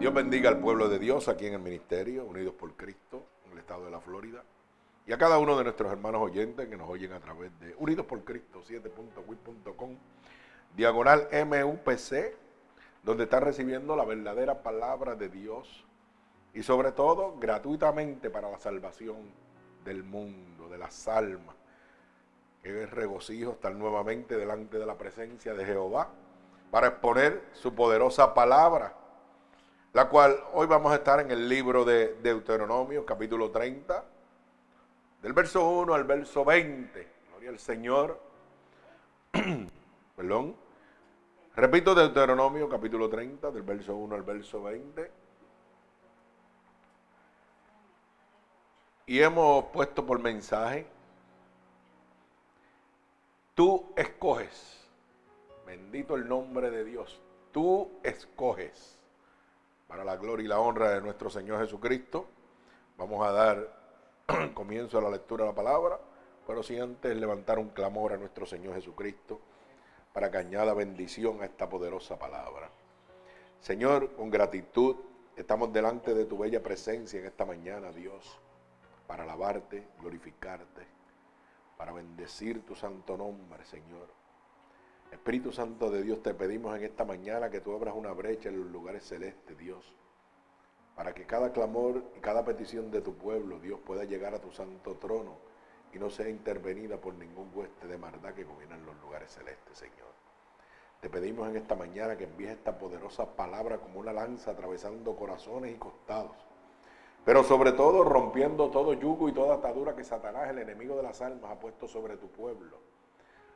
Dios 0.00 0.14
bendiga 0.14 0.48
al 0.48 0.58
pueblo 0.58 0.88
de 0.88 0.98
Dios 0.98 1.28
aquí 1.28 1.44
en 1.44 1.52
el 1.52 1.60
ministerio, 1.60 2.24
Unidos 2.24 2.54
por 2.54 2.72
Cristo, 2.72 3.22
en 3.44 3.52
el 3.52 3.58
estado 3.58 3.84
de 3.84 3.90
la 3.90 4.00
Florida. 4.00 4.42
Y 5.06 5.12
a 5.12 5.18
cada 5.18 5.38
uno 5.38 5.58
de 5.58 5.64
nuestros 5.64 5.92
hermanos 5.92 6.22
oyentes 6.22 6.70
que 6.70 6.76
nos 6.78 6.88
oyen 6.88 7.12
a 7.12 7.20
través 7.20 7.50
de 7.60 7.74
Unidos 7.76 8.06
por 8.06 8.24
Cristo 8.24 8.62
7.wit.com, 8.66 9.96
diagonal 10.74 11.28
MUPC, 11.30 12.34
donde 13.02 13.24
está 13.24 13.40
recibiendo 13.40 13.94
la 13.94 14.06
verdadera 14.06 14.62
palabra 14.62 15.16
de 15.16 15.28
Dios 15.28 15.84
y 16.54 16.62
sobre 16.62 16.92
todo 16.92 17.36
gratuitamente 17.38 18.30
para 18.30 18.50
la 18.50 18.58
salvación 18.58 19.18
del 19.84 20.02
mundo, 20.02 20.70
de 20.70 20.78
las 20.78 21.08
almas. 21.08 21.56
Que 22.62 22.84
es 22.84 22.90
regocijo 22.90 23.50
estar 23.50 23.74
nuevamente 23.74 24.38
delante 24.38 24.78
de 24.78 24.86
la 24.86 24.96
presencia 24.96 25.52
de 25.52 25.66
Jehová 25.66 26.08
para 26.70 26.86
exponer 26.86 27.42
su 27.52 27.74
poderosa 27.74 28.32
palabra 28.32 28.96
la 29.92 30.08
cual 30.08 30.38
hoy 30.52 30.66
vamos 30.66 30.92
a 30.92 30.96
estar 30.96 31.18
en 31.20 31.30
el 31.30 31.48
libro 31.48 31.84
de 31.84 32.14
Deuteronomio, 32.22 33.04
capítulo 33.04 33.50
30, 33.50 34.04
del 35.20 35.32
verso 35.32 35.68
1 35.68 35.94
al 35.94 36.04
verso 36.04 36.44
20. 36.44 37.08
Gloria 37.30 37.50
al 37.50 37.58
Señor. 37.58 38.20
Perdón. 40.16 40.54
Repito, 41.56 41.94
Deuteronomio, 41.94 42.68
capítulo 42.68 43.08
30, 43.08 43.50
del 43.50 43.62
verso 43.62 43.96
1 43.96 44.14
al 44.14 44.22
verso 44.22 44.62
20. 44.62 45.10
Y 49.06 49.20
hemos 49.20 49.64
puesto 49.66 50.06
por 50.06 50.20
mensaje, 50.20 50.86
tú 53.56 53.92
escoges, 53.96 54.88
bendito 55.66 56.14
el 56.14 56.28
nombre 56.28 56.70
de 56.70 56.84
Dios, 56.84 57.20
tú 57.50 57.90
escoges 58.04 58.99
para 59.90 60.04
la 60.04 60.16
gloria 60.16 60.44
y 60.44 60.48
la 60.48 60.60
honra 60.60 60.90
de 60.90 61.00
nuestro 61.00 61.28
Señor 61.28 61.60
Jesucristo. 61.60 62.28
Vamos 62.96 63.26
a 63.26 63.32
dar 63.32 63.80
comienzo 64.54 64.98
a 64.98 65.02
la 65.02 65.10
lectura 65.10 65.42
de 65.44 65.50
la 65.50 65.54
palabra, 65.54 65.98
pero 66.46 66.62
si 66.62 66.78
antes 66.78 67.16
levantar 67.16 67.58
un 67.58 67.70
clamor 67.70 68.12
a 68.12 68.16
nuestro 68.16 68.46
Señor 68.46 68.76
Jesucristo 68.76 69.40
para 70.12 70.30
que 70.30 70.38
añada 70.38 70.74
bendición 70.74 71.42
a 71.42 71.46
esta 71.46 71.68
poderosa 71.68 72.16
palabra. 72.20 72.70
Señor, 73.60 74.12
con 74.14 74.30
gratitud 74.30 74.94
estamos 75.34 75.72
delante 75.72 76.14
de 76.14 76.24
tu 76.24 76.38
bella 76.38 76.62
presencia 76.62 77.18
en 77.18 77.26
esta 77.26 77.44
mañana, 77.44 77.90
Dios, 77.90 78.38
para 79.08 79.24
alabarte, 79.24 79.88
glorificarte, 79.98 80.86
para 81.76 81.92
bendecir 81.92 82.64
tu 82.64 82.76
santo 82.76 83.16
nombre, 83.16 83.64
Señor. 83.64 84.19
Espíritu 85.10 85.50
Santo 85.50 85.90
de 85.90 86.04
Dios, 86.04 86.22
te 86.22 86.34
pedimos 86.34 86.76
en 86.76 86.84
esta 86.84 87.04
mañana 87.04 87.50
que 87.50 87.60
tú 87.60 87.74
abras 87.74 87.96
una 87.96 88.12
brecha 88.12 88.48
en 88.48 88.60
los 88.60 88.70
lugares 88.70 89.02
celestes, 89.02 89.58
Dios, 89.58 89.84
para 90.94 91.12
que 91.12 91.26
cada 91.26 91.52
clamor 91.52 92.04
y 92.16 92.20
cada 92.20 92.44
petición 92.44 92.92
de 92.92 93.00
tu 93.00 93.14
pueblo, 93.14 93.58
Dios, 93.58 93.80
pueda 93.84 94.04
llegar 94.04 94.34
a 94.34 94.40
tu 94.40 94.52
santo 94.52 94.94
trono 94.98 95.36
y 95.92 95.98
no 95.98 96.10
sea 96.10 96.28
intervenida 96.28 96.96
por 96.98 97.14
ningún 97.14 97.50
hueste 97.52 97.88
de 97.88 97.98
maldad 97.98 98.34
que 98.34 98.44
gobierna 98.44 98.76
en 98.76 98.86
los 98.86 99.00
lugares 99.00 99.32
celestes, 99.32 99.78
Señor. 99.78 100.10
Te 101.00 101.10
pedimos 101.10 101.48
en 101.48 101.56
esta 101.56 101.74
mañana 101.74 102.16
que 102.16 102.24
envíes 102.24 102.52
esta 102.52 102.78
poderosa 102.78 103.34
palabra 103.34 103.78
como 103.78 103.98
una 103.98 104.12
lanza 104.12 104.52
atravesando 104.52 105.16
corazones 105.16 105.74
y 105.74 105.78
costados, 105.78 106.36
pero 107.24 107.42
sobre 107.42 107.72
todo 107.72 108.04
rompiendo 108.04 108.70
todo 108.70 108.92
yugo 108.92 109.28
y 109.28 109.32
toda 109.32 109.56
atadura 109.56 109.96
que 109.96 110.04
Satanás, 110.04 110.50
el 110.50 110.58
enemigo 110.58 110.96
de 110.96 111.02
las 111.02 111.20
almas, 111.20 111.50
ha 111.50 111.58
puesto 111.58 111.88
sobre 111.88 112.16
tu 112.16 112.28
pueblo 112.28 112.89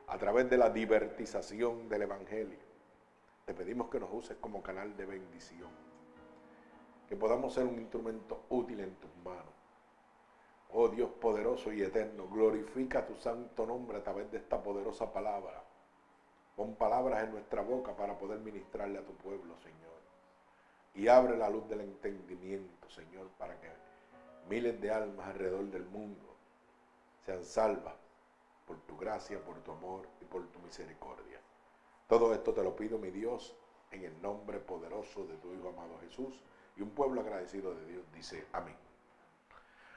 a 0.07 0.17
través 0.17 0.49
de 0.49 0.57
la 0.57 0.69
divertización 0.69 1.89
del 1.89 2.03
Evangelio. 2.03 2.59
Te 3.45 3.53
pedimos 3.53 3.89
que 3.89 3.99
nos 3.99 4.09
uses 4.13 4.37
como 4.37 4.61
canal 4.61 4.95
de 4.95 5.05
bendición, 5.05 5.69
que 7.07 7.15
podamos 7.15 7.53
ser 7.53 7.65
un 7.65 7.79
instrumento 7.79 8.45
útil 8.49 8.79
en 8.81 8.95
tus 8.95 9.15
manos. 9.23 9.53
Oh 10.71 10.89
Dios 10.89 11.09
poderoso 11.21 11.71
y 11.71 11.81
eterno, 11.81 12.27
glorifica 12.27 13.05
tu 13.05 13.15
santo 13.15 13.65
nombre 13.65 13.97
a 13.97 14.03
través 14.03 14.31
de 14.31 14.37
esta 14.37 14.61
poderosa 14.61 15.11
palabra. 15.11 15.63
Pon 16.55 16.75
palabras 16.75 17.23
en 17.23 17.31
nuestra 17.31 17.61
boca 17.61 17.95
para 17.95 18.17
poder 18.17 18.39
ministrarle 18.39 18.99
a 18.99 19.05
tu 19.05 19.13
pueblo, 19.15 19.57
Señor. 19.57 19.75
Y 20.93 21.07
abre 21.07 21.37
la 21.37 21.49
luz 21.49 21.67
del 21.67 21.81
entendimiento, 21.81 22.89
Señor, 22.89 23.27
para 23.37 23.59
que 23.59 23.69
miles 24.49 24.79
de 24.79 24.91
almas 24.91 25.27
alrededor 25.27 25.65
del 25.65 25.85
mundo 25.85 26.35
sean 27.25 27.43
salvas 27.43 28.04
por 28.65 28.77
tu 28.81 28.97
gracia, 28.97 29.43
por 29.43 29.55
tu 29.59 29.71
amor 29.71 30.07
y 30.21 30.25
por 30.25 30.45
tu 30.47 30.59
misericordia. 30.59 31.39
Todo 32.07 32.33
esto 32.33 32.53
te 32.53 32.63
lo 32.63 32.75
pido, 32.75 32.97
mi 32.97 33.11
Dios, 33.11 33.55
en 33.91 34.03
el 34.03 34.21
nombre 34.21 34.59
poderoso 34.59 35.25
de 35.25 35.35
tu 35.37 35.53
Hijo 35.53 35.69
amado 35.69 35.97
Jesús. 36.01 36.41
Y 36.75 36.81
un 36.81 36.89
pueblo 36.89 37.21
agradecido 37.21 37.73
de 37.73 37.85
Dios 37.85 38.03
dice 38.13 38.45
amén. 38.51 38.75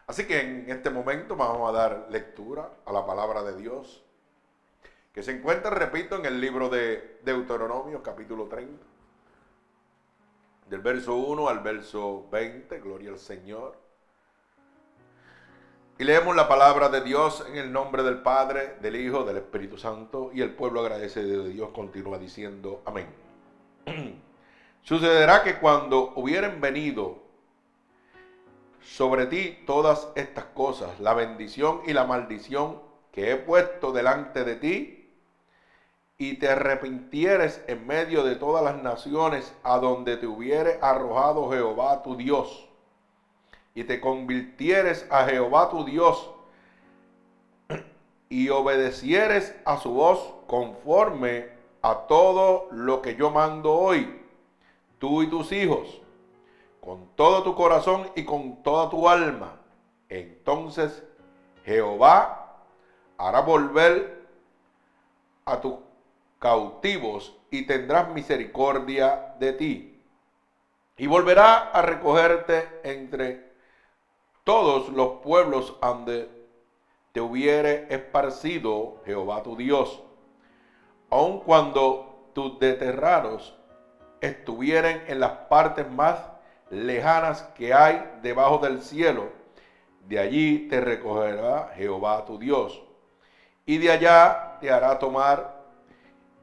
Así 0.07 0.27
que 0.27 0.41
en 0.41 0.71
este 0.71 0.89
momento 0.89 1.37
vamos 1.37 1.69
a 1.69 1.73
dar 1.73 2.07
lectura 2.11 2.71
a 2.87 2.93
la 2.93 3.05
palabra 3.05 3.43
de 3.43 3.57
Dios, 3.57 4.03
que 5.13 5.23
se 5.23 5.33
encuentra, 5.33 5.71
repito, 5.71 6.17
en 6.17 6.25
el 6.25 6.41
libro 6.41 6.71
de 6.71 7.21
Deuteronomio, 7.25 8.03
capítulo 8.03 8.47
30, 8.47 8.87
del 10.71 10.81
verso 10.81 11.17
1 11.17 11.49
al 11.49 11.61
verso 11.61 12.27
20, 12.31 12.79
gloria 12.81 13.11
al 13.11 13.19
Señor. 13.19 13.77
Y 16.01 16.05
leemos 16.05 16.37
la 16.37 16.47
palabra 16.47 16.89
de 16.91 17.01
Dios 17.01 17.45
en 17.49 17.57
el 17.57 17.73
nombre 17.73 18.05
del 18.05 18.19
Padre, 18.19 18.77
del 18.81 18.95
Hijo, 18.95 19.25
del 19.25 19.39
Espíritu 19.39 19.79
Santo. 19.79 20.31
Y 20.33 20.43
el 20.43 20.55
pueblo 20.55 20.83
agradecido 20.83 21.43
de 21.43 21.49
Dios 21.49 21.71
continúa 21.71 22.19
diciendo 22.19 22.83
amén. 22.85 23.09
Sucederá 24.83 25.43
que 25.43 25.59
cuando 25.59 26.13
hubieren 26.15 26.61
venido 26.61 27.19
sobre 28.81 29.27
ti 29.27 29.59
todas 29.67 30.07
estas 30.15 30.45
cosas, 30.45 31.01
la 31.01 31.15
bendición 31.15 31.81
y 31.85 31.93
la 31.93 32.05
maldición 32.05 32.81
que 33.11 33.33
he 33.33 33.37
puesto 33.37 33.91
delante 33.91 34.45
de 34.45 34.55
ti, 34.55 35.11
y 36.17 36.35
te 36.35 36.49
arrepintieres 36.49 37.61
en 37.67 37.85
medio 37.89 38.23
de 38.23 38.37
todas 38.37 38.63
las 38.63 38.81
naciones 38.81 39.53
a 39.65 39.79
donde 39.79 40.17
te 40.17 40.29
hubiere 40.29 40.79
arrojado 40.81 41.51
Jehová 41.51 42.05
tu 42.05 42.17
Dios 42.17 42.68
y 43.79 43.85
te 43.85 44.01
convirtieres 44.01 45.07
a 45.09 45.25
Jehová 45.27 45.71
tu 45.71 45.85
Dios 45.85 46.33
y 48.29 48.49
obedecieres 48.49 49.55
a 49.65 49.77
su 49.77 49.93
voz 49.93 50.35
conforme 50.49 51.51
a 51.81 51.95
todo 52.09 52.67
lo 52.73 53.01
que 53.01 53.15
yo 53.15 53.31
mando 53.31 53.73
hoy, 53.73 54.21
tú 54.99 55.23
y 55.23 55.29
tus 55.29 55.53
hijos, 55.53 56.03
con 56.81 57.07
todo 57.15 57.45
tu 57.45 57.55
corazón 57.55 58.11
y 58.17 58.25
con 58.25 58.65
toda 58.65 58.91
tu 58.91 59.09
alma, 59.09 59.61
entonces 60.09 61.05
Jehová 61.65 62.57
hará 63.17 63.43
volver 63.43 64.27
a 65.45 65.61
tus 65.61 65.75
cautivos 66.41 67.37
y 67.53 67.65
tendrás 67.65 68.13
misericordia 68.13 69.37
de 69.39 69.53
ti. 69.53 70.03
Y 70.97 71.07
volverá 71.07 71.71
a 71.71 71.81
recogerte 71.81 72.81
entre 72.83 73.48
todos 74.49 74.89
los 74.89 75.19
pueblos 75.19 75.77
donde 75.79 76.27
te 77.13 77.21
hubiere 77.21 77.87
esparcido 77.91 78.97
Jehová 79.05 79.43
tu 79.43 79.57
Dios, 79.57 80.03
aun 81.11 81.41
cuando 81.41 82.31
tus 82.33 82.59
deterrados 82.59 83.55
estuvieren 84.23 85.05
en 85.07 85.21
las 85.21 85.33
partes 85.51 85.91
más 85.91 86.19
lejanas 86.71 87.43
que 87.59 87.75
hay 87.75 88.03
debajo 88.23 88.57
del 88.57 88.81
cielo, 88.81 89.25
de 90.07 90.19
allí 90.19 90.67
te 90.71 90.81
recogerá 90.81 91.71
Jehová 91.75 92.25
tu 92.25 92.39
Dios, 92.39 92.83
y 93.67 93.77
de 93.77 93.93
allá 93.93 94.57
te 94.63 94.71
hará 94.71 94.99
tomar 94.99 95.63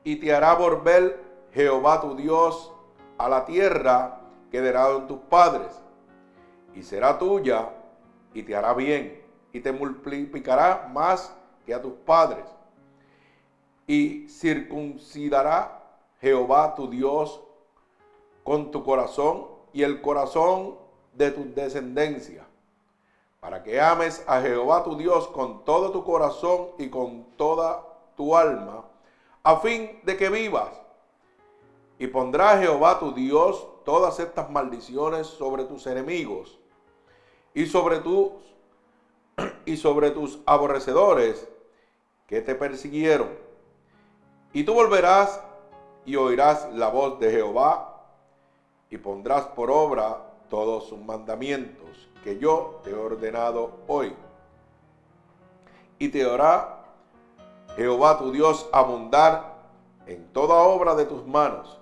y 0.04 0.18
te 0.18 0.31
hará 0.31 0.54
volver 0.54 1.24
Jehová 1.56 2.01
tu 2.01 2.16
Dios 2.16 2.72
a 3.18 3.28
la 3.28 3.46
tierra 3.46 4.19
que 4.51 4.60
en 4.60 5.08
tus 5.08 5.22
padres, 5.22 5.81
y 6.75 6.84
será 6.84 7.18
tuya 7.18 7.72
y 8.36 8.44
te 8.44 8.56
hará 8.56 8.74
bien 8.74 9.24
y 9.54 9.62
te 9.62 9.72
multiplicará 9.72 10.90
más 10.94 11.34
que 11.66 11.74
a 11.74 11.82
tus 11.82 11.94
padres. 11.94 12.46
Y 13.88 14.28
circuncidará 14.28 15.82
Jehová 16.20 16.76
tu 16.76 16.90
Dios 16.90 17.42
con 18.44 18.72
tu 18.72 18.84
corazón 18.84 19.48
y 19.72 19.84
el 19.84 20.02
corazón 20.02 20.76
de 21.14 21.32
tu 21.32 21.54
descendencia, 21.56 22.46
para 23.40 23.64
que 23.64 23.80
ames 23.80 24.24
a 24.28 24.42
Jehová 24.42 24.84
tu 24.84 24.98
Dios 24.98 25.30
con 25.30 25.64
todo 25.64 25.92
tu 25.92 26.04
corazón 26.04 26.72
y 26.78 26.90
con 26.90 27.24
toda 27.38 27.86
tu 28.18 28.36
alma, 28.36 28.84
a 29.44 29.58
fin 29.58 30.02
de 30.04 30.18
que 30.18 30.30
vivas. 30.30 30.72
Y 31.98 32.08
pondrá 32.08 32.58
Jehová 32.58 33.00
tu 33.00 33.14
Dios 33.14 33.66
todas 33.86 34.20
estas 34.20 34.50
maldiciones 34.50 35.28
sobre 35.28 35.64
tus 35.64 35.88
enemigos 35.88 36.60
y 37.56 37.66
sobre 37.66 38.00
tus 38.00 38.34
y 39.66 39.78
sobre 39.78 40.12
tus 40.12 40.40
aborrecedores 40.46 41.48
que 42.28 42.42
te 42.42 42.54
persiguieron. 42.54 43.30
Y 44.54 44.63
tú 44.63 44.74
volverás 44.74 45.42
y 46.06 46.16
oirás 46.18 46.72
la 46.74 46.90
voz 46.90 47.19
de 47.19 47.31
Jehová 47.31 48.04
y 48.90 48.98
pondrás 48.98 49.46
por 49.48 49.72
obra 49.72 50.22
todos 50.50 50.88
sus 50.88 51.00
mandamientos 51.00 52.10
que 52.24 52.38
yo 52.38 52.81
te 52.84 52.92
he 52.92 52.94
ordenado 52.94 53.80
hoy. 53.88 54.13
Y 55.98 56.10
te 56.10 56.24
hará 56.24 56.84
Jehová 57.75 58.18
tu 58.18 58.31
Dios 58.31 58.69
abundar 58.72 59.56
en 60.06 60.28
toda 60.34 60.56
obra 60.56 60.96
de 60.96 61.06
tus 61.06 61.25
manos, 61.25 61.80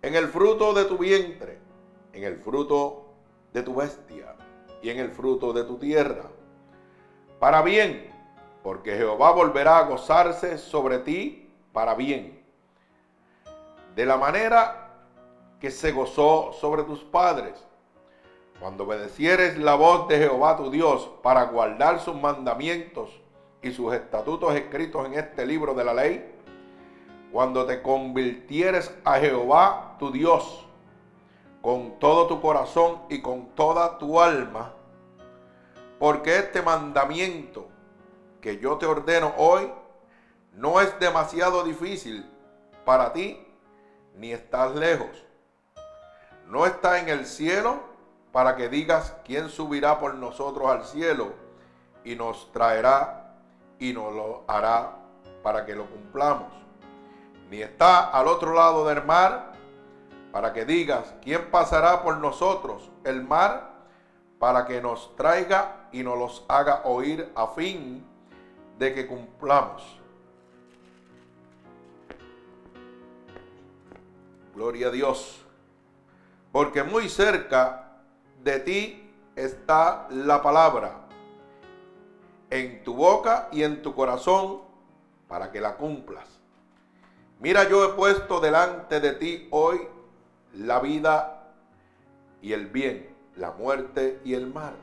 en 0.00 0.14
el 0.14 0.28
fruto 0.28 0.74
de 0.74 0.84
tu 0.86 0.98
vientre, 0.98 1.58
en 2.12 2.24
el 2.24 2.36
fruto 2.36 3.04
de 3.52 3.62
tu 3.62 3.74
bestia 3.74 4.31
y 4.82 4.90
en 4.90 4.98
el 4.98 5.10
fruto 5.10 5.52
de 5.52 5.64
tu 5.64 5.78
tierra, 5.78 6.24
para 7.38 7.62
bien, 7.62 8.12
porque 8.62 8.96
Jehová 8.96 9.32
volverá 9.32 9.78
a 9.78 9.86
gozarse 9.86 10.58
sobre 10.58 10.98
ti 10.98 11.50
para 11.72 11.94
bien, 11.94 12.42
de 13.94 14.06
la 14.06 14.16
manera 14.16 14.90
que 15.60 15.70
se 15.70 15.92
gozó 15.92 16.52
sobre 16.52 16.82
tus 16.82 17.04
padres. 17.04 17.64
Cuando 18.58 18.84
obedecieres 18.84 19.58
la 19.58 19.74
voz 19.74 20.08
de 20.08 20.18
Jehová 20.18 20.56
tu 20.56 20.70
Dios 20.70 21.10
para 21.22 21.44
guardar 21.44 22.00
sus 22.00 22.14
mandamientos 22.14 23.10
y 23.60 23.72
sus 23.72 23.92
estatutos 23.94 24.54
escritos 24.54 25.06
en 25.06 25.14
este 25.14 25.46
libro 25.46 25.74
de 25.74 25.84
la 25.84 25.94
ley, 25.94 26.32
cuando 27.32 27.64
te 27.64 27.80
convirtieres 27.80 28.94
a 29.04 29.18
Jehová 29.18 29.96
tu 29.98 30.10
Dios 30.10 30.66
con 31.62 32.00
todo 32.00 32.26
tu 32.26 32.42
corazón 32.42 33.02
y 33.08 33.22
con 33.22 33.54
toda 33.54 33.96
tu 33.96 34.20
alma, 34.20 34.72
porque 36.00 36.36
este 36.36 36.60
mandamiento 36.60 37.68
que 38.40 38.58
yo 38.58 38.76
te 38.76 38.86
ordeno 38.86 39.32
hoy 39.38 39.72
no 40.52 40.80
es 40.80 40.98
demasiado 40.98 41.62
difícil 41.62 42.28
para 42.84 43.12
ti, 43.12 43.46
ni 44.16 44.32
estás 44.32 44.74
lejos. 44.74 45.24
No 46.48 46.66
está 46.66 46.98
en 46.98 47.08
el 47.08 47.24
cielo 47.24 47.80
para 48.32 48.56
que 48.56 48.68
digas 48.68 49.16
quién 49.24 49.48
subirá 49.48 50.00
por 50.00 50.14
nosotros 50.14 50.68
al 50.68 50.84
cielo 50.84 51.32
y 52.04 52.16
nos 52.16 52.50
traerá 52.52 53.36
y 53.78 53.92
nos 53.92 54.12
lo 54.12 54.44
hará 54.48 54.96
para 55.42 55.64
que 55.64 55.76
lo 55.76 55.86
cumplamos. 55.86 56.52
Ni 57.48 57.62
está 57.62 58.10
al 58.10 58.26
otro 58.26 58.52
lado 58.52 58.84
del 58.86 59.04
mar 59.04 59.51
para 60.32 60.54
que 60.54 60.64
digas 60.64 61.14
quién 61.22 61.50
pasará 61.50 62.02
por 62.02 62.16
nosotros 62.16 62.90
el 63.04 63.22
mar 63.22 63.70
para 64.38 64.66
que 64.66 64.80
nos 64.80 65.14
traiga 65.14 65.88
y 65.92 66.02
nos 66.02 66.18
los 66.18 66.44
haga 66.48 66.82
oír 66.84 67.30
a 67.36 67.48
fin 67.48 68.04
de 68.78 68.94
que 68.94 69.06
cumplamos. 69.06 70.00
Gloria 74.54 74.88
a 74.88 74.90
Dios. 74.90 75.44
Porque 76.50 76.82
muy 76.82 77.08
cerca 77.08 78.00
de 78.42 78.58
ti 78.58 79.14
está 79.36 80.08
la 80.10 80.42
palabra, 80.42 81.06
en 82.50 82.82
tu 82.82 82.94
boca 82.94 83.48
y 83.52 83.62
en 83.62 83.80
tu 83.80 83.94
corazón, 83.94 84.60
para 85.28 85.50
que 85.50 85.60
la 85.60 85.76
cumplas. 85.76 86.26
Mira, 87.38 87.68
yo 87.68 87.84
he 87.84 87.88
puesto 87.94 88.40
delante 88.40 89.00
de 89.00 89.12
ti 89.12 89.48
hoy 89.50 89.80
la 90.54 90.80
vida 90.80 91.52
y 92.40 92.52
el 92.52 92.66
bien, 92.66 93.14
la 93.36 93.52
muerte 93.52 94.20
y 94.24 94.34
el 94.34 94.52
mal. 94.52 94.74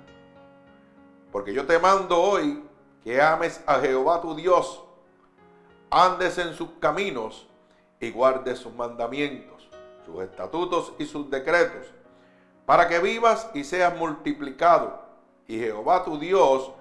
Porque 1.31 1.53
yo 1.53 1.65
te 1.65 1.77
mando 1.77 2.19
hoy 2.19 2.63
que 3.03 3.21
ames 3.21 3.61
a 3.65 3.79
Jehová 3.79 4.21
tu 4.21 4.35
Dios, 4.35 4.83
andes 5.89 6.37
en 6.37 6.53
sus 6.53 6.69
caminos 6.79 7.47
y 7.99 8.11
guardes 8.11 8.59
sus 8.59 8.73
mandamientos, 8.73 9.69
sus 10.05 10.21
estatutos 10.21 10.93
y 10.97 11.05
sus 11.05 11.29
decretos, 11.29 11.93
para 12.65 12.87
que 12.87 12.99
vivas 12.99 13.49
y 13.53 13.63
seas 13.63 13.95
multiplicado, 13.97 15.01
y 15.47 15.59
Jehová 15.59 16.03
tu 16.03 16.17
Dios 16.17 16.71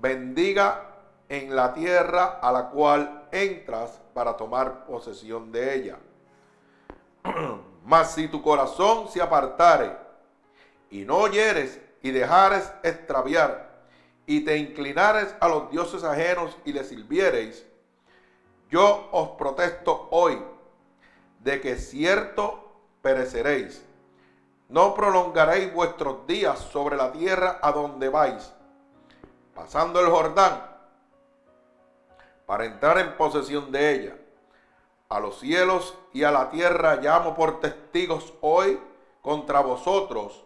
bendiga 0.00 0.84
en 1.28 1.54
la 1.54 1.74
tierra 1.74 2.38
a 2.40 2.52
la 2.52 2.70
cual 2.70 3.28
entras 3.32 4.00
para 4.14 4.36
tomar 4.36 4.86
posesión 4.86 5.52
de 5.52 5.74
ella. 5.74 5.98
Mas 7.88 8.12
si 8.12 8.28
tu 8.28 8.42
corazón 8.42 9.08
se 9.08 9.22
apartare 9.22 9.96
y 10.90 11.06
no 11.06 11.16
oyeres 11.16 11.80
y 12.02 12.10
dejares 12.10 12.70
extraviar 12.82 13.66
y 14.26 14.44
te 14.44 14.58
inclinares 14.58 15.34
a 15.40 15.48
los 15.48 15.70
dioses 15.70 16.04
ajenos 16.04 16.54
y 16.66 16.74
les 16.74 16.90
sirviereis, 16.90 17.64
yo 18.68 19.08
os 19.10 19.30
protesto 19.38 20.06
hoy 20.10 20.38
de 21.40 21.62
que 21.62 21.76
cierto 21.76 22.62
pereceréis. 23.00 23.82
No 24.68 24.92
prolongaréis 24.92 25.72
vuestros 25.72 26.26
días 26.26 26.58
sobre 26.58 26.94
la 26.94 27.10
tierra 27.10 27.58
a 27.62 27.72
donde 27.72 28.10
vais, 28.10 28.52
pasando 29.54 29.98
el 30.00 30.10
Jordán, 30.10 30.62
para 32.44 32.66
entrar 32.66 32.98
en 32.98 33.16
posesión 33.16 33.72
de 33.72 33.94
ella. 33.94 34.16
A 35.08 35.20
los 35.20 35.40
cielos 35.40 35.96
y 36.12 36.24
a 36.24 36.30
la 36.30 36.50
tierra 36.50 36.96
llamo 36.96 37.34
por 37.34 37.60
testigos 37.60 38.34
hoy 38.42 38.78
contra 39.22 39.60
vosotros, 39.60 40.44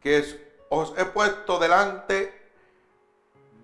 que 0.00 0.22
os 0.68 0.92
he 0.98 1.06
puesto 1.06 1.58
delante 1.58 2.44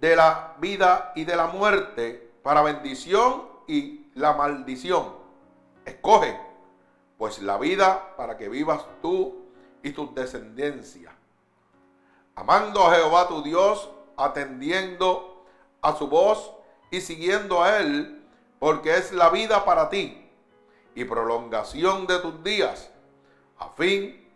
de 0.00 0.16
la 0.16 0.56
vida 0.58 1.12
y 1.14 1.24
de 1.24 1.36
la 1.36 1.48
muerte 1.48 2.32
para 2.42 2.62
bendición 2.62 3.46
y 3.66 4.10
la 4.14 4.32
maldición. 4.32 5.14
Escoge 5.84 6.40
pues 7.18 7.42
la 7.42 7.58
vida 7.58 8.16
para 8.16 8.38
que 8.38 8.48
vivas 8.48 8.82
tú 9.02 9.44
y 9.82 9.90
tus 9.90 10.14
descendencias. 10.14 11.12
Amando 12.34 12.86
a 12.86 12.94
Jehová 12.94 13.28
tu 13.28 13.42
Dios, 13.42 13.90
atendiendo 14.16 15.44
a 15.82 15.94
su 15.94 16.08
voz 16.08 16.54
y 16.90 17.02
siguiendo 17.02 17.62
a 17.62 17.78
Él, 17.78 18.19
porque 18.60 18.96
es 18.96 19.10
la 19.10 19.30
vida 19.30 19.64
para 19.64 19.88
ti 19.88 20.30
y 20.94 21.04
prolongación 21.04 22.06
de 22.06 22.18
tus 22.18 22.44
días, 22.44 22.90
a 23.58 23.70
fin 23.70 24.28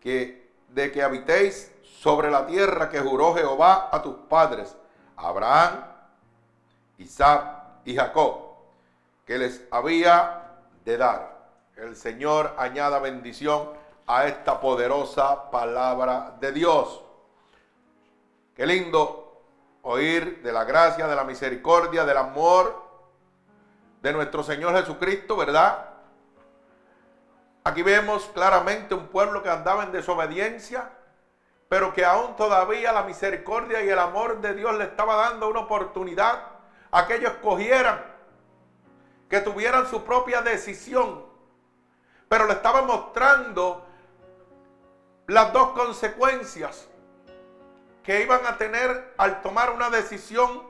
que 0.00 0.52
de 0.68 0.90
que 0.90 1.02
habitéis 1.02 1.72
sobre 1.82 2.30
la 2.30 2.46
tierra 2.46 2.90
que 2.90 3.00
juró 3.00 3.32
Jehová 3.34 3.88
a 3.92 4.02
tus 4.02 4.16
padres 4.28 4.76
Abraham, 5.16 5.84
Isaac 6.98 7.62
y 7.84 7.94
Jacob, 7.94 8.56
que 9.24 9.38
les 9.38 9.62
había 9.70 10.50
de 10.84 10.96
dar. 10.96 11.34
El 11.76 11.94
Señor 11.94 12.54
añada 12.58 12.98
bendición 12.98 13.70
a 14.06 14.26
esta 14.26 14.60
poderosa 14.60 15.50
palabra 15.50 16.36
de 16.40 16.52
Dios. 16.52 17.02
Qué 18.56 18.66
lindo 18.66 19.42
oír 19.82 20.42
de 20.42 20.52
la 20.52 20.64
gracia, 20.64 21.06
de 21.06 21.14
la 21.16 21.24
misericordia, 21.24 22.04
del 22.04 22.16
amor 22.16 22.83
de 24.04 24.12
nuestro 24.12 24.42
Señor 24.42 24.76
Jesucristo, 24.76 25.34
¿verdad? 25.34 25.88
Aquí 27.64 27.82
vemos 27.82 28.30
claramente 28.34 28.92
un 28.94 29.06
pueblo 29.06 29.42
que 29.42 29.48
andaba 29.48 29.82
en 29.82 29.92
desobediencia, 29.92 30.90
pero 31.70 31.94
que 31.94 32.04
aún 32.04 32.36
todavía 32.36 32.92
la 32.92 33.04
misericordia 33.04 33.82
y 33.82 33.88
el 33.88 33.98
amor 33.98 34.42
de 34.42 34.52
Dios 34.52 34.76
le 34.76 34.84
estaba 34.84 35.16
dando 35.16 35.48
una 35.48 35.60
oportunidad 35.60 36.38
a 36.90 37.06
que 37.06 37.14
ellos 37.14 37.32
escogieran, 37.32 38.04
que 39.30 39.40
tuvieran 39.40 39.86
su 39.86 40.04
propia 40.04 40.42
decisión, 40.42 41.24
pero 42.28 42.44
le 42.44 42.52
estaba 42.52 42.82
mostrando 42.82 43.86
las 45.28 45.50
dos 45.50 45.70
consecuencias 45.70 46.90
que 48.02 48.20
iban 48.20 48.44
a 48.44 48.58
tener 48.58 49.14
al 49.16 49.40
tomar 49.40 49.70
una 49.70 49.88
decisión 49.88 50.62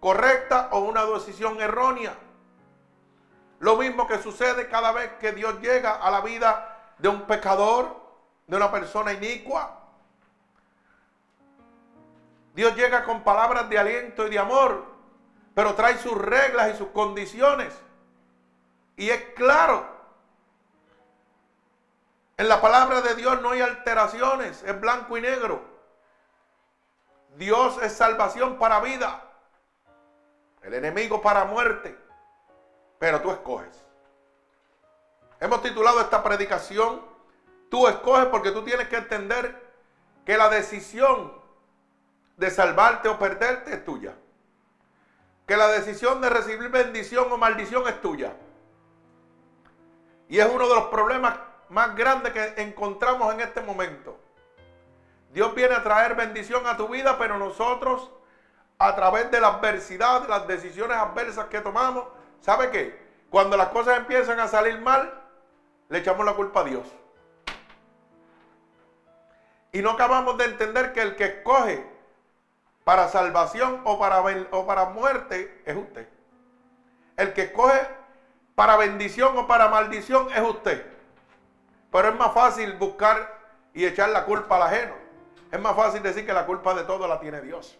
correcta 0.00 0.68
o 0.72 0.80
una 0.80 1.04
decisión 1.06 1.60
errónea. 1.60 2.25
Lo 3.58 3.76
mismo 3.76 4.06
que 4.06 4.18
sucede 4.18 4.68
cada 4.68 4.92
vez 4.92 5.12
que 5.20 5.32
Dios 5.32 5.60
llega 5.60 5.94
a 5.94 6.10
la 6.10 6.20
vida 6.20 6.94
de 6.98 7.08
un 7.08 7.22
pecador, 7.22 7.96
de 8.46 8.56
una 8.56 8.70
persona 8.70 9.12
inicua. 9.12 9.80
Dios 12.54 12.74
llega 12.74 13.04
con 13.04 13.22
palabras 13.22 13.68
de 13.68 13.78
aliento 13.78 14.26
y 14.26 14.30
de 14.30 14.38
amor, 14.38 14.84
pero 15.54 15.74
trae 15.74 15.98
sus 15.98 16.16
reglas 16.16 16.74
y 16.74 16.78
sus 16.78 16.88
condiciones. 16.88 17.74
Y 18.96 19.10
es 19.10 19.22
claro, 19.34 19.86
en 22.38 22.48
la 22.48 22.60
palabra 22.60 23.00
de 23.00 23.14
Dios 23.14 23.40
no 23.40 23.50
hay 23.50 23.60
alteraciones, 23.60 24.62
es 24.62 24.80
blanco 24.80 25.16
y 25.16 25.22
negro. 25.22 25.62
Dios 27.36 27.78
es 27.82 27.92
salvación 27.92 28.58
para 28.58 28.80
vida, 28.80 29.22
el 30.62 30.74
enemigo 30.74 31.20
para 31.20 31.44
muerte, 31.44 31.98
pero 32.98 33.20
tú 33.20 33.30
escoges. 33.30 33.84
Hemos 35.40 35.62
titulado 35.62 36.00
esta 36.00 36.22
predicación, 36.22 37.02
tú 37.70 37.86
escoges 37.88 38.26
porque 38.26 38.52
tú 38.52 38.62
tienes 38.64 38.88
que 38.88 38.96
entender 38.96 39.62
que 40.24 40.36
la 40.36 40.48
decisión 40.48 41.32
de 42.36 42.50
salvarte 42.50 43.08
o 43.08 43.18
perderte 43.18 43.74
es 43.74 43.84
tuya. 43.84 44.14
Que 45.46 45.56
la 45.56 45.68
decisión 45.68 46.20
de 46.20 46.30
recibir 46.30 46.70
bendición 46.70 47.30
o 47.30 47.36
maldición 47.36 47.86
es 47.86 48.00
tuya. 48.00 48.34
Y 50.28 50.38
es 50.38 50.46
uno 50.46 50.68
de 50.68 50.74
los 50.74 50.86
problemas 50.86 51.38
más 51.68 51.94
grande 51.94 52.32
que 52.32 52.54
encontramos 52.56 53.32
en 53.34 53.40
este 53.40 53.60
momento. 53.60 54.18
Dios 55.32 55.54
viene 55.54 55.74
a 55.74 55.82
traer 55.82 56.14
bendición 56.14 56.66
a 56.66 56.76
tu 56.76 56.88
vida, 56.88 57.18
pero 57.18 57.38
nosotros, 57.38 58.10
a 58.78 58.94
través 58.96 59.30
de 59.30 59.40
la 59.40 59.48
adversidad, 59.48 60.22
de 60.22 60.28
las 60.28 60.46
decisiones 60.46 60.96
adversas 60.96 61.46
que 61.46 61.60
tomamos, 61.60 62.04
¿sabe 62.46 62.70
qué? 62.70 62.96
Cuando 63.28 63.56
las 63.56 63.68
cosas 63.68 63.98
empiezan 63.98 64.38
a 64.38 64.46
salir 64.46 64.80
mal, 64.80 65.12
le 65.88 65.98
echamos 65.98 66.24
la 66.24 66.34
culpa 66.34 66.60
a 66.60 66.64
Dios. 66.64 66.86
Y 69.72 69.82
no 69.82 69.90
acabamos 69.90 70.38
de 70.38 70.44
entender 70.44 70.92
que 70.92 71.02
el 71.02 71.16
que 71.16 71.24
escoge 71.24 71.84
para 72.84 73.08
salvación 73.08 73.82
o 73.84 73.98
para, 73.98 74.22
o 74.52 74.64
para 74.64 74.86
muerte 74.86 75.60
es 75.66 75.76
usted. 75.76 76.08
El 77.16 77.32
que 77.32 77.42
escoge 77.42 77.80
para 78.54 78.76
bendición 78.76 79.36
o 79.36 79.46
para 79.48 79.68
maldición 79.68 80.28
es 80.32 80.40
usted. 80.40 80.86
Pero 81.90 82.08
es 82.08 82.14
más 82.14 82.32
fácil 82.32 82.74
buscar 82.74 83.38
y 83.74 83.84
echar 83.84 84.10
la 84.10 84.24
culpa 84.24 84.56
al 84.56 84.62
ajeno. 84.62 84.94
Es 85.50 85.60
más 85.60 85.74
fácil 85.74 86.02
decir 86.02 86.24
que 86.24 86.32
la 86.32 86.46
culpa 86.46 86.74
de 86.74 86.84
todo 86.84 87.08
la 87.08 87.18
tiene 87.18 87.40
Dios. 87.40 87.76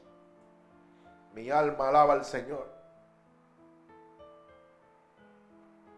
Mi 1.34 1.50
alma 1.50 1.88
alaba 1.88 2.14
al 2.14 2.24
Señor. 2.24 2.75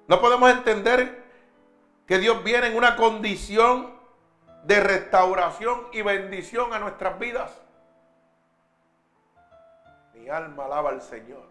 No 0.08 0.22
podemos 0.22 0.50
entender 0.50 1.22
que 2.06 2.18
Dios 2.18 2.42
viene 2.42 2.68
en 2.68 2.76
una 2.76 2.96
condición 2.96 3.94
de 4.64 4.80
restauración 4.80 5.86
y 5.92 6.00
bendición 6.00 6.72
a 6.72 6.78
nuestras 6.78 7.18
vidas. 7.18 7.52
Mi 10.14 10.30
alma 10.30 10.64
alaba 10.64 10.88
al 10.90 11.02
Señor. 11.02 11.46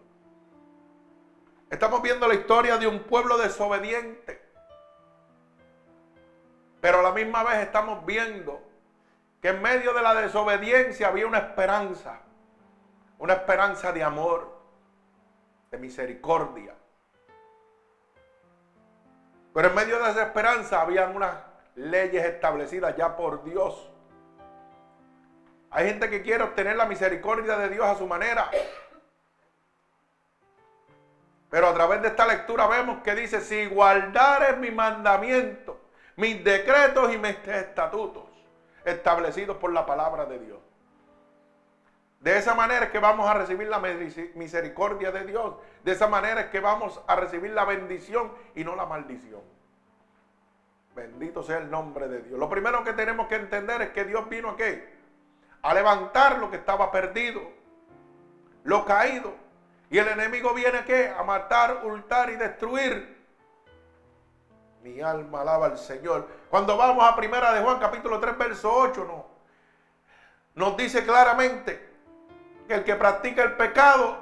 Estamos 1.70 2.02
viendo 2.02 2.26
la 2.26 2.34
historia 2.34 2.78
de 2.78 2.88
un 2.88 3.04
pueblo 3.04 3.38
desobediente. 3.38 4.42
Pero 6.80 6.98
a 6.98 7.02
la 7.02 7.12
misma 7.12 7.44
vez 7.44 7.58
estamos 7.58 8.04
viendo 8.04 8.60
que 9.40 9.50
en 9.50 9.62
medio 9.62 9.94
de 9.94 10.02
la 10.02 10.14
desobediencia 10.14 11.08
había 11.08 11.28
una 11.28 11.38
esperanza. 11.38 12.22
Una 13.18 13.34
esperanza 13.34 13.92
de 13.92 14.02
amor, 14.02 14.58
de 15.70 15.78
misericordia. 15.78 16.74
Pero 19.58 19.70
en 19.70 19.74
medio 19.74 19.98
de 19.98 20.10
esa 20.10 20.22
esperanza 20.22 20.80
había 20.80 21.08
unas 21.08 21.34
leyes 21.74 22.24
establecidas 22.24 22.96
ya 22.96 23.16
por 23.16 23.42
Dios. 23.42 23.90
Hay 25.72 25.88
gente 25.88 26.08
que 26.08 26.22
quiere 26.22 26.44
obtener 26.44 26.76
la 26.76 26.86
misericordia 26.86 27.58
de 27.58 27.68
Dios 27.68 27.84
a 27.84 27.96
su 27.96 28.06
manera. 28.06 28.48
Pero 31.50 31.66
a 31.66 31.74
través 31.74 32.02
de 32.02 32.06
esta 32.06 32.24
lectura 32.24 32.68
vemos 32.68 33.02
que 33.02 33.16
dice, 33.16 33.40
si 33.40 33.66
guardares 33.66 34.56
mi 34.58 34.70
mandamiento, 34.70 35.80
mis 36.14 36.44
decretos 36.44 37.12
y 37.12 37.18
mis 37.18 37.36
estatutos 37.48 38.26
establecidos 38.84 39.56
por 39.56 39.72
la 39.72 39.84
palabra 39.84 40.24
de 40.26 40.38
Dios. 40.38 40.67
De 42.20 42.36
esa 42.36 42.54
manera 42.54 42.86
es 42.86 42.90
que 42.90 42.98
vamos 42.98 43.28
a 43.28 43.34
recibir 43.34 43.68
la 43.68 43.78
misericordia 43.78 45.12
de 45.12 45.24
Dios. 45.24 45.54
De 45.84 45.92
esa 45.92 46.08
manera 46.08 46.42
es 46.42 46.46
que 46.48 46.58
vamos 46.58 47.00
a 47.06 47.14
recibir 47.14 47.52
la 47.52 47.64
bendición 47.64 48.32
y 48.56 48.64
no 48.64 48.74
la 48.74 48.86
maldición. 48.86 49.40
Bendito 50.96 51.44
sea 51.44 51.58
el 51.58 51.70
nombre 51.70 52.08
de 52.08 52.22
Dios. 52.22 52.38
Lo 52.38 52.48
primero 52.48 52.82
que 52.82 52.92
tenemos 52.92 53.28
que 53.28 53.36
entender 53.36 53.82
es 53.82 53.90
que 53.90 54.04
Dios 54.04 54.28
vino 54.28 54.50
a 54.50 54.56
qué? 54.56 54.98
A 55.62 55.72
levantar 55.74 56.38
lo 56.38 56.50
que 56.50 56.56
estaba 56.56 56.90
perdido, 56.90 57.40
lo 58.64 58.84
caído. 58.84 59.32
Y 59.88 59.98
el 59.98 60.08
enemigo 60.08 60.52
viene 60.54 60.78
a 60.78 60.84
qué? 60.84 61.14
A 61.16 61.22
matar, 61.22 61.82
hurtar 61.84 62.30
y 62.30 62.36
destruir. 62.36 63.16
Mi 64.82 65.00
alma 65.00 65.42
alaba 65.42 65.66
al 65.66 65.78
Señor. 65.78 66.26
Cuando 66.50 66.76
vamos 66.76 67.04
a 67.04 67.14
primera 67.14 67.52
de 67.52 67.60
Juan 67.60 67.78
capítulo 67.78 68.18
3 68.18 68.36
verso 68.36 68.72
8, 68.74 69.04
no. 69.04 69.26
Nos 70.56 70.76
dice 70.76 71.04
claramente 71.04 71.87
el 72.74 72.84
que 72.84 72.96
practica 72.96 73.42
el 73.42 73.56
pecado 73.56 74.18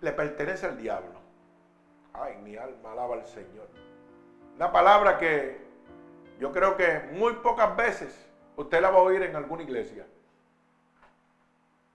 le 0.00 0.12
pertenece 0.12 0.66
al 0.66 0.78
diablo. 0.78 1.18
Ay, 2.12 2.36
mi 2.42 2.56
alma 2.56 2.92
alaba 2.92 3.14
al 3.16 3.26
Señor. 3.26 3.68
Una 4.56 4.72
palabra 4.72 5.18
que 5.18 5.60
yo 6.40 6.52
creo 6.52 6.76
que 6.76 7.08
muy 7.12 7.34
pocas 7.34 7.76
veces 7.76 8.28
usted 8.56 8.80
la 8.80 8.90
va 8.90 8.98
a 8.98 9.02
oír 9.02 9.22
en 9.22 9.36
alguna 9.36 9.62
iglesia. 9.62 10.06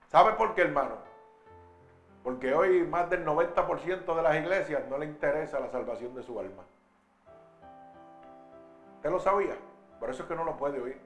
¿Sabe 0.08 0.32
por 0.32 0.54
qué, 0.54 0.62
hermano? 0.62 0.96
Porque 2.22 2.54
hoy 2.54 2.86
más 2.86 3.10
del 3.10 3.24
90% 3.26 4.16
de 4.16 4.22
las 4.22 4.36
iglesias 4.36 4.82
no 4.88 4.96
le 4.96 5.04
interesa 5.06 5.60
la 5.60 5.68
salvación 5.68 6.14
de 6.14 6.22
su 6.22 6.38
alma. 6.40 6.64
¿Usted 8.96 9.10
lo 9.10 9.20
sabía? 9.20 9.56
Por 10.00 10.08
eso 10.08 10.22
es 10.22 10.28
que 10.28 10.34
no 10.34 10.44
lo 10.44 10.56
puede 10.56 10.80
oír. 10.80 10.98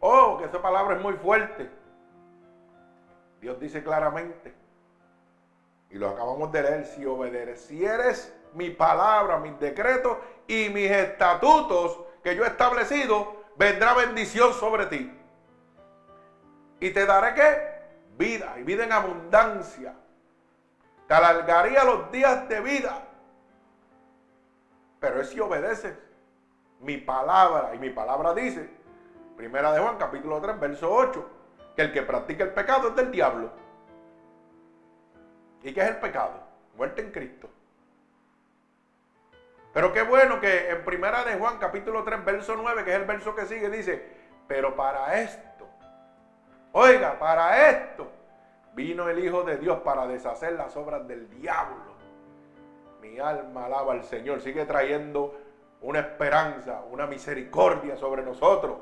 Oh, 0.00 0.38
que 0.38 0.46
esa 0.46 0.60
palabra 0.60 0.96
es 0.96 1.02
muy 1.02 1.14
fuerte. 1.14 1.70
Dios 3.40 3.60
dice 3.60 3.82
claramente 3.82 4.60
y 5.90 5.98
lo 5.98 6.08
acabamos 6.08 6.52
de 6.52 6.62
leer, 6.62 6.86
si 6.86 7.04
obedecieres 7.04 8.32
mi 8.54 8.70
palabra, 8.70 9.38
mis 9.38 9.58
decretos 9.58 10.18
y 10.46 10.68
mis 10.68 10.90
estatutos 10.90 12.00
que 12.22 12.34
yo 12.36 12.44
he 12.44 12.48
establecido, 12.48 13.44
vendrá 13.56 13.94
bendición 13.94 14.52
sobre 14.54 14.86
ti. 14.86 15.12
Y 16.78 16.90
te 16.90 17.06
daré 17.06 17.34
qué? 17.34 17.80
Vida, 18.16 18.54
y 18.58 18.62
vida 18.62 18.84
en 18.84 18.92
abundancia. 18.92 19.94
Te 21.08 21.14
alargaría 21.14 21.82
los 21.82 22.10
días 22.12 22.48
de 22.48 22.60
vida. 22.60 23.02
Pero 25.00 25.20
es 25.20 25.30
si 25.30 25.40
obedeces 25.40 25.94
mi 26.78 26.98
palabra, 26.98 27.74
y 27.74 27.78
mi 27.78 27.90
palabra 27.90 28.32
dice, 28.32 28.70
primera 29.36 29.72
de 29.72 29.80
Juan 29.80 29.96
capítulo 29.98 30.40
3, 30.40 30.60
verso 30.60 30.92
8, 30.92 31.30
que 31.76 31.82
el 31.82 31.92
que 31.92 32.02
practica 32.02 32.44
el 32.44 32.50
pecado 32.50 32.88
es 32.88 32.96
del 32.96 33.10
diablo 33.10 33.50
¿Y 35.62 35.72
qué 35.72 35.80
es 35.80 35.88
el 35.88 35.96
pecado? 35.96 36.32
Muerte 36.76 37.02
en 37.02 37.10
Cristo. 37.10 37.48
Pero 39.72 39.92
qué 39.92 40.02
bueno 40.02 40.40
que 40.40 40.70
en 40.70 40.84
primera 40.84 41.24
de 41.24 41.34
Juan 41.36 41.58
capítulo 41.58 42.02
3 42.02 42.24
verso 42.24 42.56
9, 42.56 42.84
que 42.84 42.90
es 42.90 42.96
el 42.96 43.04
verso 43.04 43.34
que 43.34 43.46
sigue, 43.46 43.68
dice, 43.68 44.02
pero 44.48 44.74
para 44.74 45.20
esto, 45.20 45.68
oiga, 46.72 47.18
para 47.18 47.70
esto 47.70 48.10
vino 48.74 49.08
el 49.08 49.24
Hijo 49.24 49.44
de 49.44 49.58
Dios 49.58 49.78
para 49.80 50.06
deshacer 50.06 50.54
las 50.54 50.76
obras 50.76 51.06
del 51.06 51.28
diablo. 51.30 51.90
Mi 53.00 53.18
alma 53.18 53.66
alaba 53.66 53.92
al 53.92 54.04
Señor, 54.04 54.40
sigue 54.40 54.64
trayendo 54.64 55.38
una 55.82 56.00
esperanza, 56.00 56.82
una 56.90 57.06
misericordia 57.06 57.96
sobre 57.96 58.22
nosotros. 58.22 58.78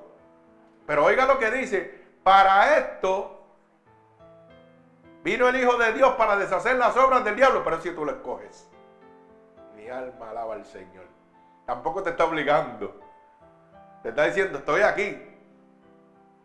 Pero 0.88 1.04
oiga 1.04 1.24
lo 1.26 1.38
que 1.38 1.52
dice, 1.52 2.02
para 2.24 2.78
esto 2.78 3.38
Vino 5.28 5.48
el 5.48 5.56
Hijo 5.56 5.76
de 5.76 5.92
Dios 5.92 6.14
para 6.14 6.36
deshacer 6.36 6.76
las 6.76 6.96
obras 6.96 7.24
del 7.24 7.36
diablo, 7.36 7.62
pero 7.64 7.80
si 7.80 7.90
tú 7.90 8.04
lo 8.04 8.12
escoges. 8.12 8.68
Mi 9.76 9.88
alma 9.88 10.30
alaba 10.30 10.54
al 10.54 10.64
Señor. 10.64 11.04
Tampoco 11.66 12.02
te 12.02 12.10
está 12.10 12.24
obligando. 12.24 12.98
Te 14.02 14.10
está 14.10 14.24
diciendo, 14.24 14.58
estoy 14.58 14.82
aquí. 14.82 15.18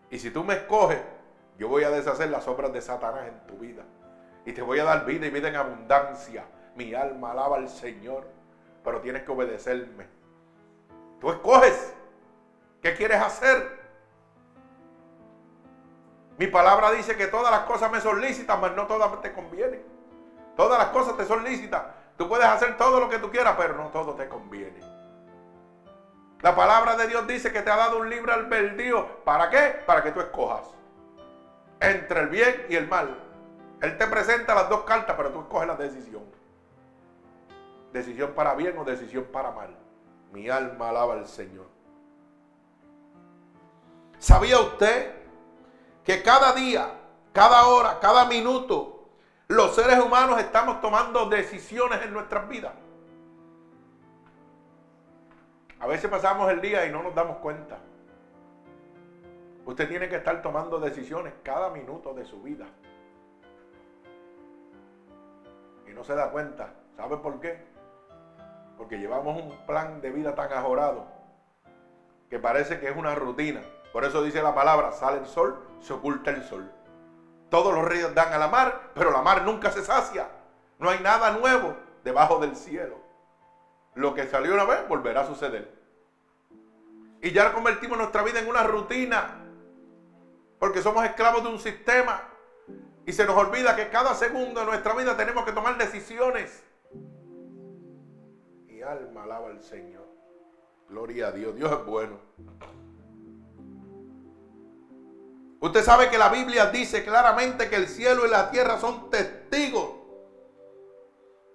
Y 0.10 0.20
si 0.20 0.32
tú 0.32 0.44
me 0.44 0.56
escoges, 0.56 1.02
yo 1.58 1.68
voy 1.68 1.84
a 1.84 1.92
deshacer 1.92 2.30
las 2.30 2.48
obras 2.48 2.74
de 2.74 2.82
Satanás 2.82 3.28
en 3.28 3.48
tu 3.48 3.58
vida. 3.58 3.84
Y 4.46 4.54
te 4.54 4.62
voy 4.62 4.80
a 4.80 4.84
dar 4.84 5.06
vida 5.06 5.28
y 5.28 5.30
vida 5.30 5.48
en 5.48 5.56
abundancia. 5.56 6.46
Mi 6.76 6.94
alma 6.94 7.32
alaba 7.32 7.58
al 7.58 7.70
Señor. 7.70 8.28
Pero 8.84 9.00
tienes 9.02 9.24
que 9.24 9.32
obedecerme. 9.32 10.08
Tú 11.22 11.30
escoges. 11.30 11.94
¿Qué 12.82 12.96
quieres 12.96 13.22
hacer? 13.22 13.83
Mi 16.38 16.48
palabra 16.48 16.92
dice 16.92 17.16
que 17.16 17.28
todas 17.28 17.52
las 17.52 17.62
cosas 17.62 17.92
me 17.92 18.02
son 18.02 18.20
lícitas, 18.20 18.58
pero 18.60 18.76
no 18.76 18.88
todas 18.88 19.22
te 19.22 19.34
convienen. 19.34 19.84
Todas 20.56 20.80
las 20.80 20.88
cosas 20.90 21.16
te 21.18 21.26
son 21.26 21.44
lícitas. 21.44 21.84
Tú 22.18 22.28
puedes 22.28 22.46
hacer 22.46 22.78
todo 22.78 23.00
lo 23.00 23.10
que 23.10 23.20
tú 23.20 23.30
quieras, 23.30 23.56
pero 23.58 23.76
no 23.76 23.88
todo 23.90 24.14
te 24.14 24.28
conviene. 24.28 24.80
La 26.42 26.56
palabra 26.56 26.96
de 26.98 27.08
Dios 27.08 27.26
dice 27.26 27.52
que 27.52 27.62
te 27.62 27.72
ha 27.72 27.78
dado 27.78 28.00
un 28.00 28.10
libre 28.10 28.34
albedrío. 28.34 29.24
¿Para 29.24 29.50
qué? 29.50 29.82
Para 29.86 30.04
que 30.04 30.12
tú 30.12 30.20
escojas. 30.20 30.68
Entre 31.80 32.20
el 32.20 32.28
bien 32.28 32.66
y 32.70 32.76
el 32.76 32.88
mal. 32.88 33.18
Él 33.82 33.98
te 33.98 34.08
presenta 34.08 34.54
las 34.54 34.70
dos 34.70 34.84
cartas, 34.84 35.16
pero 35.16 35.32
tú 35.32 35.42
escoges 35.42 35.68
la 35.68 35.76
decisión. 35.76 36.24
Decisión 37.92 38.32
para 38.34 38.56
bien 38.56 38.78
o 38.78 38.84
decisión 38.84 39.26
para 39.26 39.52
mal. 39.52 39.76
Mi 40.32 40.50
alma 40.50 40.90
alaba 40.90 41.14
al 41.14 41.28
Señor. 41.28 41.68
¿Sabía 44.20 44.60
usted 44.60 45.23
que 46.04 46.22
cada 46.22 46.54
día, 46.54 46.92
cada 47.32 47.68
hora, 47.68 48.00
cada 48.00 48.26
minuto, 48.26 49.08
los 49.48 49.76
seres 49.76 50.00
humanos 50.00 50.40
estamos 50.40 50.82
tomando 50.82 51.30
decisiones 51.30 52.02
en 52.04 52.14
nuestras 52.14 52.48
vidas. 52.48 52.74
A 55.80 55.88
veces 55.88 56.10
pasamos 56.10 56.50
el 56.50 56.62
día 56.62 56.86
y 56.86 56.92
no 56.92 57.04
nos 57.04 57.14
damos 57.14 57.38
cuenta. 57.38 57.78
Usted 59.66 59.88
tiene 59.88 60.10
que 60.10 60.18
estar 60.18 60.42
tomando 60.42 60.80
decisiones 60.80 61.34
cada 61.44 61.70
minuto 61.70 62.14
de 62.14 62.26
su 62.26 62.42
vida. 62.42 62.66
Y 65.88 65.92
no 65.94 66.04
se 66.04 66.16
da 66.16 66.32
cuenta. 66.32 66.74
¿Sabe 66.98 67.18
por 67.18 67.40
qué? 67.40 67.64
Porque 68.78 68.98
llevamos 68.98 69.42
un 69.42 69.58
plan 69.66 70.02
de 70.02 70.12
vida 70.12 70.36
tan 70.36 70.52
ajorado 70.52 71.06
que 72.30 72.40
parece 72.40 72.80
que 72.80 72.90
es 72.90 72.96
una 72.96 73.16
rutina. 73.16 73.62
Por 73.94 74.04
eso 74.04 74.24
dice 74.24 74.42
la 74.42 74.56
palabra, 74.56 74.92
sale 74.92 75.20
el 75.20 75.28
sol, 75.28 75.56
se 75.80 75.94
oculta 75.94 76.32
el 76.32 76.44
sol. 76.44 76.70
Todos 77.50 77.72
los 77.72 77.86
ríos 77.86 78.16
dan 78.16 78.34
a 78.34 78.40
la 78.40 78.48
mar, 78.48 78.90
pero 78.96 79.12
la 79.12 79.22
mar 79.22 79.44
nunca 79.44 79.70
se 79.70 79.84
sacia. 79.84 80.28
No 80.80 80.90
hay 80.90 81.00
nada 81.00 81.30
nuevo 81.38 81.78
debajo 82.04 82.40
del 82.40 82.56
cielo. 82.56 82.98
Lo 83.94 84.16
que 84.16 84.26
salió 84.26 84.56
una 84.56 84.66
vez 84.66 84.88
volverá 84.88 85.22
a 85.22 85.28
suceder. 85.28 85.72
Y 87.22 87.32
ya 87.32 87.54
convertimos 87.54 88.00
nuestra 88.00 88.24
vida 88.24 88.40
en 88.40 88.48
una 88.48 88.64
rutina. 88.64 89.46
Porque 90.58 90.82
somos 90.82 91.06
esclavos 91.06 91.44
de 91.44 91.50
un 91.50 91.60
sistema. 91.60 92.24
Y 93.06 93.14
se 93.14 93.26
nos 93.26 93.38
olvida 93.38 93.76
que 93.76 93.90
cada 93.90 94.16
segundo 94.16 94.62
de 94.62 94.66
nuestra 94.66 94.96
vida 94.96 95.16
tenemos 95.16 95.46
que 95.46 95.52
tomar 95.52 95.78
decisiones. 95.78 96.64
Mi 98.66 98.82
alma 98.82 99.24
alaba 99.24 99.50
al 99.50 99.62
Señor. 99.62 100.08
Gloria 100.90 101.28
a 101.28 101.32
Dios. 101.32 101.56
Dios 101.56 101.72
es 101.72 101.86
bueno. 101.86 102.18
Usted 105.64 105.82
sabe 105.82 106.10
que 106.10 106.18
la 106.18 106.28
Biblia 106.28 106.66
dice 106.66 107.06
claramente 107.06 107.70
que 107.70 107.78
el 107.78 107.88
cielo 107.88 108.28
y 108.28 108.30
la 108.30 108.52
tierra 108.52 108.82
son 108.82 109.10
testigos 109.10 109.92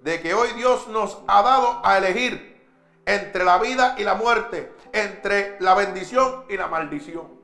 de 0.00 0.22
que 0.22 0.32
hoy 0.32 0.48
Dios 0.56 0.88
nos 0.88 1.18
ha 1.26 1.42
dado 1.42 1.82
a 1.84 1.98
elegir 1.98 2.66
entre 3.04 3.44
la 3.44 3.58
vida 3.58 3.96
y 3.98 4.04
la 4.04 4.14
muerte, 4.14 4.72
entre 4.94 5.60
la 5.60 5.74
bendición 5.74 6.46
y 6.48 6.56
la 6.56 6.68
maldición. 6.68 7.38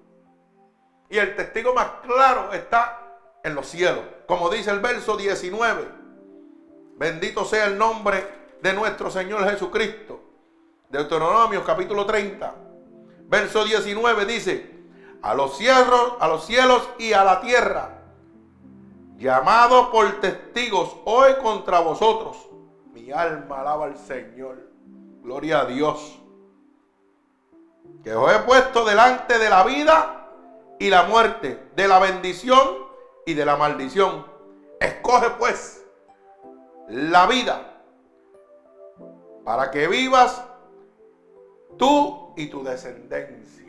Y 1.10 1.18
el 1.18 1.36
testigo 1.36 1.74
más 1.74 1.86
claro 2.02 2.50
está 2.54 3.12
en 3.42 3.54
los 3.54 3.66
cielos, 3.66 4.02
como 4.26 4.48
dice 4.48 4.70
el 4.70 4.80
verso 4.80 5.18
19. 5.18 5.86
Bendito 6.96 7.44
sea 7.44 7.66
el 7.66 7.76
nombre 7.76 8.56
de 8.62 8.72
nuestro 8.72 9.10
Señor 9.10 9.46
Jesucristo. 9.50 10.18
Deuteronomio 10.88 11.62
capítulo 11.62 12.06
30, 12.06 12.54
verso 13.26 13.66
19 13.66 14.24
dice, 14.24 14.73
a 15.24 15.32
los 15.32 15.56
cielos, 15.56 16.12
a 16.20 16.28
los 16.28 16.44
cielos 16.44 16.86
y 16.98 17.14
a 17.14 17.24
la 17.24 17.40
tierra, 17.40 18.02
llamado 19.16 19.90
por 19.90 20.20
testigos 20.20 20.98
hoy 21.06 21.36
contra 21.42 21.80
vosotros. 21.80 22.36
Mi 22.92 23.10
alma 23.10 23.62
alaba 23.62 23.86
al 23.86 23.96
Señor. 23.96 24.68
Gloria 25.22 25.60
a 25.60 25.64
Dios. 25.64 26.20
Que 28.02 28.14
os 28.14 28.30
he 28.30 28.38
puesto 28.40 28.84
delante 28.84 29.38
de 29.38 29.48
la 29.48 29.64
vida 29.64 30.28
y 30.78 30.90
la 30.90 31.04
muerte, 31.04 31.70
de 31.74 31.88
la 31.88 32.00
bendición 32.00 32.60
y 33.24 33.32
de 33.32 33.46
la 33.46 33.56
maldición. 33.56 34.26
Escoge 34.78 35.30
pues 35.38 35.86
la 36.86 37.26
vida 37.26 37.80
para 39.42 39.70
que 39.70 39.88
vivas 39.88 40.44
tú 41.78 42.34
y 42.36 42.48
tu 42.48 42.62
descendencia. 42.62 43.63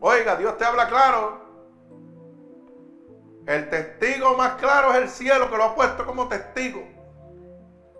Oiga, 0.00 0.36
Dios 0.36 0.56
te 0.56 0.64
habla 0.64 0.88
claro. 0.88 1.40
El 3.46 3.68
testigo 3.70 4.36
más 4.36 4.54
claro 4.54 4.90
es 4.92 4.96
el 4.96 5.08
cielo 5.08 5.50
que 5.50 5.56
lo 5.56 5.64
ha 5.64 5.74
puesto 5.74 6.04
como 6.04 6.28
testigo. 6.28 6.82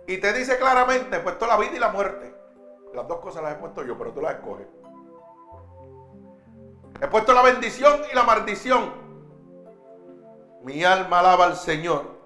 Y 0.07 0.17
te 0.17 0.31
dice 0.33 0.57
claramente, 0.57 1.17
he 1.17 1.19
puesto 1.19 1.45
la 1.45 1.57
vida 1.57 1.73
y 1.75 1.79
la 1.79 1.89
muerte. 1.89 2.33
Las 2.93 3.07
dos 3.07 3.19
cosas 3.19 3.43
las 3.43 3.53
he 3.53 3.55
puesto 3.55 3.83
yo, 3.83 3.97
pero 3.97 4.11
tú 4.11 4.21
las 4.21 4.35
escoges. 4.35 4.67
He 7.01 7.07
puesto 7.07 7.33
la 7.33 7.41
bendición 7.41 8.01
y 8.11 8.15
la 8.15 8.23
maldición. 8.23 8.93
Mi 10.63 10.83
alma 10.83 11.19
alaba 11.19 11.45
al 11.45 11.55
Señor. 11.55 12.17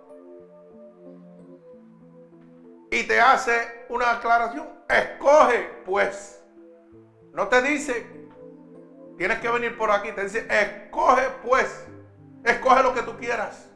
Y 2.91 3.03
te 3.07 3.19
hace 3.19 3.85
una 3.89 4.11
aclaración. 4.11 4.67
Escoge, 4.87 5.81
pues. 5.85 6.43
No 7.31 7.47
te 7.47 7.61
dice 7.61 8.22
Tienes 9.17 9.39
que 9.39 9.49
venir 9.49 9.77
por 9.77 9.91
aquí. 9.91 10.11
Te 10.11 10.23
dice, 10.23 10.47
escoge 10.49 11.23
pues. 11.43 11.87
Escoge 12.43 12.83
lo 12.83 12.93
que 12.93 13.03
tú 13.03 13.15
quieras. 13.17 13.69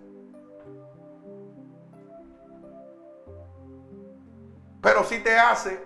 Pero 4.82 5.04
si 5.04 5.20
te 5.20 5.38
hace, 5.38 5.84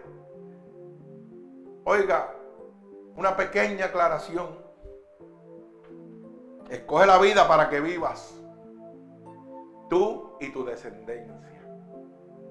oiga, 1.83 2.33
una 3.15 3.35
pequeña 3.35 3.85
aclaración. 3.85 4.59
Escoge 6.69 7.05
la 7.05 7.17
vida 7.17 7.47
para 7.47 7.69
que 7.69 7.81
vivas. 7.81 8.33
Tú 9.89 10.37
y 10.39 10.49
tu 10.51 10.63
descendencia. 10.63 11.67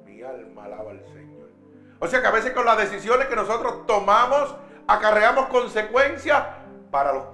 Mi 0.05 0.23
alma 0.23 0.65
alaba 0.65 0.91
al 0.91 1.05
Señor. 1.07 1.51
O 1.99 2.07
sea 2.07 2.21
que 2.21 2.27
a 2.27 2.33
veces 2.33 2.53
con 2.53 2.67
las 2.67 2.77
decisiones 2.77 3.29
que 3.29 3.37
nosotros 3.37 3.87
tomamos, 3.87 4.55
acarreamos 4.87 5.47
consecuencias 5.47 6.45
para 6.91 7.13
los 7.13 7.25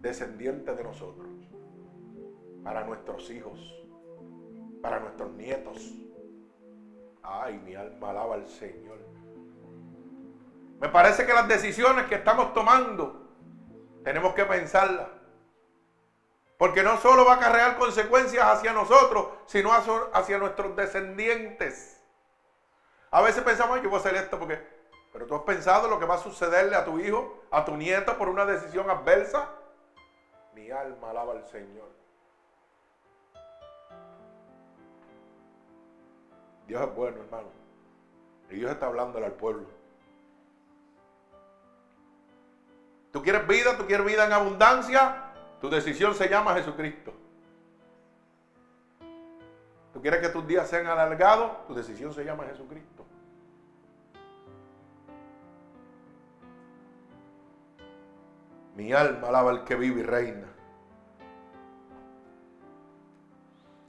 descendientes 0.00 0.76
de 0.76 0.84
nosotros, 0.84 1.28
para 2.62 2.84
nuestros 2.84 3.30
hijos, 3.30 3.58
para 4.82 5.00
nuestros 5.00 5.32
nietos. 5.32 5.78
Ay, 7.22 7.58
mi 7.64 7.74
alma 7.74 8.10
alaba 8.10 8.34
al 8.34 8.46
Señor. 8.48 8.98
Me 10.80 10.88
parece 10.88 11.24
que 11.24 11.32
las 11.32 11.48
decisiones 11.48 12.06
que 12.06 12.16
estamos 12.16 12.52
tomando 12.52 13.24
tenemos 14.02 14.34
que 14.34 14.44
pensarlas. 14.44 15.08
Porque 16.58 16.82
no 16.82 16.98
solo 16.98 17.24
va 17.24 17.34
a 17.34 17.36
acarrear 17.36 17.76
consecuencias 17.76 18.44
hacia 18.46 18.72
nosotros, 18.72 19.28
sino 19.46 19.70
hacia 19.72 20.38
nuestros 20.38 20.76
descendientes. 20.76 22.00
A 23.10 23.22
veces 23.22 23.42
pensamos, 23.42 23.82
yo 23.82 23.88
voy 23.88 23.96
a 23.96 24.00
hacer 24.00 24.14
esto 24.16 24.38
porque 24.38 24.73
pero 25.14 25.26
tú 25.26 25.36
has 25.36 25.42
pensado 25.42 25.86
lo 25.86 26.00
que 26.00 26.06
va 26.06 26.16
a 26.16 26.18
sucederle 26.18 26.74
a 26.74 26.84
tu 26.84 26.98
hijo, 26.98 27.44
a 27.52 27.64
tu 27.64 27.76
nieto 27.76 28.18
por 28.18 28.28
una 28.28 28.44
decisión 28.44 28.90
adversa. 28.90 29.48
Mi 30.56 30.72
alma 30.72 31.10
alaba 31.10 31.34
al 31.34 31.46
Señor. 31.46 31.88
Dios 36.66 36.82
es 36.82 36.94
bueno, 36.96 37.20
hermano. 37.20 37.46
Y 38.50 38.56
Dios 38.56 38.72
está 38.72 38.86
hablándole 38.86 39.26
al 39.26 39.34
pueblo. 39.34 39.68
¿Tú 43.12 43.22
quieres 43.22 43.46
vida? 43.46 43.78
¿Tú 43.78 43.86
quieres 43.86 44.04
vida 44.04 44.26
en 44.26 44.32
abundancia? 44.32 45.30
Tu 45.60 45.70
decisión 45.70 46.16
se 46.16 46.28
llama 46.28 46.54
Jesucristo. 46.54 47.12
¿Tú 49.92 50.02
quieres 50.02 50.20
que 50.20 50.30
tus 50.30 50.44
días 50.44 50.68
sean 50.68 50.88
alargados? 50.88 51.68
Tu 51.68 51.74
decisión 51.74 52.12
se 52.12 52.24
llama 52.24 52.46
Jesucristo. 52.46 52.93
Mi 58.74 58.92
alma 58.92 59.28
alaba 59.28 59.50
al 59.50 59.64
que 59.64 59.76
vive 59.76 60.00
y 60.00 60.02
reina. 60.04 60.48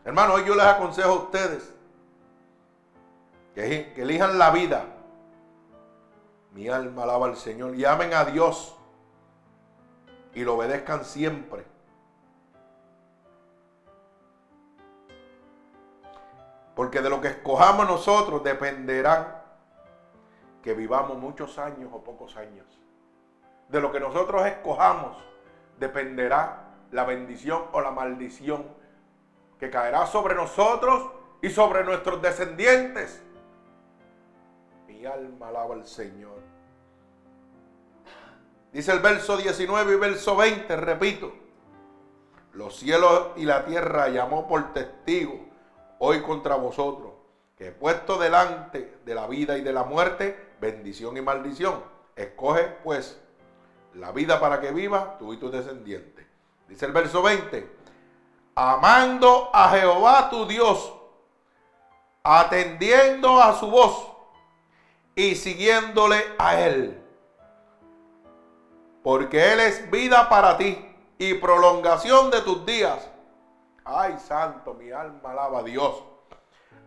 Hermano, 0.03 0.35
hoy 0.35 0.45
yo 0.45 0.53
les 0.53 0.65
aconsejo 0.65 1.09
a 1.09 1.23
ustedes 1.23 1.73
que, 3.55 3.93
elijan 3.95 4.37
la 4.37 4.51
vida. 4.51 4.85
Mi 6.51 6.69
alma 6.69 7.03
alaba 7.03 7.25
al 7.25 7.35
Señor 7.35 7.75
y 7.75 7.83
amen 7.83 8.13
a 8.13 8.25
Dios 8.25 8.75
y 10.33 10.43
lo 10.43 10.55
obedezcan 10.55 11.03
siempre. 11.03 11.65
Porque 16.75 17.01
de 17.01 17.09
lo 17.09 17.19
que 17.21 17.29
escojamos 17.29 17.87
nosotros 17.87 18.43
dependerá 18.43 19.43
que 20.61 20.73
vivamos 20.73 21.17
muchos 21.17 21.57
años 21.57 21.89
o 21.91 22.03
pocos 22.03 22.35
años 22.37 22.84
de 23.69 23.81
lo 23.81 23.91
que 23.91 23.99
nosotros 23.99 24.45
escojamos 24.45 25.17
dependerá 25.79 26.73
la 26.91 27.03
bendición 27.03 27.63
o 27.73 27.81
la 27.81 27.91
maldición 27.91 28.65
que 29.59 29.69
caerá 29.69 30.05
sobre 30.05 30.35
nosotros 30.35 31.11
y 31.41 31.49
sobre 31.49 31.83
nuestros 31.83 32.21
descendientes. 32.21 33.21
Mi 34.87 35.05
alma 35.05 35.49
alaba 35.49 35.75
al 35.75 35.85
Señor. 35.85 36.39
Dice 38.71 38.91
el 38.91 38.99
verso 38.99 39.37
19 39.37 39.93
y 39.93 39.97
verso 39.97 40.35
20, 40.35 40.75
repito. 40.75 41.33
Los 42.53 42.77
cielos 42.77 43.31
y 43.35 43.45
la 43.45 43.65
tierra 43.65 44.07
llamó 44.09 44.47
por 44.47 44.73
testigo 44.73 45.45
hoy 45.99 46.21
contra 46.21 46.55
vosotros, 46.55 47.13
que 47.57 47.67
he 47.67 47.71
puesto 47.71 48.17
delante 48.17 48.99
de 49.05 49.15
la 49.15 49.27
vida 49.27 49.57
y 49.57 49.61
de 49.61 49.73
la 49.73 49.83
muerte 49.83 50.53
bendición 50.59 51.17
y 51.17 51.21
maldición. 51.21 51.83
Escoge 52.15 52.63
pues 52.83 53.21
la 53.95 54.11
vida 54.11 54.39
para 54.39 54.59
que 54.59 54.71
viva 54.71 55.17
tú 55.17 55.33
y 55.33 55.37
tus 55.37 55.51
descendientes. 55.51 56.25
Dice 56.67 56.85
el 56.85 56.91
verso 56.91 57.21
20, 57.21 57.69
amando 58.55 59.49
a 59.53 59.69
Jehová 59.69 60.29
tu 60.29 60.45
Dios, 60.45 60.93
atendiendo 62.23 63.41
a 63.41 63.53
su 63.59 63.69
voz 63.69 64.11
y 65.15 65.35
siguiéndole 65.35 66.23
a 66.37 66.59
Él. 66.59 67.01
Porque 69.03 69.53
Él 69.53 69.59
es 69.59 69.89
vida 69.91 70.27
para 70.29 70.57
ti 70.57 70.93
y 71.17 71.35
prolongación 71.35 72.31
de 72.31 72.41
tus 72.41 72.65
días. 72.65 73.07
Ay, 73.85 74.17
santo, 74.17 74.73
mi 74.73 74.91
alma 74.91 75.31
alaba 75.31 75.59
a 75.59 75.63
Dios. 75.63 76.03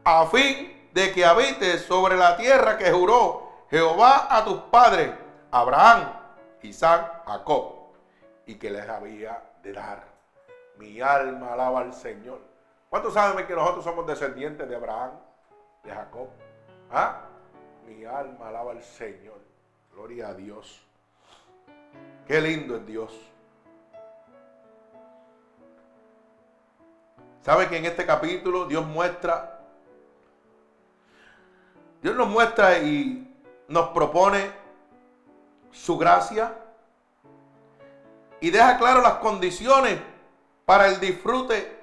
A 0.04 0.26
fin 0.26 0.90
de 0.92 1.12
que 1.12 1.24
habites 1.24 1.84
sobre 1.84 2.16
la 2.16 2.36
tierra 2.36 2.76
que 2.76 2.90
juró 2.90 3.66
Jehová 3.70 4.26
a 4.28 4.44
tus 4.44 4.58
padres, 4.62 5.12
Abraham, 5.52 6.17
Isaac, 6.62 7.24
Jacob, 7.26 7.92
y 8.46 8.56
que 8.56 8.70
les 8.70 8.88
había 8.88 9.42
de 9.62 9.72
dar. 9.72 10.04
Mi 10.78 11.00
alma 11.00 11.52
alaba 11.52 11.80
al 11.80 11.92
Señor. 11.92 12.40
¿Cuántos 12.88 13.14
saben 13.14 13.46
que 13.46 13.54
nosotros 13.54 13.84
somos 13.84 14.06
descendientes 14.06 14.68
de 14.68 14.76
Abraham, 14.76 15.12
de 15.84 15.90
Jacob? 15.90 16.28
¿Ah? 16.90 17.22
Mi 17.86 18.04
alma 18.04 18.48
alaba 18.48 18.72
al 18.72 18.82
Señor. 18.82 19.40
Gloria 19.92 20.28
a 20.28 20.34
Dios. 20.34 20.84
Qué 22.26 22.40
lindo 22.40 22.76
es 22.76 22.86
Dios. 22.86 23.28
¿Sabe 27.42 27.68
que 27.68 27.78
en 27.78 27.86
este 27.86 28.04
capítulo 28.04 28.66
Dios 28.66 28.86
muestra, 28.86 29.60
Dios 32.02 32.14
nos 32.14 32.28
muestra 32.28 32.78
y 32.78 33.34
nos 33.68 33.88
propone 33.88 34.50
su 35.78 35.96
gracia 35.96 36.54
y 38.40 38.50
deja 38.50 38.78
claro 38.78 39.00
las 39.00 39.14
condiciones 39.14 39.98
para 40.64 40.88
el 40.88 41.00
disfrute 41.00 41.76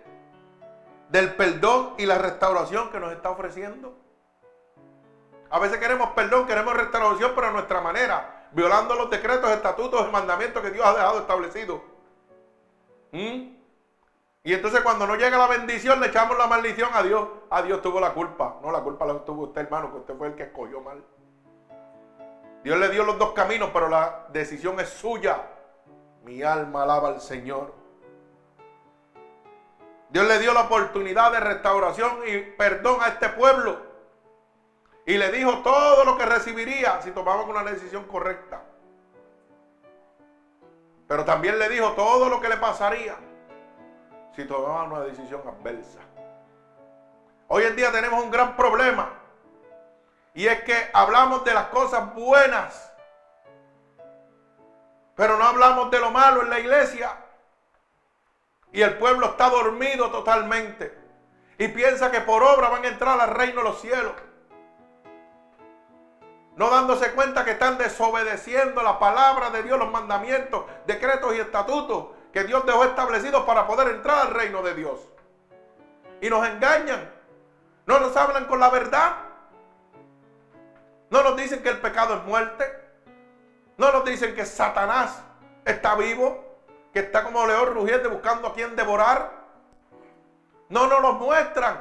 del 1.09 1.33
perdón 1.35 1.93
y 1.97 2.05
la 2.05 2.17
restauración 2.17 2.91
que 2.91 2.99
nos 2.99 3.13
está 3.13 3.29
ofreciendo? 3.29 3.95
A 5.49 5.59
veces 5.59 5.77
queremos 5.77 6.09
perdón, 6.09 6.45
queremos 6.45 6.73
restauración, 6.75 7.31
pero 7.35 7.47
a 7.47 7.51
nuestra 7.51 7.81
manera, 7.81 8.47
violando 8.51 8.95
los 8.95 9.09
decretos, 9.09 9.49
estatutos 9.51 10.07
y 10.07 10.11
mandamientos 10.11 10.61
que 10.61 10.71
Dios 10.71 10.85
ha 10.85 10.93
dejado 10.93 11.19
establecidos. 11.19 11.81
¿Mm? 13.11 13.55
Y 14.43 14.53
entonces 14.53 14.81
cuando 14.81 15.07
no 15.07 15.15
llega 15.15 15.37
la 15.37 15.47
bendición 15.47 15.99
le 15.99 16.07
echamos 16.07 16.37
la 16.37 16.47
maldición 16.47 16.89
a 16.93 17.01
Dios. 17.01 17.27
A 17.49 17.61
Dios 17.61 17.81
tuvo 17.81 17.99
la 17.99 18.13
culpa. 18.13 18.57
No, 18.61 18.71
la 18.71 18.81
culpa 18.81 19.05
la 19.05 19.25
tuvo 19.25 19.43
usted, 19.45 19.61
hermano, 19.61 19.91
que 19.91 19.97
usted 19.97 20.15
fue 20.15 20.27
el 20.27 20.35
que 20.35 20.43
escogió 20.43 20.81
mal. 20.81 21.03
Dios 22.65 22.79
le 22.79 22.89
dio 22.89 23.03
los 23.03 23.19
dos 23.19 23.33
caminos, 23.33 23.69
pero 23.71 23.89
la 23.89 24.25
decisión 24.29 24.79
es 24.79 24.89
suya. 24.89 25.39
Mi 26.23 26.41
alma 26.41 26.81
alaba 26.81 27.09
al 27.09 27.21
Señor. 27.21 27.75
Dios 30.09 30.27
le 30.27 30.39
dio 30.39 30.51
la 30.51 30.61
oportunidad 30.61 31.31
de 31.31 31.41
restauración 31.41 32.21
y 32.25 32.39
perdón 32.39 33.03
a 33.03 33.09
este 33.09 33.29
pueblo. 33.29 33.77
Y 35.05 35.15
le 35.15 35.31
dijo 35.31 35.59
todo 35.59 36.05
lo 36.05 36.17
que 36.17 36.25
recibiría 36.25 36.99
si 37.03 37.11
tomaban 37.11 37.47
una 37.47 37.63
decisión 37.63 38.05
correcta. 38.05 38.63
Pero 41.07 41.23
también 41.23 41.59
le 41.59 41.69
dijo 41.69 41.91
todo 41.91 42.29
lo 42.29 42.41
que 42.41 42.49
le 42.49 42.57
pasaría 42.57 43.15
si 44.35 44.43
tomaban 44.45 44.91
una 44.91 45.01
decisión 45.01 45.41
adversa. 45.47 45.99
Hoy 47.47 47.61
en 47.61 47.75
día 47.75 47.91
tenemos 47.91 48.23
un 48.23 48.31
gran 48.31 48.57
problema 48.57 49.24
y 50.35 50.47
es 50.47 50.61
que 50.63 50.89
hablamos 50.93 51.45
de 51.45 51.53
las 51.53 51.67
cosas 51.67 52.13
buenas, 52.13 52.91
pero 55.15 55.37
no 55.37 55.45
hablamos 55.45 55.89
de 55.89 55.99
lo 55.99 56.11
malo 56.11 56.41
en 56.41 56.49
la 56.49 56.59
iglesia. 56.59 57.15
Y 58.73 58.81
el 58.81 58.97
pueblo 58.97 59.27
está 59.27 59.49
dormido 59.49 60.11
totalmente 60.11 60.93
y 61.57 61.69
piensa 61.69 62.11
que 62.11 62.19
por 62.19 62.43
obra 62.43 62.67
van 62.67 62.83
a 62.83 62.89
entrar 62.89 63.19
al 63.19 63.29
reino 63.29 63.59
de 63.61 63.63
los 63.63 63.79
cielos. 63.79 64.11
No 66.57 66.69
dándose 66.69 67.13
cuenta 67.13 67.45
que 67.45 67.51
están 67.51 67.77
desobedeciendo 67.77 68.83
la 68.83 68.99
palabra 68.99 69.49
de 69.51 69.63
Dios, 69.63 69.79
los 69.79 69.91
mandamientos, 69.91 70.65
decretos 70.85 71.33
y 71.33 71.39
estatutos 71.39 72.07
que 72.33 72.43
Dios 72.43 72.65
dejó 72.65 72.83
establecidos 72.83 73.45
para 73.45 73.65
poder 73.67 73.87
entrar 73.95 74.27
al 74.27 74.33
reino 74.33 74.61
de 74.61 74.73
Dios. 74.73 74.99
Y 76.19 76.29
nos 76.29 76.45
engañan. 76.45 77.09
No 77.85 77.99
nos 77.99 78.17
hablan 78.17 78.45
con 78.45 78.59
la 78.59 78.69
verdad. 78.69 79.24
No 81.15 81.23
nos 81.23 81.37
dicen 81.37 81.63
que 81.63 81.69
el 81.69 81.77
pecado 81.77 82.15
es 82.15 82.23
muerte. 82.25 82.65
No 83.77 83.89
nos 83.89 84.03
dicen 84.03 84.35
que 84.35 84.45
Satanás 84.45 85.23
está 85.63 85.95
vivo, 85.95 86.43
que 86.91 86.99
está 86.99 87.23
como 87.23 87.47
león 87.47 87.73
rugiente 87.73 88.09
buscando 88.09 88.49
a 88.49 88.53
quien 88.53 88.75
devorar. 88.75 89.31
No 90.67 90.87
nos 90.87 91.01
lo 91.01 91.13
muestran. 91.13 91.77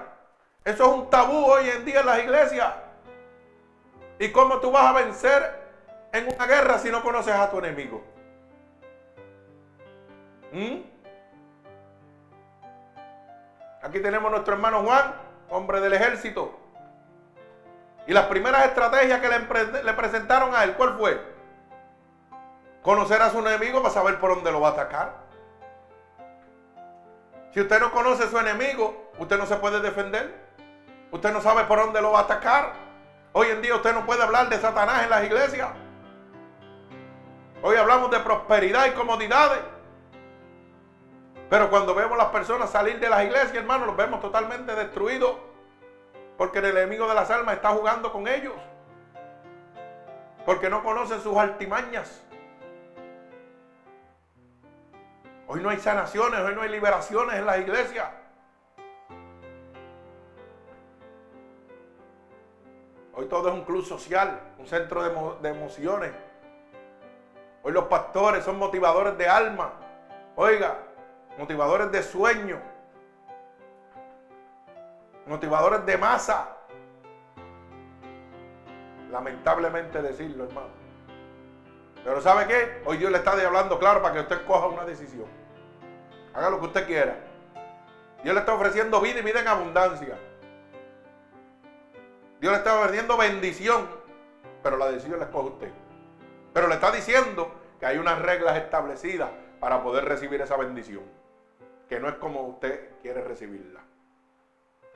Eso 0.64 0.84
es 0.84 0.88
un 0.88 1.10
tabú 1.10 1.46
hoy 1.46 1.68
en 1.68 1.84
día 1.84 1.98
en 1.98 2.06
las 2.06 2.20
iglesias. 2.20 2.74
¿Y 4.20 4.30
cómo 4.30 4.60
tú 4.60 4.70
vas 4.70 4.84
a 4.84 4.92
vencer 4.92 5.64
en 6.12 6.32
una 6.32 6.46
guerra 6.46 6.78
si 6.78 6.92
no 6.92 7.02
conoces 7.02 7.34
a 7.34 7.50
tu 7.50 7.58
enemigo? 7.58 8.04
¿Mm? 10.52 10.76
Aquí 13.82 13.98
tenemos 13.98 14.30
nuestro 14.30 14.54
hermano 14.54 14.84
Juan, 14.84 15.12
hombre 15.50 15.80
del 15.80 15.94
ejército. 15.94 16.63
Y 18.06 18.12
las 18.12 18.26
primeras 18.26 18.66
estrategias 18.66 19.20
que 19.20 19.28
le, 19.28 19.92
presentaron 19.94 20.54
a 20.54 20.64
él, 20.64 20.74
¿cuál 20.74 20.96
fue? 20.98 21.20
Conocer 22.82 23.22
a 23.22 23.30
su 23.30 23.38
enemigo 23.38 23.80
para 23.82 23.94
saber 23.94 24.20
por 24.20 24.34
dónde 24.34 24.52
lo 24.52 24.60
va 24.60 24.68
a 24.68 24.72
atacar. 24.72 25.12
Si 27.52 27.60
usted 27.60 27.80
no 27.80 27.92
conoce 27.92 28.24
a 28.24 28.28
su 28.28 28.38
enemigo, 28.38 29.10
usted 29.18 29.38
no 29.38 29.46
se 29.46 29.56
puede 29.56 29.80
defender. 29.80 30.44
Usted 31.12 31.32
no 31.32 31.40
sabe 31.40 31.64
por 31.64 31.78
dónde 31.78 32.02
lo 32.02 32.12
va 32.12 32.20
a 32.20 32.22
atacar. 32.22 32.72
Hoy 33.32 33.48
en 33.48 33.62
día 33.62 33.76
usted 33.76 33.94
no 33.94 34.04
puede 34.04 34.22
hablar 34.22 34.48
de 34.48 34.58
Satanás 34.58 35.04
en 35.04 35.10
las 35.10 35.24
iglesias. 35.24 35.70
Hoy 37.62 37.76
hablamos 37.76 38.10
de 38.10 38.20
prosperidad 38.20 38.86
y 38.86 38.90
comodidades. 38.90 39.60
Pero 41.48 41.70
cuando 41.70 41.94
vemos 41.94 42.18
las 42.18 42.26
personas 42.28 42.70
salir 42.70 42.98
de 42.98 43.08
las 43.08 43.24
iglesias, 43.24 43.54
hermano, 43.54 43.86
los 43.86 43.96
vemos 43.96 44.20
totalmente 44.20 44.74
destruidos. 44.74 45.36
Porque 46.36 46.58
el 46.58 46.66
enemigo 46.66 47.08
de 47.08 47.14
las 47.14 47.30
almas 47.30 47.56
está 47.56 47.70
jugando 47.70 48.12
con 48.12 48.26
ellos. 48.26 48.54
Porque 50.44 50.68
no 50.68 50.82
conocen 50.82 51.20
sus 51.20 51.36
altimañas. 51.36 52.22
Hoy 55.46 55.60
no 55.60 55.68
hay 55.68 55.78
sanaciones, 55.78 56.40
hoy 56.40 56.54
no 56.54 56.62
hay 56.62 56.70
liberaciones 56.70 57.36
en 57.36 57.46
las 57.46 57.58
iglesias. 57.58 58.08
Hoy 63.16 63.26
todo 63.26 63.48
es 63.48 63.54
un 63.54 63.64
club 63.64 63.84
social, 63.84 64.40
un 64.58 64.66
centro 64.66 65.38
de, 65.40 65.48
emociones. 65.48 66.12
Hoy 67.62 67.72
los 67.72 67.84
pastores 67.84 68.44
son 68.44 68.58
motivadores 68.58 69.16
de 69.16 69.28
alma. 69.28 69.72
Oiga, 70.34 70.78
motivadores 71.38 71.92
de 71.92 72.02
sueño, 72.02 72.60
motivadores 75.26 75.84
de 75.86 75.98
masa. 75.98 76.56
Lamentablemente 79.10 80.02
decirlo, 80.02 80.44
hermano. 80.44 80.84
Pero 82.02 82.20
¿sabe 82.20 82.46
qué? 82.46 82.82
Hoy 82.84 82.98
Dios 82.98 83.10
le 83.10 83.18
está 83.18 83.32
hablando 83.32 83.78
claro 83.78 84.02
para 84.02 84.14
que 84.14 84.20
usted 84.20 84.44
coja 84.46 84.66
una 84.66 84.84
decisión. 84.84 85.26
Haga 86.34 86.50
lo 86.50 86.60
que 86.60 86.66
usted 86.66 86.86
quiera. 86.86 87.16
Dios 88.22 88.34
le 88.34 88.40
está 88.40 88.54
ofreciendo 88.54 89.00
vida 89.00 89.20
y 89.20 89.22
vida 89.22 89.40
en 89.40 89.48
abundancia. 89.48 90.18
Dios 92.40 92.52
le 92.52 92.58
está 92.58 92.78
ofreciendo 92.78 93.16
bendición, 93.16 93.88
pero 94.62 94.76
la 94.76 94.90
decisión 94.90 95.18
la 95.18 95.26
escoge 95.26 95.48
usted. 95.48 95.72
Pero 96.52 96.68
le 96.68 96.74
está 96.74 96.90
diciendo 96.90 97.50
que 97.80 97.86
hay 97.86 97.98
unas 97.98 98.20
reglas 98.20 98.56
establecidas 98.56 99.30
para 99.60 99.82
poder 99.82 100.04
recibir 100.04 100.40
esa 100.40 100.56
bendición 100.56 101.02
que 101.88 102.00
no 102.00 102.08
es 102.08 102.14
como 102.16 102.46
usted 102.48 102.98
quiere 103.02 103.22
recibirla. 103.22 103.80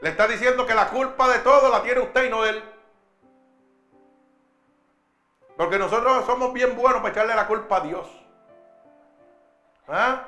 Le 0.00 0.10
está 0.10 0.28
diciendo 0.28 0.66
que 0.66 0.74
la 0.74 0.88
culpa 0.90 1.28
de 1.28 1.40
todo 1.40 1.70
la 1.70 1.82
tiene 1.82 2.00
usted 2.00 2.24
y 2.24 2.30
no 2.30 2.44
él. 2.44 2.62
Porque 5.56 5.78
nosotros 5.78 6.24
somos 6.24 6.52
bien 6.52 6.76
buenos 6.76 7.00
para 7.00 7.12
echarle 7.12 7.34
la 7.34 7.48
culpa 7.48 7.78
a 7.78 7.80
Dios. 7.80 8.08
¿Ah? 9.88 10.24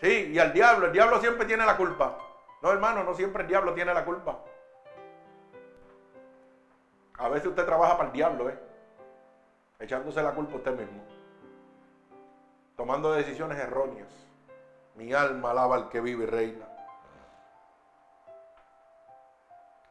Sí, 0.00 0.30
y 0.32 0.38
al 0.38 0.52
diablo. 0.52 0.86
El 0.86 0.92
diablo 0.92 1.20
siempre 1.20 1.46
tiene 1.46 1.64
la 1.64 1.76
culpa. 1.76 2.18
No, 2.62 2.72
hermano, 2.72 3.04
no 3.04 3.14
siempre 3.14 3.42
el 3.42 3.48
diablo 3.48 3.74
tiene 3.74 3.94
la 3.94 4.04
culpa. 4.04 4.38
A 7.18 7.28
veces 7.28 7.46
usted 7.46 7.64
trabaja 7.64 7.96
para 7.96 8.08
el 8.08 8.12
diablo, 8.12 8.50
¿eh? 8.50 8.58
Echándose 9.78 10.22
la 10.22 10.32
culpa 10.32 10.54
a 10.54 10.56
usted 10.56 10.72
mismo. 10.76 11.02
Tomando 12.76 13.12
decisiones 13.12 13.58
erróneas. 13.58 14.08
Mi 14.96 15.12
alma 15.12 15.52
alaba 15.52 15.76
al 15.76 15.88
que 15.88 16.00
vive 16.00 16.24
y 16.24 16.26
reina. 16.26 16.65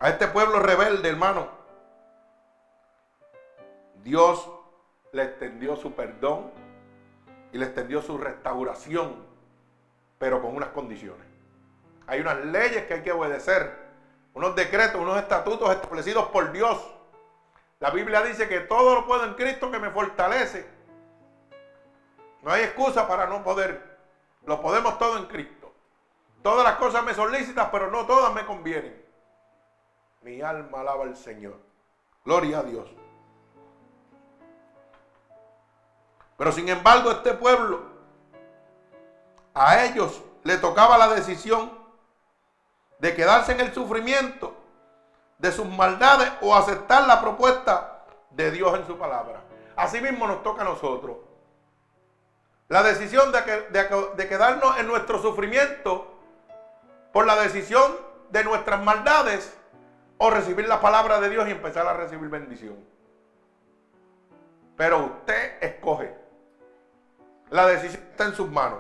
A 0.06 0.10
este 0.10 0.28
pueblo 0.28 0.60
rebelde, 0.60 1.10
hermano, 1.10 1.48
Dios 4.04 4.48
le 5.12 5.24
extendió 5.24 5.76
su 5.76 5.94
perdón 5.94 6.52
y 7.52 7.58
le 7.58 7.66
extendió 7.66 8.04
su 8.04 8.20
restauración, 8.20 9.26
pero 10.20 10.44
con 10.44 10.56
unas 10.56 10.70
condiciones. 10.70 11.26
Hay 12.06 12.22
unas 12.22 12.38
leyes 12.46 12.86
que 12.86 12.94
hay 12.94 13.02
que 13.02 13.14
obedecer, 13.14 13.80
unos 14.36 14.56
decretos, 14.56 15.02
unos 15.02 15.18
estatutos 15.18 15.72
establecidos 15.72 16.28
por 16.28 16.52
Dios. 16.52 16.86
La 17.80 17.90
Biblia 17.90 18.22
dice 18.22 18.48
que 18.48 18.60
todo 18.60 18.94
lo 18.94 19.08
puedo 19.08 19.26
en 19.26 19.34
Cristo 19.34 19.72
que 19.72 19.80
me 19.80 19.90
fortalece. 19.90 20.68
No 22.44 22.52
hay 22.52 22.62
excusa 22.62 23.08
para 23.08 23.26
no 23.26 23.44
poder 23.44 23.98
lo 24.46 24.62
podemos 24.62 25.00
todo 25.00 25.18
en 25.18 25.26
Cristo. 25.26 25.74
Todas 26.44 26.64
las 26.64 26.76
cosas 26.76 27.04
me 27.04 27.16
son 27.16 27.32
lícitas, 27.32 27.70
pero 27.72 27.90
no 27.90 28.06
todas 28.06 28.32
me 28.36 28.46
convienen. 28.46 29.05
Mi 30.26 30.42
alma 30.42 30.80
alaba 30.80 31.04
al 31.04 31.16
Señor. 31.16 31.56
Gloria 32.26 32.58
a 32.58 32.64
Dios. 32.64 32.90
Pero 36.36 36.52
sin 36.52 36.68
embargo, 36.68 37.12
este 37.12 37.36
pueblo, 37.36 37.84
a 39.54 39.86
ellos 39.86 40.24
le 40.44 40.58
tocaba 40.58 40.98
la 40.98 41.10
decisión 41.10 41.72
de 42.98 43.14
quedarse 43.14 43.52
en 43.52 43.60
el 43.60 43.72
sufrimiento 43.72 44.56
de 45.38 45.52
sus 45.52 45.68
maldades 45.68 46.32
o 46.42 46.56
aceptar 46.56 47.06
la 47.06 47.22
propuesta 47.22 48.04
de 48.32 48.50
Dios 48.50 48.74
en 48.80 48.88
su 48.88 48.98
palabra. 48.98 49.44
Asimismo 49.76 50.26
nos 50.26 50.42
toca 50.42 50.64
a 50.64 50.66
nosotros. 50.66 51.18
La 52.68 52.82
decisión 52.82 53.32
de, 53.32 54.08
de 54.16 54.28
quedarnos 54.28 54.76
en 54.80 54.88
nuestro 54.88 55.22
sufrimiento 55.22 56.16
por 57.14 57.28
la 57.28 57.36
decisión 57.36 57.96
de 58.32 58.44
nuestras 58.44 58.82
maldades 58.82 59.56
o 60.18 60.30
recibir 60.30 60.68
la 60.68 60.80
palabra 60.82 61.20
de 61.20 61.30
Dios 61.30 61.48
y 61.48 61.52
empezar 61.52 61.86
a 61.88 61.94
recibir 61.94 62.30
bendición. 62.30 62.78
Pero 64.76 65.06
usted 65.06 65.64
escoge. 65.64 66.16
La 67.50 67.68
decisión 67.68 68.04
está 68.12 68.26
en 68.26 68.34
sus 68.34 68.50
manos. 68.50 68.80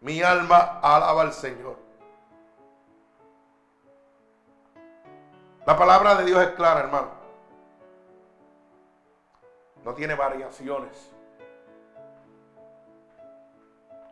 Mi 0.00 0.22
alma 0.22 0.80
alaba 0.82 1.22
al 1.22 1.32
Señor. 1.32 1.76
La 5.66 5.76
palabra 5.76 6.14
de 6.14 6.24
Dios 6.24 6.42
es 6.42 6.50
clara, 6.50 6.80
hermano. 6.80 7.10
No 9.84 9.94
tiene 9.94 10.14
variaciones. 10.14 11.12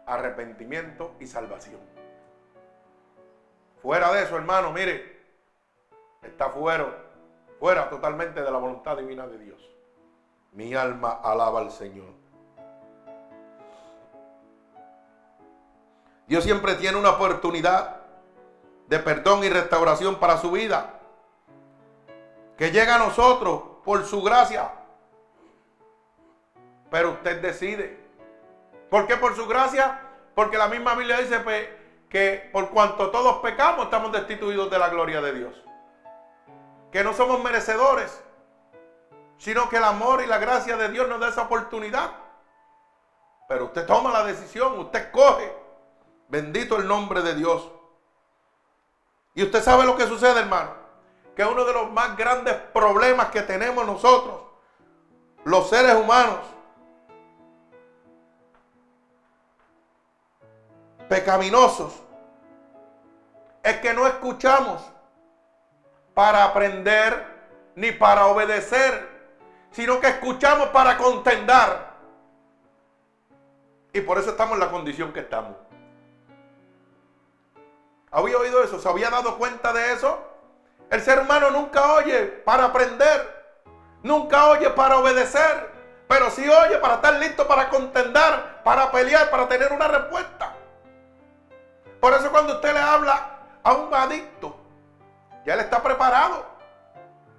Arrepentimiento 0.07 1.15
y 1.21 1.27
salvación. 1.27 1.81
Fuera 3.81 4.13
de 4.13 4.23
eso, 4.23 4.37
hermano, 4.37 4.73
mire, 4.73 5.14
está 6.27 6.51
fuera, 6.51 6.87
fuera 7.59 7.89
totalmente 7.89 8.43
de 8.43 8.51
la 8.51 8.59
voluntad 8.59 8.97
divina 8.97 9.27
de 9.27 9.39
Dios. 9.39 9.61
Mi 10.53 10.75
alma 10.75 11.21
alaba 11.23 11.61
al 11.61 11.71
Señor. 11.71 12.13
Dios 16.27 16.45
siempre 16.45 16.75
tiene 16.75 16.99
una 16.99 17.11
oportunidad 17.11 17.97
de 18.87 18.99
perdón 18.99 19.45
y 19.45 19.49
restauración 19.49 20.17
para 20.17 20.39
su 20.39 20.51
vida. 20.51 21.01
Que 22.57 22.71
llega 22.71 22.95
a 22.95 22.99
nosotros 22.99 23.63
por 23.85 24.05
su 24.05 24.23
gracia. 24.23 24.71
Pero 26.91 27.13
usted 27.13 27.43
decide. 27.43 27.99
¿Por 28.89 29.07
qué 29.07 29.17
por 29.17 29.35
su 29.35 29.47
gracia? 29.47 30.01
Porque 30.35 30.57
la 30.57 30.69
misma 30.69 30.95
Biblia 30.95 31.19
dice 31.19 31.41
pues, 31.41 31.69
que 32.09 32.49
por 32.53 32.71
cuanto 32.71 33.11
todos 33.11 33.37
pecamos 33.39 33.87
estamos 33.87 34.13
destituidos 34.13 34.71
de 34.71 34.79
la 34.79 34.89
gloria 34.89 35.21
de 35.21 35.33
Dios. 35.33 35.65
Que 36.95 37.03
no 37.03 37.13
somos 37.13 37.43
merecedores, 37.43 38.23
sino 39.37 39.69
que 39.69 39.79
el 39.79 39.83
amor 39.83 40.23
y 40.23 40.29
la 40.29 40.39
gracia 40.39 40.77
de 40.77 40.91
Dios 40.91 41.09
nos 41.09 41.19
da 41.19 41.31
esa 41.31 41.43
oportunidad. 41.43 42.13
Pero 43.49 43.65
usted 43.65 43.85
toma 43.85 44.13
la 44.13 44.23
decisión, 44.23 44.79
usted 44.79 45.11
coge 45.11 45.53
Bendito 46.29 46.77
el 46.77 46.87
nombre 46.87 47.21
de 47.23 47.35
Dios. 47.35 47.69
Y 49.35 49.43
usted 49.43 49.61
sabe 49.61 49.85
lo 49.85 49.97
que 49.97 50.07
sucede, 50.07 50.39
hermano. 50.39 50.71
Que 51.35 51.45
uno 51.45 51.65
de 51.65 51.73
los 51.73 51.91
más 51.91 52.17
grandes 52.17 52.55
problemas 52.73 53.31
que 53.31 53.43
tenemos 53.43 53.85
nosotros, 53.85 54.41
los 55.43 55.69
seres 55.69 55.97
humanos, 55.97 56.39
pecaminosos, 61.09 61.93
es 63.65 63.79
que 63.79 63.93
no 63.93 64.07
escuchamos 64.07 64.94
para 66.15 66.45
aprender 66.45 67.27
ni 67.75 67.93
para 67.93 68.27
obedecer, 68.27 69.09
sino 69.73 70.01
que 70.01 70.07
escuchamos 70.07 70.69
para 70.69 70.97
contendar. 70.97 71.95
Y 73.93 74.01
por 74.01 74.19
eso 74.19 74.31
estamos 74.31 74.55
en 74.55 74.61
la 74.61 74.71
condición 74.71 75.13
que 75.13 75.21
estamos. 75.21 75.57
¿Había 78.11 78.39
oído 78.39 78.63
eso? 78.63 78.79
¿Se 78.79 78.89
había 78.89 79.11
dado 79.11 79.37
cuenta 79.39 79.73
de 79.73 79.93
eso? 79.93 80.19
El 80.91 81.01
ser 81.01 81.19
humano 81.19 81.51
nunca 81.51 81.95
oye 81.95 82.27
para 82.45 82.67
aprender, 82.67 83.65
nunca 84.05 84.47
oye 84.47 84.71
para 84.71 84.99
obedecer, 84.99 85.73
pero 86.07 86.31
sí 86.31 86.49
oye 86.49 86.79
para 86.79 86.95
estar 86.95 87.15
listo 87.15 87.49
para 87.49 87.69
contender, 87.71 88.63
para 88.63 88.93
pelear, 88.93 89.31
para 89.31 89.49
tener 89.49 89.73
una 89.73 89.89
respuesta. 89.89 90.55
Por 92.01 92.13
eso 92.13 92.31
cuando 92.31 92.55
usted 92.55 92.73
le 92.73 92.79
habla 92.79 93.39
a 93.65 93.73
un 93.73 93.93
adicto, 93.93 94.64
ya 95.45 95.55
él 95.55 95.61
está 95.61 95.83
preparado. 95.83 96.45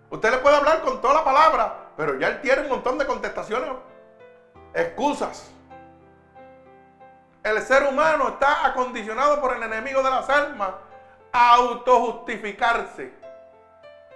Usted 0.10 0.32
le 0.32 0.38
puede 0.38 0.56
hablar 0.56 0.82
con 0.82 1.02
toda 1.02 1.15
la 1.15 1.24
palabra, 1.24 1.76
pero 1.98 2.18
ya 2.20 2.28
él 2.28 2.41
tiene 2.41 2.62
un 2.62 2.70
montón 2.70 2.98
de 2.98 3.06
contestaciones, 3.06 3.70
excusas. 4.74 5.52
El 7.44 7.62
ser 7.62 7.84
humano 7.84 8.30
está 8.30 8.65
acondicionado 8.65 9.39
por 9.39 9.56
el 9.56 9.63
enemigo 9.63 10.02
de 10.02 10.10
las 10.10 10.30
almas 10.30 10.72
a 11.32 11.56
autojustificarse 11.56 13.13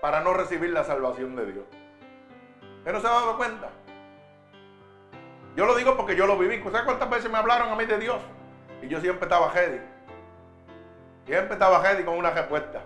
para 0.02 0.21
no 0.21 0.34
recibir 0.34 0.69
la 0.71 0.84
salvación 0.84 1.36
de 1.36 1.52
Dios. 1.52 1.65
¿Usted 2.80 2.93
no 2.93 3.02
se 3.02 3.08
ha 3.08 3.12
dado 3.12 3.38
cuenta? 3.38 3.69
Yo 5.56 5.65
lo 5.65 5.75
digo 5.75 5.97
porque 5.97 6.15
yo 6.15 6.25
lo 6.25 6.38
viví. 6.38 6.62
¿Sabes 6.63 6.84
cuántas 6.84 7.10
veces 7.10 7.30
me 7.30 7.38
hablaron 7.38 7.69
a 7.69 7.75
mí 7.75 7.86
de 7.86 7.97
Dios? 7.97 8.21
Y 8.82 8.88
yo 8.88 9.02
siempre 9.02 9.25
estaba 9.25 9.52
ready. 9.52 9.82
Siempre 11.25 11.54
estaba 11.54 11.80
ready 11.84 12.04
con 12.04 12.17
una 12.17 12.30
respuesta. 12.30 12.82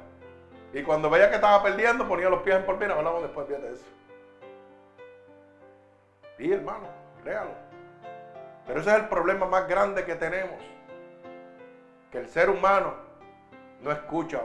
Y 0.74 0.82
cuando 0.82 1.08
veía 1.10 1.30
que 1.30 1.36
estaba 1.36 1.62
perdiendo, 1.62 2.08
ponía 2.08 2.30
los 2.30 2.42
pies 2.42 2.56
en 2.56 2.80
mí. 2.80 2.86
Hablamos 2.86 3.22
después 3.22 3.48
de 3.48 3.56
eso. 3.72 3.86
Y 6.40 6.52
hermano, 6.52 6.88
créalo. 7.24 7.52
Pero 8.66 8.80
ese 8.80 8.90
es 8.90 8.96
el 8.96 9.08
problema 9.08 9.46
más 9.46 9.68
grande 9.68 10.04
que 10.04 10.16
tenemos. 10.16 10.60
Que 12.12 12.18
el 12.18 12.28
ser 12.28 12.50
humano 12.50 12.96
no 13.82 13.92
escucha 13.92 14.42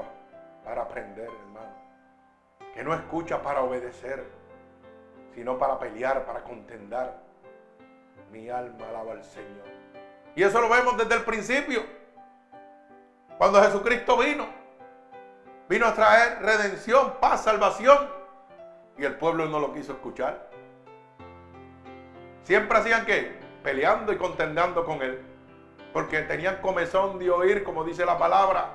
para 0.64 0.82
aprender, 0.82 1.28
hermano. 1.28 1.72
Que 2.74 2.84
no 2.84 2.92
escucha 2.92 3.40
para 3.42 3.62
obedecer, 3.62 4.22
sino 5.34 5.56
para 5.56 5.78
pelear, 5.78 6.26
para 6.26 6.44
contendar. 6.44 7.16
Mi 8.30 8.50
alma 8.50 8.86
alaba 8.90 9.12
al 9.12 9.24
Señor. 9.24 9.66
Y 10.36 10.42
eso 10.42 10.60
lo 10.60 10.68
vemos 10.68 10.98
desde 10.98 11.14
el 11.14 11.22
principio. 11.22 11.82
Cuando 13.38 13.62
Jesucristo 13.62 14.18
vino, 14.18 14.57
vino 15.68 15.86
a 15.86 15.94
traer 15.94 16.42
redención, 16.42 17.14
paz, 17.20 17.44
salvación. 17.44 18.08
Y 18.96 19.04
el 19.04 19.16
pueblo 19.16 19.46
no 19.46 19.60
lo 19.60 19.72
quiso 19.72 19.92
escuchar. 19.92 20.48
Siempre 22.42 22.78
hacían 22.78 23.04
que 23.06 23.38
peleando 23.62 24.12
y 24.12 24.16
contendando 24.16 24.84
con 24.84 25.02
él. 25.02 25.20
Porque 25.92 26.22
tenían 26.22 26.60
comezón 26.60 27.18
de 27.18 27.30
oír, 27.30 27.64
como 27.64 27.84
dice 27.84 28.04
la 28.04 28.18
palabra. 28.18 28.70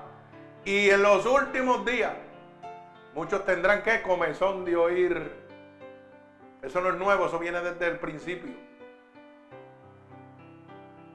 Y 0.66 0.90
en 0.90 1.04
los 1.04 1.26
últimos 1.26 1.86
días, 1.86 2.14
muchos 3.14 3.46
tendrán 3.46 3.84
que 3.84 4.02
comezón 4.02 4.64
de 4.64 4.76
oír. 4.76 5.44
Eso 6.62 6.80
no 6.80 6.90
es 6.90 6.96
nuevo, 6.96 7.26
eso 7.26 7.38
viene 7.40 7.60
desde 7.60 7.88
el 7.88 8.00
principio. 8.00 8.54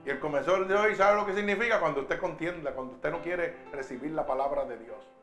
Y 0.04 0.10
el 0.10 0.20
comezón 0.20 0.68
de 0.68 0.74
hoy, 0.74 0.94
¿sabe 0.94 1.16
lo 1.16 1.26
que 1.26 1.34
significa? 1.34 1.80
Cuando 1.80 2.02
usted 2.02 2.18
contienda, 2.20 2.72
cuando 2.72 2.94
usted 2.94 3.10
no 3.10 3.20
quiere 3.22 3.56
recibir 3.72 4.12
la 4.12 4.26
palabra 4.26 4.64
de 4.64 4.78
Dios. 4.78 5.17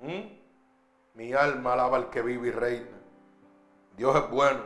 ¿Mm? 0.00 0.38
Mi 1.14 1.32
alma 1.32 1.72
alaba 1.72 1.96
al 1.96 2.10
que 2.10 2.22
vive 2.22 2.48
y 2.48 2.50
reina. 2.52 2.96
Dios 3.96 4.14
es 4.16 4.30
bueno. 4.30 4.60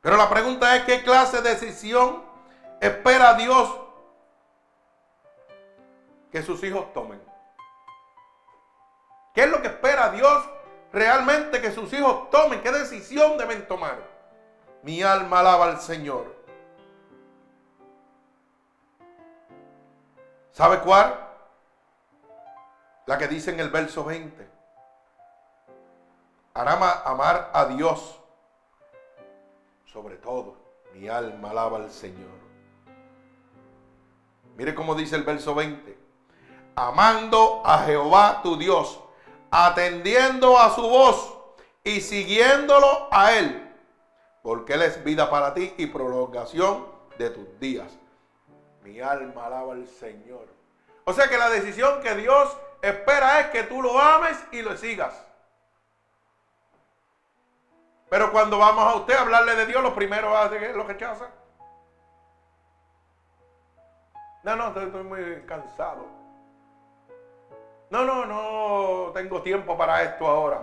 Pero 0.00 0.16
la 0.16 0.30
pregunta 0.30 0.76
es, 0.76 0.84
¿qué 0.84 1.02
clase 1.02 1.42
de 1.42 1.50
decisión 1.50 2.22
espera 2.80 3.34
Dios 3.34 3.76
que 6.30 6.42
sus 6.42 6.62
hijos 6.62 6.92
tomen? 6.92 7.20
¿Qué 9.34 9.42
es 9.42 9.50
lo 9.50 9.60
que 9.60 9.68
espera 9.68 10.10
Dios 10.10 10.48
realmente 10.92 11.60
que 11.60 11.72
sus 11.72 11.92
hijos 11.92 12.30
tomen? 12.30 12.62
¿Qué 12.62 12.70
decisión 12.70 13.36
deben 13.36 13.66
tomar? 13.66 13.98
Mi 14.82 15.02
alma 15.02 15.40
alaba 15.40 15.64
al 15.64 15.80
Señor. 15.80 16.36
¿Sabe 20.52 20.78
cuál? 20.78 21.25
La 23.06 23.18
que 23.18 23.28
dice 23.28 23.52
en 23.52 23.60
el 23.60 23.70
verso 23.70 24.04
20. 24.04 24.48
Hará 26.54 27.02
amar 27.04 27.50
a 27.52 27.66
Dios 27.66 28.20
sobre 29.96 30.16
todo, 30.16 30.56
mi 30.92 31.08
alma 31.08 31.52
alaba 31.52 31.78
al 31.78 31.90
Señor. 31.90 32.28
Mire 34.58 34.74
cómo 34.74 34.94
dice 34.94 35.16
el 35.16 35.22
verso 35.22 35.54
20. 35.54 35.96
Amando 36.74 37.62
a 37.64 37.78
Jehová 37.78 38.40
tu 38.42 38.58
Dios, 38.58 39.00
atendiendo 39.50 40.58
a 40.58 40.74
su 40.74 40.82
voz 40.82 41.34
y 41.82 42.02
siguiéndolo 42.02 43.08
a 43.10 43.32
Él, 43.32 43.74
porque 44.42 44.74
Él 44.74 44.82
es 44.82 45.02
vida 45.02 45.30
para 45.30 45.54
ti 45.54 45.72
y 45.78 45.86
prolongación 45.86 46.86
de 47.16 47.30
tus 47.30 47.58
días. 47.58 47.90
Mi 48.82 49.00
alma 49.00 49.46
alaba 49.46 49.72
al 49.72 49.86
Señor. 49.86 50.46
O 51.04 51.14
sea 51.14 51.26
que 51.30 51.38
la 51.38 51.48
decisión 51.48 52.02
que 52.02 52.16
Dios 52.16 52.54
espera 52.82 53.40
es 53.40 53.46
que 53.48 53.64
tú 53.64 53.82
lo 53.82 53.98
ames 53.98 54.42
y 54.52 54.62
lo 54.62 54.76
sigas. 54.76 55.26
Pero 58.08 58.30
cuando 58.30 58.58
vamos 58.58 58.84
a 58.84 58.94
usted 58.94 59.14
a 59.14 59.22
hablarle 59.22 59.56
de 59.56 59.66
Dios, 59.66 59.82
lo 59.82 59.94
primero 59.94 60.36
hace 60.36 60.72
lo 60.72 60.84
rechaza. 60.84 61.28
No, 64.44 64.54
no, 64.54 64.68
estoy, 64.68 65.02
muy 65.02 65.42
cansado. 65.44 66.06
No, 67.90 68.04
no, 68.04 68.24
no 68.24 69.10
tengo 69.12 69.42
tiempo 69.42 69.76
para 69.76 70.02
esto 70.04 70.26
ahora. 70.26 70.62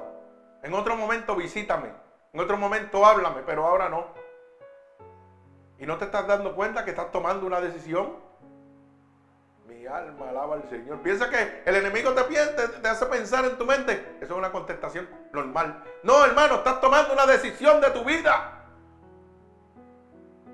En 0.61 0.73
otro 0.73 0.95
momento 0.95 1.35
visítame. 1.35 1.91
En 2.31 2.39
otro 2.39 2.57
momento 2.57 3.05
háblame, 3.05 3.41
pero 3.43 3.67
ahora 3.67 3.89
no. 3.89 4.05
Y 5.77 5.85
no 5.85 5.97
te 5.97 6.05
estás 6.05 6.25
dando 6.25 6.55
cuenta 6.55 6.85
que 6.85 6.91
estás 6.91 7.11
tomando 7.11 7.45
una 7.45 7.59
decisión 7.59 8.15
alma 9.87 10.29
alaba 10.29 10.55
al 10.55 10.69
Señor. 10.69 11.01
Piensa 11.01 11.29
que 11.29 11.63
el 11.65 11.75
enemigo 11.75 12.13
te, 12.13 12.23
te, 12.23 12.87
hace 12.87 13.05
pensar 13.07 13.45
en 13.45 13.57
tu 13.57 13.65
mente. 13.65 14.17
Eso 14.21 14.33
es 14.33 14.37
una 14.37 14.51
contestación 14.51 15.09
normal. 15.31 15.83
No, 16.03 16.23
hermano, 16.25 16.55
estás 16.55 16.81
tomando 16.81 17.13
una 17.13 17.25
decisión 17.25 17.81
de 17.81 17.89
tu 17.91 18.03
vida. 18.03 18.65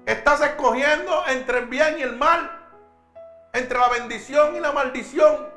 Estás 0.05 0.41
escogiendo 0.41 1.23
entre 1.27 1.59
el 1.59 1.65
bien 1.65 1.99
y 1.99 2.03
el 2.03 2.15
mal. 2.15 2.49
Entre 3.53 3.77
la 3.77 3.89
bendición 3.89 4.55
y 4.55 4.59
la 4.59 4.71
maldición. 4.71 5.49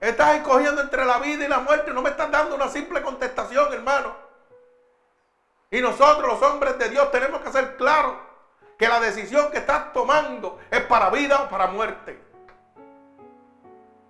Estás 0.00 0.36
escogiendo 0.36 0.80
entre 0.80 1.04
la 1.04 1.18
vida 1.18 1.44
y 1.44 1.48
la 1.48 1.58
muerte. 1.60 1.92
No 1.92 2.02
me 2.02 2.10
estás 2.10 2.30
dando 2.30 2.54
una 2.54 2.68
simple 2.68 3.02
contestación, 3.02 3.72
hermano. 3.72 4.14
Y 5.70 5.80
nosotros, 5.80 6.26
los 6.26 6.42
hombres 6.42 6.78
de 6.78 6.88
Dios, 6.88 7.10
tenemos 7.12 7.40
que 7.42 7.52
ser 7.52 7.76
claros 7.76 8.29
que 8.80 8.88
la 8.88 8.98
decisión 8.98 9.50
que 9.50 9.58
estás 9.58 9.92
tomando 9.92 10.58
es 10.70 10.80
para 10.80 11.10
vida 11.10 11.42
o 11.42 11.50
para 11.50 11.66
muerte. 11.66 12.18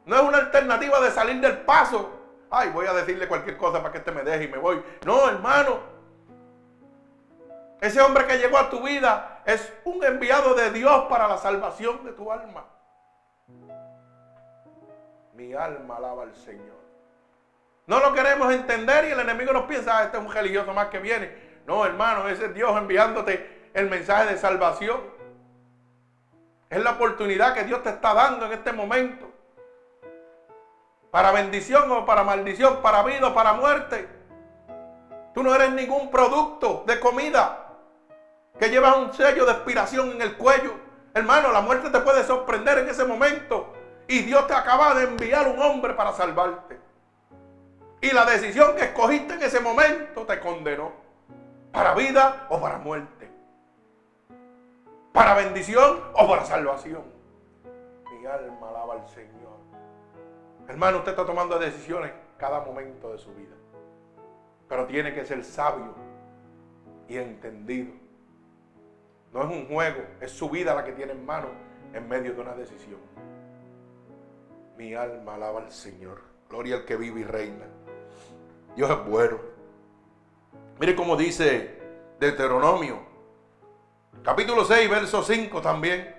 No 0.04 0.14
es 0.14 0.22
una 0.22 0.38
alternativa 0.38 1.00
de 1.00 1.10
salir 1.10 1.40
del 1.40 1.62
paso. 1.62 2.08
Ay, 2.48 2.70
voy 2.70 2.86
a 2.86 2.92
decirle 2.92 3.26
cualquier 3.26 3.56
cosa 3.56 3.80
para 3.80 3.90
que 3.90 3.98
este 3.98 4.12
me 4.12 4.22
deje 4.22 4.44
y 4.44 4.48
me 4.48 4.58
voy. 4.58 4.80
No, 5.04 5.28
hermano. 5.28 5.80
Ese 7.80 8.00
hombre 8.00 8.28
que 8.28 8.38
llegó 8.38 8.58
a 8.58 8.70
tu 8.70 8.80
vida 8.80 9.42
es 9.44 9.72
un 9.82 10.04
enviado 10.04 10.54
de 10.54 10.70
Dios 10.70 11.06
para 11.08 11.26
la 11.26 11.38
salvación 11.38 12.04
de 12.04 12.12
tu 12.12 12.30
alma. 12.30 12.64
Mi 15.34 15.52
alma 15.52 15.96
alaba 15.96 16.22
al 16.22 16.34
Señor. 16.36 16.78
No 17.88 17.98
lo 17.98 18.12
queremos 18.12 18.52
entender 18.54 19.06
y 19.06 19.10
el 19.10 19.18
enemigo 19.18 19.52
nos 19.52 19.64
piensa, 19.64 19.98
ah, 19.98 20.04
este 20.04 20.16
es 20.16 20.24
un 20.24 20.32
religioso 20.32 20.72
más 20.72 20.90
que 20.90 21.00
viene. 21.00 21.60
No, 21.66 21.84
hermano, 21.84 22.28
ese 22.28 22.44
es 22.44 22.54
Dios 22.54 22.70
enviándote 22.76 23.58
el 23.74 23.88
mensaje 23.88 24.32
de 24.32 24.38
salvación. 24.38 25.00
Es 26.68 26.82
la 26.82 26.92
oportunidad 26.92 27.54
que 27.54 27.64
Dios 27.64 27.82
te 27.82 27.90
está 27.90 28.14
dando 28.14 28.46
en 28.46 28.52
este 28.52 28.72
momento. 28.72 29.30
Para 31.10 31.32
bendición 31.32 31.90
o 31.90 32.06
para 32.06 32.22
maldición, 32.22 32.80
para 32.82 33.02
vida 33.02 33.28
o 33.28 33.34
para 33.34 33.54
muerte. 33.54 34.08
Tú 35.34 35.42
no 35.42 35.54
eres 35.54 35.72
ningún 35.72 36.10
producto 36.10 36.84
de 36.86 37.00
comida 37.00 37.66
que 38.58 38.68
llevas 38.68 38.96
un 38.96 39.12
sello 39.12 39.46
de 39.46 39.52
expiración 39.52 40.12
en 40.12 40.22
el 40.22 40.36
cuello. 40.36 40.74
Hermano, 41.14 41.50
la 41.50 41.60
muerte 41.60 41.90
te 41.90 42.00
puede 42.00 42.24
sorprender 42.24 42.78
en 42.78 42.88
ese 42.88 43.04
momento. 43.04 43.72
Y 44.06 44.20
Dios 44.20 44.46
te 44.46 44.54
acaba 44.54 44.94
de 44.94 45.04
enviar 45.04 45.48
un 45.48 45.60
hombre 45.60 45.94
para 45.94 46.12
salvarte. 46.12 46.78
Y 48.00 48.12
la 48.12 48.24
decisión 48.24 48.76
que 48.76 48.84
escogiste 48.84 49.34
en 49.34 49.42
ese 49.42 49.60
momento 49.60 50.24
te 50.26 50.38
condenó. 50.40 50.92
Para 51.72 51.94
vida 51.94 52.46
o 52.48 52.60
para 52.60 52.78
muerte. 52.78 53.19
¿Para 55.12 55.34
bendición 55.34 56.00
o 56.14 56.28
para 56.28 56.44
salvación? 56.44 57.02
Mi 58.12 58.26
alma 58.26 58.68
alaba 58.68 58.94
al 58.94 59.08
Señor. 59.08 59.58
Hermano, 60.68 60.98
usted 60.98 61.12
está 61.12 61.26
tomando 61.26 61.58
decisiones 61.58 62.12
cada 62.38 62.60
momento 62.60 63.12
de 63.12 63.18
su 63.18 63.34
vida. 63.34 63.56
Pero 64.68 64.86
tiene 64.86 65.12
que 65.12 65.24
ser 65.24 65.44
sabio 65.44 65.94
y 67.08 67.16
entendido. 67.16 67.92
No 69.32 69.42
es 69.42 69.50
un 69.50 69.66
juego, 69.66 70.02
es 70.20 70.30
su 70.30 70.48
vida 70.48 70.74
la 70.74 70.84
que 70.84 70.92
tiene 70.92 71.12
en 71.12 71.26
mano 71.26 71.48
en 71.92 72.08
medio 72.08 72.34
de 72.34 72.40
una 72.40 72.54
decisión. 72.54 73.00
Mi 74.76 74.94
alma 74.94 75.34
alaba 75.34 75.60
al 75.60 75.72
Señor. 75.72 76.20
Gloria 76.48 76.76
al 76.76 76.84
que 76.84 76.96
vive 76.96 77.20
y 77.20 77.24
reina. 77.24 77.66
Dios 78.76 78.88
es 78.88 79.06
bueno. 79.06 79.38
Mire 80.78 80.94
cómo 80.94 81.16
dice 81.16 81.78
Deuteronomio 82.20 83.09
Capítulo 84.22 84.66
6, 84.66 84.90
verso 84.90 85.22
5 85.22 85.62
también. 85.62 86.14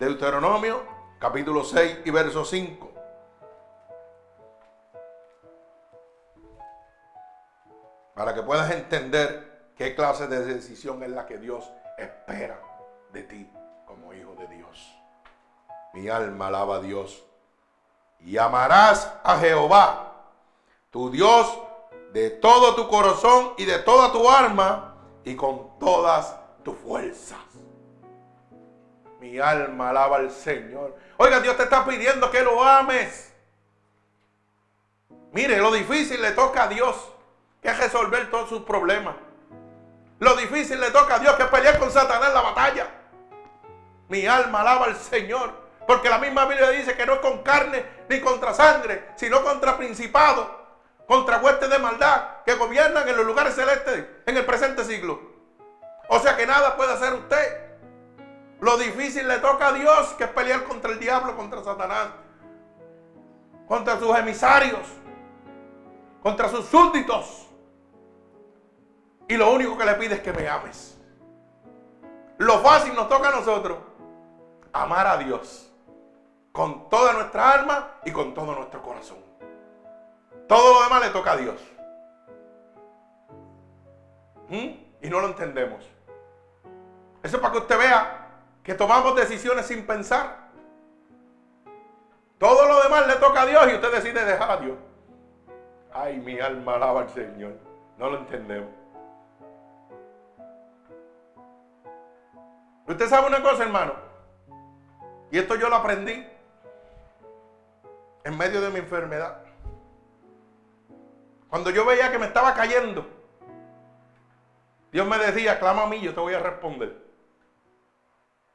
Deuteronomio, 0.00 0.82
capítulo 1.20 1.62
6 1.62 2.00
y 2.04 2.10
verso 2.10 2.44
5. 2.44 2.90
Para 8.14 8.34
que 8.34 8.42
puedas 8.42 8.72
entender 8.72 9.72
qué 9.76 9.94
clase 9.94 10.26
de 10.26 10.44
decisión 10.44 11.00
es 11.04 11.10
la 11.10 11.26
que 11.26 11.38
Dios 11.38 11.70
espera 11.96 12.60
de 13.12 13.22
ti 13.22 13.48
como 13.86 14.12
hijo 14.12 14.34
de 14.34 14.48
Dios. 14.48 14.92
Mi 15.94 16.08
alma 16.08 16.48
alaba 16.48 16.76
a 16.76 16.80
Dios. 16.80 17.22
Y 18.18 18.36
amarás 18.36 19.14
a 19.22 19.38
Jehová, 19.38 20.12
tu 20.90 21.08
Dios, 21.08 21.56
de 22.12 22.30
todo 22.30 22.74
tu 22.74 22.88
corazón 22.88 23.52
y 23.58 23.64
de 23.64 23.78
toda 23.78 24.10
tu 24.10 24.28
alma 24.28 24.91
y 25.24 25.36
con 25.36 25.78
todas 25.78 26.36
tus 26.64 26.76
fuerzas. 26.78 27.38
Mi 29.20 29.38
alma 29.38 29.90
alaba 29.90 30.16
al 30.16 30.30
Señor. 30.30 30.96
Oiga, 31.16 31.40
Dios 31.40 31.56
te 31.56 31.64
está 31.64 31.84
pidiendo 31.84 32.30
que 32.30 32.42
lo 32.42 32.62
ames. 32.62 33.32
Mire, 35.32 35.58
lo 35.58 35.70
difícil 35.70 36.20
le 36.20 36.32
toca 36.32 36.64
a 36.64 36.68
Dios, 36.68 36.96
que 37.62 37.68
es 37.68 37.78
resolver 37.78 38.30
todos 38.30 38.48
sus 38.48 38.62
problemas. 38.62 39.14
Lo 40.18 40.34
difícil 40.36 40.80
le 40.80 40.90
toca 40.90 41.16
a 41.16 41.18
Dios, 41.20 41.34
que 41.36 41.44
pelear 41.44 41.78
con 41.78 41.90
Satanás 41.90 42.28
en 42.28 42.34
la 42.34 42.40
batalla. 42.42 42.86
Mi 44.08 44.26
alma 44.26 44.60
alaba 44.60 44.86
al 44.86 44.96
Señor, 44.96 45.52
porque 45.86 46.10
la 46.10 46.18
misma 46.18 46.44
Biblia 46.44 46.70
dice 46.70 46.96
que 46.96 47.06
no 47.06 47.14
es 47.14 47.20
con 47.20 47.42
carne 47.42 47.84
ni 48.08 48.20
contra 48.20 48.52
sangre, 48.52 49.10
sino 49.16 49.42
contra 49.42 49.76
principados 49.76 50.61
contra 51.12 51.42
huestes 51.42 51.68
de 51.68 51.78
maldad 51.78 52.42
que 52.46 52.54
gobiernan 52.54 53.06
en 53.06 53.14
los 53.14 53.26
lugares 53.26 53.54
celestes 53.54 54.06
en 54.24 54.34
el 54.34 54.46
presente 54.46 54.82
siglo. 54.82 55.20
O 56.08 56.18
sea 56.18 56.38
que 56.38 56.46
nada 56.46 56.74
puede 56.74 56.94
hacer 56.94 57.12
usted. 57.12 57.76
Lo 58.60 58.78
difícil 58.78 59.28
le 59.28 59.36
toca 59.40 59.68
a 59.68 59.72
Dios, 59.72 60.14
que 60.14 60.24
es 60.24 60.30
pelear 60.30 60.64
contra 60.64 60.90
el 60.90 60.98
diablo, 60.98 61.36
contra 61.36 61.62
Satanás, 61.62 62.08
contra 63.68 63.98
sus 63.98 64.16
emisarios, 64.16 64.80
contra 66.22 66.48
sus 66.48 66.64
súbditos. 66.64 67.46
Y 69.28 69.36
lo 69.36 69.52
único 69.52 69.76
que 69.76 69.84
le 69.84 69.94
pide 69.96 70.14
es 70.14 70.22
que 70.22 70.32
me 70.32 70.48
ames. 70.48 70.98
Lo 72.38 72.60
fácil 72.60 72.94
nos 72.94 73.10
toca 73.10 73.28
a 73.28 73.32
nosotros, 73.32 73.76
amar 74.72 75.06
a 75.06 75.18
Dios 75.18 75.70
con 76.52 76.88
toda 76.88 77.12
nuestra 77.12 77.50
alma 77.50 77.96
y 78.02 78.12
con 78.12 78.32
todo 78.32 78.54
nuestro 78.54 78.82
corazón. 78.82 79.31
Todo 80.48 80.74
lo 80.74 80.82
demás 80.84 81.02
le 81.02 81.10
toca 81.10 81.32
a 81.32 81.36
Dios. 81.36 81.56
¿Mm? 84.48 84.82
Y 85.02 85.08
no 85.08 85.20
lo 85.20 85.28
entendemos. 85.28 85.88
Eso 87.22 87.36
es 87.36 87.42
para 87.42 87.52
que 87.52 87.58
usted 87.58 87.78
vea 87.78 88.28
que 88.62 88.74
tomamos 88.74 89.16
decisiones 89.16 89.66
sin 89.66 89.86
pensar. 89.86 90.50
Todo 92.38 92.66
lo 92.66 92.82
demás 92.82 93.06
le 93.06 93.14
toca 93.16 93.42
a 93.42 93.46
Dios 93.46 93.68
y 93.70 93.74
usted 93.74 93.92
decide 93.92 94.24
dejar 94.24 94.50
a 94.50 94.56
Dios. 94.56 94.76
Ay, 95.92 96.18
mi 96.18 96.40
alma 96.40 96.74
alaba 96.74 97.02
al 97.02 97.10
Señor. 97.10 97.52
No 97.98 98.10
lo 98.10 98.18
entendemos. 98.18 98.70
Usted 102.86 103.08
sabe 103.08 103.28
una 103.28 103.42
cosa, 103.42 103.62
hermano. 103.62 103.94
Y 105.30 105.38
esto 105.38 105.54
yo 105.54 105.68
lo 105.68 105.76
aprendí 105.76 106.26
en 108.24 108.36
medio 108.36 108.60
de 108.60 108.70
mi 108.70 108.78
enfermedad. 108.80 109.41
Cuando 111.52 111.68
yo 111.68 111.84
veía 111.84 112.10
que 112.10 112.18
me 112.18 112.24
estaba 112.24 112.54
cayendo, 112.54 113.04
Dios 114.90 115.06
me 115.06 115.18
decía, 115.18 115.58
clama 115.60 115.82
a 115.82 115.86
mí, 115.86 116.00
yo 116.00 116.14
te 116.14 116.20
voy 116.20 116.32
a 116.32 116.38
responder. 116.38 116.96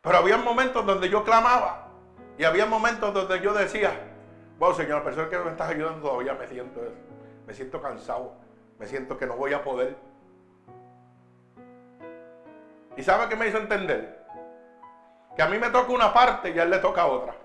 Pero 0.02 0.18
había 0.18 0.38
momentos 0.38 0.84
donde 0.84 1.08
yo 1.08 1.24
clamaba 1.24 1.90
y 2.40 2.44
había 2.44 2.66
momentos 2.66 3.14
donde 3.14 3.40
yo 3.40 3.54
decía, 3.54 3.92
wow, 4.58 4.74
Señor, 4.74 4.98
la 4.98 5.04
persona 5.04 5.30
que 5.30 5.38
me 5.38 5.52
estás 5.52 5.70
ayudando 5.70 6.10
todavía 6.10 6.34
me 6.34 6.48
siento, 6.48 6.82
me 7.46 7.54
siento 7.54 7.80
cansado, 7.80 8.34
me 8.80 8.88
siento 8.88 9.16
que 9.16 9.28
no 9.28 9.36
voy 9.36 9.54
a 9.54 9.64
poder. 9.64 9.96
¿Y 12.96 13.04
sabe 13.04 13.30
qué 13.30 13.36
me 13.36 13.48
hizo 13.48 13.60
entender? 13.60 14.26
Que 15.36 15.44
a 15.44 15.48
mí 15.48 15.60
me 15.60 15.70
toca 15.70 15.92
una 15.92 16.12
parte 16.12 16.50
y 16.50 16.58
a 16.58 16.64
él 16.64 16.72
le 16.72 16.80
toca 16.80 17.06
otra. 17.06 17.36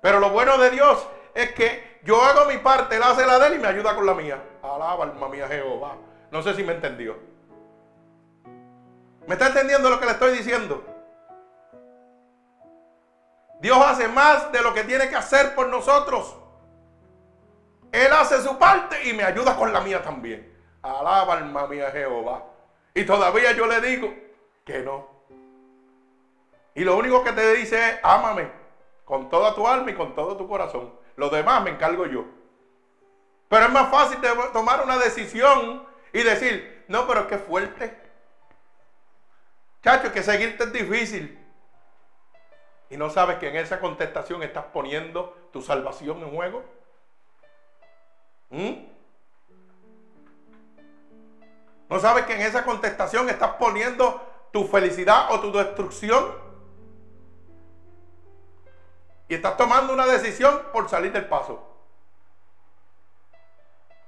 Pero 0.00 0.20
lo 0.20 0.30
bueno 0.30 0.58
de 0.58 0.70
Dios 0.70 1.08
es 1.34 1.52
que 1.54 1.91
yo 2.04 2.20
hago 2.20 2.46
mi 2.46 2.58
parte, 2.58 2.96
él 2.96 3.02
hace 3.02 3.24
la 3.26 3.38
de 3.38 3.46
él 3.48 3.54
y 3.54 3.58
me 3.58 3.68
ayuda 3.68 3.94
con 3.94 4.04
la 4.04 4.14
mía. 4.14 4.42
Alaba 4.62 5.04
alma 5.04 5.28
mía 5.28 5.46
Jehová. 5.48 5.96
No 6.30 6.42
sé 6.42 6.54
si 6.54 6.64
me 6.64 6.72
entendió. 6.72 7.16
¿Me 9.26 9.34
está 9.34 9.48
entendiendo 9.48 9.88
lo 9.88 10.00
que 10.00 10.06
le 10.06 10.12
estoy 10.12 10.36
diciendo? 10.36 10.84
Dios 13.60 13.78
hace 13.78 14.08
más 14.08 14.50
de 14.50 14.60
lo 14.62 14.74
que 14.74 14.82
tiene 14.82 15.08
que 15.08 15.14
hacer 15.14 15.54
por 15.54 15.68
nosotros. 15.68 16.36
Él 17.92 18.12
hace 18.12 18.40
su 18.42 18.58
parte 18.58 19.08
y 19.08 19.12
me 19.12 19.22
ayuda 19.22 19.54
con 19.56 19.72
la 19.72 19.80
mía 19.80 20.02
también. 20.02 20.52
Alaba 20.82 21.34
alma 21.34 21.68
mía 21.68 21.90
Jehová. 21.92 22.42
Y 22.94 23.04
todavía 23.04 23.52
yo 23.52 23.66
le 23.66 23.80
digo 23.80 24.12
que 24.64 24.80
no. 24.80 25.06
Y 26.74 26.82
lo 26.82 26.96
único 26.96 27.22
que 27.22 27.32
te 27.32 27.54
dice 27.54 27.90
es, 27.90 27.98
ámame 28.02 28.50
con 29.04 29.28
toda 29.28 29.54
tu 29.54 29.68
alma 29.68 29.90
y 29.90 29.94
con 29.94 30.14
todo 30.14 30.36
tu 30.36 30.48
corazón. 30.48 31.01
Lo 31.16 31.28
demás 31.28 31.62
me 31.62 31.70
encargo 31.70 32.06
yo. 32.06 32.24
Pero 33.48 33.66
es 33.66 33.72
más 33.72 33.90
fácil 33.90 34.18
tomar 34.52 34.82
una 34.82 34.96
decisión 34.98 35.86
y 36.12 36.22
decir, 36.22 36.84
no, 36.88 37.06
pero 37.06 37.26
que 37.26 37.38
fuerte. 37.38 37.96
Chacho, 39.82 40.12
que 40.12 40.22
seguirte 40.22 40.64
es 40.64 40.72
difícil. 40.72 41.38
Y 42.88 42.96
no 42.96 43.10
sabes 43.10 43.38
que 43.38 43.48
en 43.48 43.56
esa 43.56 43.80
contestación 43.80 44.42
estás 44.42 44.66
poniendo 44.66 45.48
tu 45.52 45.62
salvación 45.62 46.22
en 46.22 46.30
juego. 46.30 46.64
¿Mm? 48.50 48.72
¿No 51.88 51.98
sabes 51.98 52.24
que 52.24 52.34
en 52.34 52.42
esa 52.42 52.64
contestación 52.64 53.28
estás 53.28 53.52
poniendo 53.52 54.48
tu 54.52 54.66
felicidad 54.66 55.30
o 55.30 55.40
tu 55.40 55.52
destrucción? 55.52 56.51
Y 59.32 59.34
estás 59.34 59.56
tomando 59.56 59.94
una 59.94 60.04
decisión 60.04 60.60
por 60.74 60.90
salir 60.90 61.10
del 61.10 61.24
paso. 61.24 61.66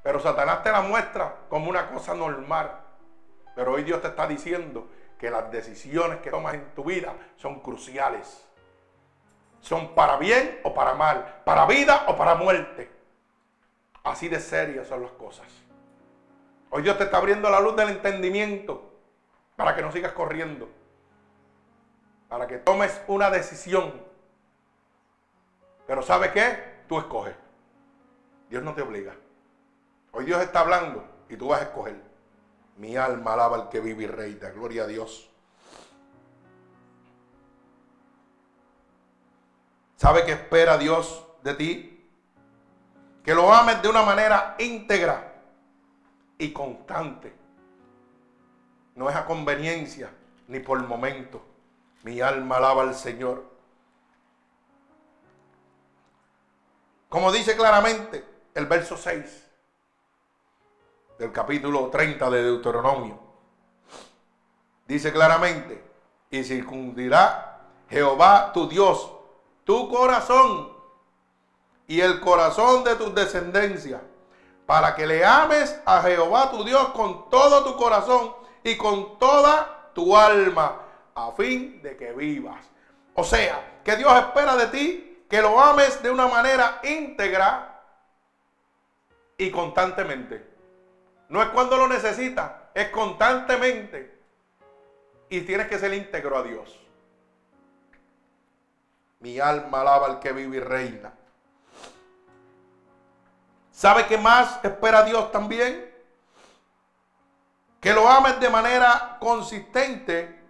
Pero 0.03 0.20
Satanás 0.20 0.62
te 0.62 0.70
la 0.70 0.83
muestra 0.83 1.37
como 1.49 1.70
una 1.70 1.89
cosa 1.89 2.12
normal. 2.12 2.79
Pero 3.57 3.72
hoy 3.72 3.85
Dios 3.85 4.03
te 4.03 4.09
está 4.09 4.27
diciendo 4.27 4.87
que 5.18 5.31
las 5.31 5.51
decisiones 5.51 6.18
que 6.18 6.29
tomas 6.29 6.53
en 6.53 6.75
tu 6.75 6.85
vida 6.85 7.14
son 7.37 7.61
cruciales. 7.61 8.47
Son 9.61 9.95
para 9.95 10.18
bien 10.18 10.61
o 10.62 10.75
para 10.75 10.93
mal, 10.93 11.41
para 11.47 11.64
vida 11.64 12.05
o 12.09 12.18
para 12.18 12.35
muerte. 12.35 12.93
Así 14.03 14.29
de 14.29 14.41
serias 14.41 14.89
son 14.89 15.01
las 15.01 15.12
cosas. 15.12 15.47
Hoy 16.68 16.83
Dios 16.83 16.99
te 16.99 17.05
está 17.05 17.16
abriendo 17.16 17.49
la 17.49 17.61
luz 17.61 17.75
del 17.77 17.89
entendimiento 17.89 18.93
para 19.57 19.75
que 19.75 19.81
no 19.81 19.91
sigas 19.91 20.12
corriendo. 20.12 20.68
Para 22.29 22.47
que 22.47 22.59
tomes 22.59 23.01
una 23.07 23.31
decisión. 23.31 24.12
Pero 25.87 26.03
¿sabe 26.03 26.32
qué? 26.32 26.82
Tú 26.89 26.99
escoges. 26.99 27.35
Dios 28.49 28.62
no 28.62 28.74
te 28.74 28.82
obliga. 28.82 29.14
Hoy 30.12 30.24
Dios 30.24 30.41
está 30.43 30.61
hablando 30.61 31.05
y 31.28 31.37
tú 31.37 31.49
vas 31.49 31.61
a 31.61 31.64
escoger. 31.64 32.01
Mi 32.76 32.97
alma 32.97 33.35
alaba 33.35 33.57
al 33.57 33.68
que 33.68 33.80
vive 33.80 34.05
y 34.05 34.07
reina. 34.07 34.51
Gloria 34.51 34.85
a 34.85 34.87
Dios. 34.87 35.30
¿Sabe 39.97 40.24
qué 40.24 40.32
espera 40.32 40.76
Dios 40.76 41.24
de 41.43 41.55
ti? 41.55 42.11
Que 43.24 43.35
lo 43.35 43.53
ames 43.53 43.80
de 43.80 43.89
una 43.89 44.03
manera 44.03 44.55
íntegra 44.59 45.35
y 46.37 46.53
constante. 46.53 47.35
No 48.95 49.09
es 49.09 49.16
a 49.16 49.24
conveniencia 49.24 50.11
ni 50.49 50.61
por 50.61 50.78
momento. 50.87 51.43
Mi 52.03 52.20
alma 52.20 52.59
alaba 52.59 52.82
al 52.82 52.95
Señor. 52.95 53.54
Como 57.15 57.31
dice 57.31 57.55
claramente 57.55 58.25
el 58.55 58.67
verso 58.67 58.97
6 58.97 59.47
del 61.17 61.31
capítulo 61.31 61.87
30 61.87 62.29
de 62.29 62.43
Deuteronomio. 62.43 63.21
Dice 64.89 65.12
claramente, 65.12 65.81
y 66.29 66.43
circundirá 66.43 67.69
Jehová 67.89 68.51
tu 68.53 68.69
Dios 68.69 69.12
tu 69.62 69.89
corazón 69.89 70.73
y 71.87 72.01
el 72.01 72.19
corazón 72.19 72.83
de 72.83 72.97
tus 72.97 73.15
descendencias, 73.15 74.03
para 74.67 74.97
que 74.97 75.07
le 75.07 75.25
ames 75.25 75.81
a 75.87 76.03
Jehová 76.03 76.51
tu 76.51 76.65
Dios 76.65 76.89
con 76.89 77.31
todo 77.31 77.62
tu 77.62 77.77
corazón 77.77 78.35
y 78.65 78.77
con 78.77 79.21
toda 79.21 79.93
tu 79.95 80.17
alma, 80.17 80.81
a 81.15 81.31
fin 81.31 81.81
de 81.81 81.97
que 81.97 82.11
vivas. 82.11 82.67
O 83.15 83.23
sea, 83.23 83.83
que 83.85 83.95
Dios 83.95 84.12
espera 84.19 84.57
de 84.57 84.67
ti 84.67 85.14
que 85.35 85.43
lo 85.43 85.59
ames 85.59 86.01
de 86.01 86.12
una 86.12 86.28
manera 86.28 86.78
íntegra 86.85 87.82
y 89.37 89.51
constantemente. 89.51 90.49
No 91.28 91.43
es 91.43 91.49
cuando 91.49 91.76
lo 91.76 91.89
necesitas, 91.89 92.53
es 92.72 92.91
constantemente. 92.91 94.16
Y 95.28 95.41
tienes 95.41 95.66
que 95.66 95.76
ser 95.76 95.93
íntegro 95.93 96.39
a 96.39 96.45
Dios. 96.45 96.80
Mi 99.18 99.41
alma 99.41 99.80
alaba 99.80 100.07
al 100.07 100.20
que 100.20 100.30
vive 100.30 100.59
y 100.59 100.61
reina. 100.61 101.12
¿Sabe 103.72 104.07
qué 104.07 104.16
más 104.16 104.64
espera 104.64 105.03
Dios 105.03 105.32
también? 105.32 105.93
Que 107.80 107.93
lo 107.93 108.09
ames 108.09 108.39
de 108.39 108.51
manera 108.51 109.16
consistente, 109.18 110.43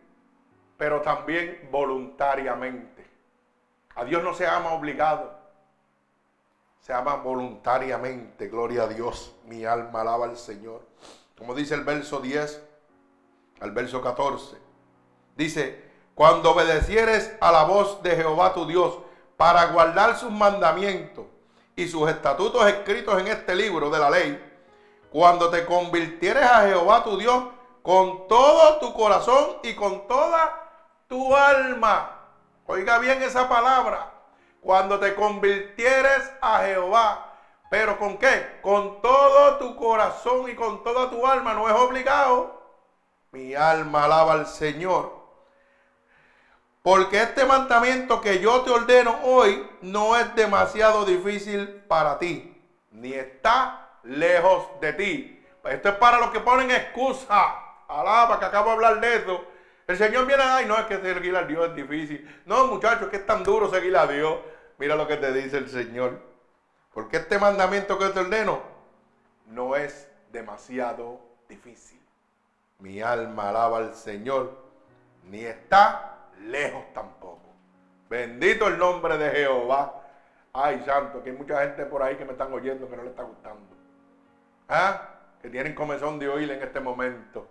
pero 0.77 1.01
también 1.01 1.71
voluntariamente. 1.73 2.94
A 3.95 4.05
Dios 4.05 4.23
no 4.23 4.35
se 4.35 4.47
ama 4.47 4.73
obligado 4.73 5.45
se 6.85 6.93
ama 6.93 7.15
voluntariamente. 7.15 8.49
Gloria 8.49 8.83
a 8.83 8.87
Dios. 8.87 9.33
Mi 9.47 9.65
alma 9.65 10.03
alaba 10.03 10.27
al 10.27 10.37
Señor. 10.37 10.83
Como 11.39 11.55
dice 11.55 11.75
el 11.75 11.83
verso 11.83 12.21
10 12.21 12.63
al 13.61 13.71
verso 13.71 14.03
14. 14.03 14.59
Dice, 15.35 15.83
cuando 16.15 16.51
obedecieres 16.51 17.35
a 17.41 17.51
la 17.51 17.65
voz 17.65 18.03
de 18.03 18.15
Jehová 18.17 18.53
tu 18.53 18.67
Dios 18.67 18.99
para 19.39 19.65
guardar 19.67 20.19
sus 20.19 20.31
mandamientos 20.31 21.25
y 21.75 21.89
sus 21.89 22.09
estatutos 22.11 22.67
escritos 22.67 23.19
en 23.19 23.29
este 23.29 23.55
libro 23.55 23.89
de 23.89 23.99
la 23.99 24.11
ley, 24.11 24.53
cuando 25.11 25.49
te 25.49 25.65
convirtieres 25.65 26.45
a 26.45 26.69
Jehová 26.69 27.03
tu 27.03 27.17
Dios 27.17 27.45
con 27.83 28.29
todo 28.29 28.79
tu 28.79 28.93
corazón 28.93 29.57
y 29.63 29.75
con 29.75 30.07
toda 30.07 30.71
tu 31.09 31.35
alma. 31.35 32.24
Oiga 32.67 32.99
bien 32.99 33.23
esa 33.23 33.49
palabra 33.49 34.11
cuando 34.61 34.99
te 34.99 35.15
convirtieres 35.15 36.33
a 36.41 36.61
Jehová. 36.61 37.33
¿Pero 37.71 37.99
con 37.99 38.19
qué? 38.19 38.61
Con 38.63 39.03
todo 39.03 39.59
tu 39.59 39.77
corazón 39.77 40.49
y 40.49 40.55
con 40.55 40.83
toda 40.83 41.11
tu 41.11 41.27
alma. 41.27 41.55
No 41.55 41.69
es 41.69 41.75
obligado. 41.75 42.63
Mi 43.33 43.55
alma 43.55 44.05
alaba 44.05 44.33
al 44.33 44.47
Señor. 44.47 45.25
Porque 46.83 47.23
este 47.23 47.45
mandamiento 47.47 48.21
que 48.21 48.41
yo 48.41 48.61
te 48.61 48.71
ordeno 48.71 49.19
hoy 49.25 49.69
no 49.81 50.17
es 50.17 50.35
demasiado 50.35 51.07
difícil 51.07 51.67
para 51.89 52.19
ti, 52.19 52.63
ni 52.91 53.15
está 53.15 53.99
lejos 54.03 54.69
de 54.81 54.93
ti. 54.93 55.47
Esto 55.65 55.89
es 55.89 55.95
para 55.95 56.19
los 56.19 56.31
que 56.31 56.41
ponen 56.41 56.71
excusa. 56.71 57.57
Alaba 57.89 58.39
que 58.39 58.45
acabo 58.45 58.67
de 58.67 58.75
hablar 58.75 59.01
de 59.01 59.17
eso. 59.17 59.45
El 59.87 59.99
Señor 59.99 60.27
viene, 60.27 60.43
ay, 60.43 60.67
no 60.67 60.79
es 60.79 60.87
que 60.87 60.99
seguir 60.99 61.37
a 61.37 61.45
Dios 61.45 61.69
es 61.69 61.75
difícil. 61.75 62.43
No, 62.47 62.67
muchachos, 62.69 63.09
que 63.09 63.17
es 63.17 63.27
tan 63.27 63.45
duro 63.45 63.69
seguir 63.71 63.97
a 63.97 64.07
Dios. 64.07 64.39
Mira 64.79 64.97
lo 64.97 65.07
que 65.07 65.17
te 65.17 65.33
dice 65.33 65.59
el 65.59 65.69
Señor. 65.69 66.21
Porque 66.93 67.19
este 67.19 67.39
mandamiento 67.39 67.99
que 67.99 68.09
te 68.09 68.21
ordeno 68.21 68.63
no 69.47 69.77
es 69.77 70.09
demasiado 70.33 71.21
difícil. 71.49 72.01
Mi 72.79 73.03
alma 73.03 73.51
alaba 73.51 73.79
al 73.79 73.95
Señor, 73.95 74.57
ni 75.25 75.45
está 75.45 76.29
lejos 76.41 76.85
tampoco. 76.95 77.41
Bendito 78.09 78.69
el 78.69 78.79
nombre 78.79 79.19
de 79.19 79.31
Jehová. 79.31 80.03
Ay, 80.53 80.83
santo, 80.87 81.23
que 81.23 81.31
hay 81.31 81.37
mucha 81.37 81.61
gente 81.63 81.85
por 81.85 82.03
ahí 82.03 82.17
que 82.17 82.25
me 82.25 82.33
están 82.33 82.53
oyendo 82.53 82.89
que 82.89 82.97
no 82.97 83.03
le 83.03 83.11
está 83.11 83.23
gustando. 83.23 83.75
¿Ah? 84.69 85.11
Que 85.43 85.51
tienen 85.51 85.75
comezón 85.75 86.19
de 86.19 86.29
oír 86.29 86.51
en 86.51 86.63
este 86.63 86.81
momento. 86.81 87.49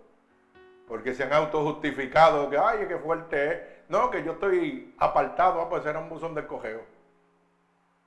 Porque 0.86 1.14
se 1.14 1.24
han 1.24 1.32
autojustificado 1.32 2.50
que, 2.50 2.58
ay, 2.58 2.86
qué 2.88 2.98
fuerte 2.98 3.52
es. 3.52 3.60
No, 3.88 4.10
que 4.10 4.22
yo 4.22 4.32
estoy 4.32 4.94
apartado, 4.98 5.60
ah, 5.60 5.68
pues 5.68 5.84
era 5.86 5.98
un 5.98 6.08
buzón 6.08 6.34
de 6.34 6.46
cogeo 6.46 6.94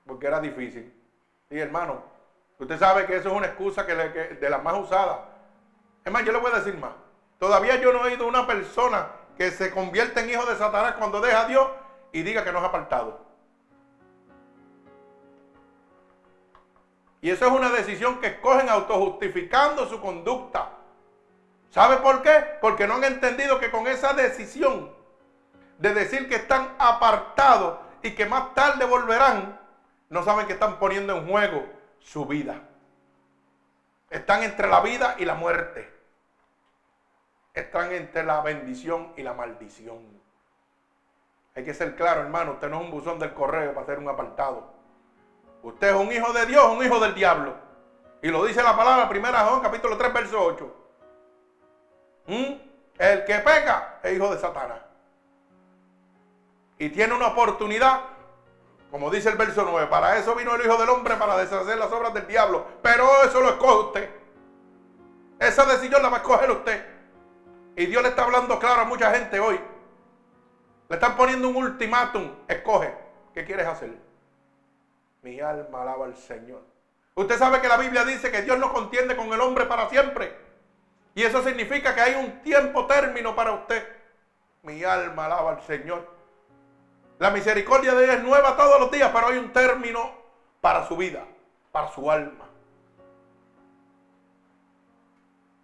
porque 0.08 0.26
era 0.26 0.40
difícil. 0.40 0.92
Y 1.50 1.58
hermano, 1.58 2.02
usted 2.58 2.78
sabe 2.78 3.06
que 3.06 3.16
eso 3.16 3.28
es 3.28 3.34
una 3.34 3.46
excusa 3.46 3.86
que, 3.86 3.94
de 3.94 4.50
las 4.50 4.62
más 4.62 4.74
usadas. 4.78 5.18
Es 6.04 6.10
más, 6.10 6.24
yo 6.24 6.32
le 6.32 6.38
voy 6.38 6.50
a 6.50 6.56
decir 6.56 6.76
más. 6.78 6.92
Todavía 7.38 7.76
yo 7.76 7.92
no 7.92 8.00
he 8.00 8.12
oído 8.12 8.26
una 8.26 8.46
persona 8.46 9.08
que 9.36 9.50
se 9.52 9.70
convierte 9.70 10.20
en 10.20 10.30
hijo 10.30 10.46
de 10.46 10.56
Satanás 10.56 10.94
cuando 10.98 11.20
deja 11.20 11.42
a 11.42 11.44
Dios 11.44 11.68
y 12.10 12.22
diga 12.22 12.42
que 12.42 12.50
no 12.50 12.58
es 12.58 12.64
apartado. 12.64 13.20
Y 17.20 17.30
eso 17.30 17.46
es 17.46 17.52
una 17.52 17.70
decisión 17.70 18.18
que 18.20 18.28
escogen 18.28 18.68
autojustificando 18.68 19.86
su 19.86 20.00
conducta. 20.00 20.70
¿Sabe 21.70 21.98
por 21.98 22.22
qué? 22.22 22.44
Porque 22.60 22.86
no 22.86 22.94
han 22.94 23.04
entendido 23.04 23.60
que 23.60 23.70
con 23.70 23.86
esa 23.86 24.14
decisión 24.14 24.90
de 25.78 25.94
decir 25.94 26.28
que 26.28 26.36
están 26.36 26.74
apartados 26.78 27.78
y 28.02 28.12
que 28.14 28.26
más 28.26 28.54
tarde 28.54 28.84
volverán, 28.84 29.60
no 30.08 30.22
saben 30.22 30.46
que 30.46 30.54
están 30.54 30.78
poniendo 30.78 31.16
en 31.16 31.28
juego 31.28 31.66
su 32.00 32.26
vida. 32.26 32.60
Están 34.10 34.42
entre 34.42 34.68
la 34.68 34.80
vida 34.80 35.16
y 35.18 35.24
la 35.24 35.34
muerte. 35.34 35.92
Están 37.52 37.92
entre 37.92 38.24
la 38.24 38.40
bendición 38.40 39.12
y 39.16 39.22
la 39.22 39.34
maldición. 39.34 40.18
Hay 41.54 41.64
que 41.64 41.74
ser 41.74 41.96
claro, 41.96 42.22
hermano, 42.22 42.52
usted 42.52 42.68
no 42.68 42.78
es 42.78 42.84
un 42.84 42.90
buzón 42.90 43.18
del 43.18 43.34
correo 43.34 43.74
para 43.74 43.82
hacer 43.82 43.98
un 43.98 44.08
apartado. 44.08 44.72
Usted 45.62 45.88
es 45.88 45.94
un 45.94 46.10
hijo 46.12 46.32
de 46.32 46.46
Dios, 46.46 46.64
un 46.72 46.84
hijo 46.84 47.00
del 47.00 47.14
diablo. 47.14 47.54
Y 48.22 48.28
lo 48.28 48.44
dice 48.44 48.62
la 48.62 48.76
palabra, 48.76 49.08
primera 49.08 49.40
Juan, 49.40 49.60
capítulo 49.60 49.98
3, 49.98 50.12
verso 50.12 50.42
8. 50.42 50.87
¿Mm? 52.28 52.54
El 52.98 53.24
que 53.24 53.34
peca 53.38 53.98
es 54.02 54.14
hijo 54.14 54.32
de 54.32 54.38
Satanás. 54.38 54.80
Y 56.78 56.90
tiene 56.90 57.14
una 57.14 57.28
oportunidad, 57.28 58.00
como 58.90 59.10
dice 59.10 59.30
el 59.30 59.36
verso 59.36 59.66
9, 59.68 59.88
para 59.88 60.16
eso 60.18 60.34
vino 60.34 60.54
el 60.54 60.64
Hijo 60.64 60.76
del 60.76 60.90
Hombre, 60.90 61.16
para 61.16 61.36
deshacer 61.36 61.76
las 61.76 61.90
obras 61.90 62.14
del 62.14 62.26
diablo. 62.28 62.66
Pero 62.82 63.24
eso 63.24 63.40
lo 63.40 63.48
escoge 63.48 63.86
usted. 63.86 64.10
Esa 65.40 65.64
decisión 65.64 66.02
la 66.02 66.10
va 66.10 66.18
a 66.18 66.20
escoger 66.20 66.50
usted. 66.50 66.84
Y 67.76 67.86
Dios 67.86 68.02
le 68.02 68.10
está 68.10 68.24
hablando 68.24 68.58
claro 68.58 68.82
a 68.82 68.84
mucha 68.84 69.12
gente 69.12 69.40
hoy. 69.40 69.58
Le 70.88 70.94
están 70.94 71.16
poniendo 71.16 71.48
un 71.48 71.56
ultimátum. 71.56 72.30
Escoge. 72.46 72.94
¿Qué 73.34 73.44
quieres 73.44 73.66
hacer? 73.66 73.96
Mi 75.22 75.40
alma 75.40 75.82
alaba 75.82 76.06
al 76.06 76.16
Señor. 76.16 76.62
Usted 77.14 77.38
sabe 77.38 77.60
que 77.60 77.68
la 77.68 77.76
Biblia 77.76 78.04
dice 78.04 78.30
que 78.30 78.42
Dios 78.42 78.58
no 78.58 78.72
contiende 78.72 79.16
con 79.16 79.32
el 79.32 79.40
hombre 79.40 79.66
para 79.66 79.88
siempre. 79.88 80.47
Y 81.18 81.24
eso 81.24 81.42
significa 81.42 81.96
que 81.96 82.00
hay 82.00 82.14
un 82.14 82.42
tiempo 82.42 82.86
término 82.86 83.34
para 83.34 83.50
usted. 83.50 83.84
Mi 84.62 84.84
alma 84.84 85.24
alaba 85.24 85.50
al 85.50 85.62
Señor. 85.62 86.06
La 87.18 87.32
misericordia 87.32 87.92
de 87.96 88.04
Dios 88.04 88.16
es 88.18 88.22
nueva 88.22 88.56
todos 88.56 88.78
los 88.78 88.88
días, 88.92 89.10
pero 89.12 89.26
hay 89.26 89.38
un 89.38 89.52
término 89.52 90.12
para 90.60 90.86
su 90.86 90.96
vida, 90.96 91.24
para 91.72 91.88
su 91.88 92.08
alma. 92.08 92.44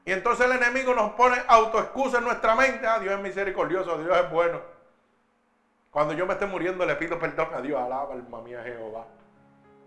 Y 0.05 0.11
entonces 0.11 0.45
el 0.45 0.57
enemigo 0.57 0.93
nos 0.93 1.13
pone 1.13 1.37
autoexcusa 1.47 2.19
en 2.19 2.25
nuestra 2.25 2.57
mente. 2.57 2.85
Ah, 2.89 2.99
Dios 2.99 3.15
es 3.15 3.21
misericordioso, 3.21 3.97
Dios 3.99 4.19
es 4.19 4.31
bueno. 4.33 4.61
Cuando 5.93 6.15
yo 6.15 6.27
me 6.27 6.33
esté 6.33 6.47
muriendo 6.47 6.85
le 6.85 6.97
pido 6.97 7.17
perdón 7.17 7.51
a 7.55 7.61
Dios, 7.61 7.81
alaba 7.81 8.13
alma 8.13 8.41
mía 8.43 8.61
Jehová. 8.65 9.07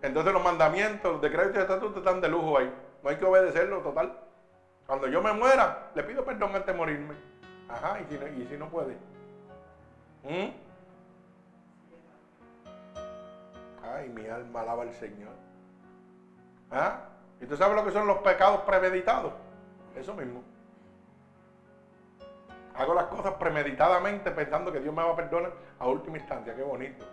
Entonces 0.01 0.31
los 0.31 0.41
mandamientos, 0.41 1.11
los 1.11 1.21
decretos 1.21 1.57
y 1.57 1.59
estatutos 1.59 1.97
están 1.97 2.21
de 2.21 2.29
lujo 2.29 2.57
ahí. 2.57 2.73
No 3.03 3.09
hay 3.09 3.17
que 3.17 3.25
obedecerlo 3.25 3.81
total. 3.81 4.26
Cuando 4.87 5.07
yo 5.07 5.21
me 5.21 5.33
muera, 5.33 5.89
le 5.93 6.03
pido 6.03 6.23
perdón 6.23 6.55
antes 6.55 6.67
de 6.67 6.73
morirme. 6.73 7.13
Ajá, 7.67 7.99
y 7.99 8.05
si 8.05 8.17
no, 8.17 8.27
y 8.27 8.47
si 8.47 8.57
no 8.57 8.69
puede. 8.69 8.95
¿Mm? 10.23 10.49
Ay, 13.83 14.09
mi 14.09 14.25
alma 14.27 14.61
alaba 14.61 14.83
al 14.83 14.93
Señor. 14.93 15.33
¿Ah? 16.71 17.01
¿Y 17.41 17.45
tú 17.45 17.57
sabes 17.57 17.75
lo 17.75 17.83
que 17.83 17.91
son 17.91 18.07
los 18.07 18.19
pecados 18.19 18.61
premeditados? 18.61 19.33
Eso 19.95 20.13
mismo. 20.13 20.41
Hago 22.73 22.93
las 22.93 23.05
cosas 23.05 23.33
premeditadamente 23.33 24.31
pensando 24.31 24.71
que 24.71 24.79
Dios 24.79 24.95
me 24.95 25.03
va 25.03 25.11
a 25.11 25.15
perdonar 25.15 25.51
a 25.79 25.87
última 25.87 26.17
instancia. 26.17 26.55
Qué 26.55 26.63
bonito. 26.63 27.05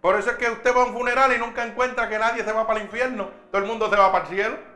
Por 0.00 0.16
eso 0.16 0.30
es 0.30 0.36
que 0.36 0.50
usted 0.50 0.74
va 0.76 0.82
a 0.82 0.86
un 0.86 0.92
funeral 0.92 1.32
y 1.34 1.38
nunca 1.38 1.64
encuentra 1.64 2.08
que 2.08 2.18
nadie 2.18 2.44
se 2.44 2.52
va 2.52 2.66
para 2.66 2.78
el 2.78 2.86
infierno. 2.86 3.28
Todo 3.50 3.62
el 3.62 3.68
mundo 3.68 3.88
se 3.88 3.96
va 3.96 4.12
para 4.12 4.24
el 4.24 4.30
cielo. 4.30 4.71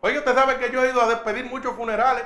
Oye, 0.00 0.18
usted 0.18 0.34
sabe 0.34 0.58
que 0.58 0.70
yo 0.70 0.82
he 0.82 0.90
ido 0.90 1.00
a 1.00 1.08
despedir 1.08 1.44
muchos 1.46 1.74
funerales. 1.76 2.24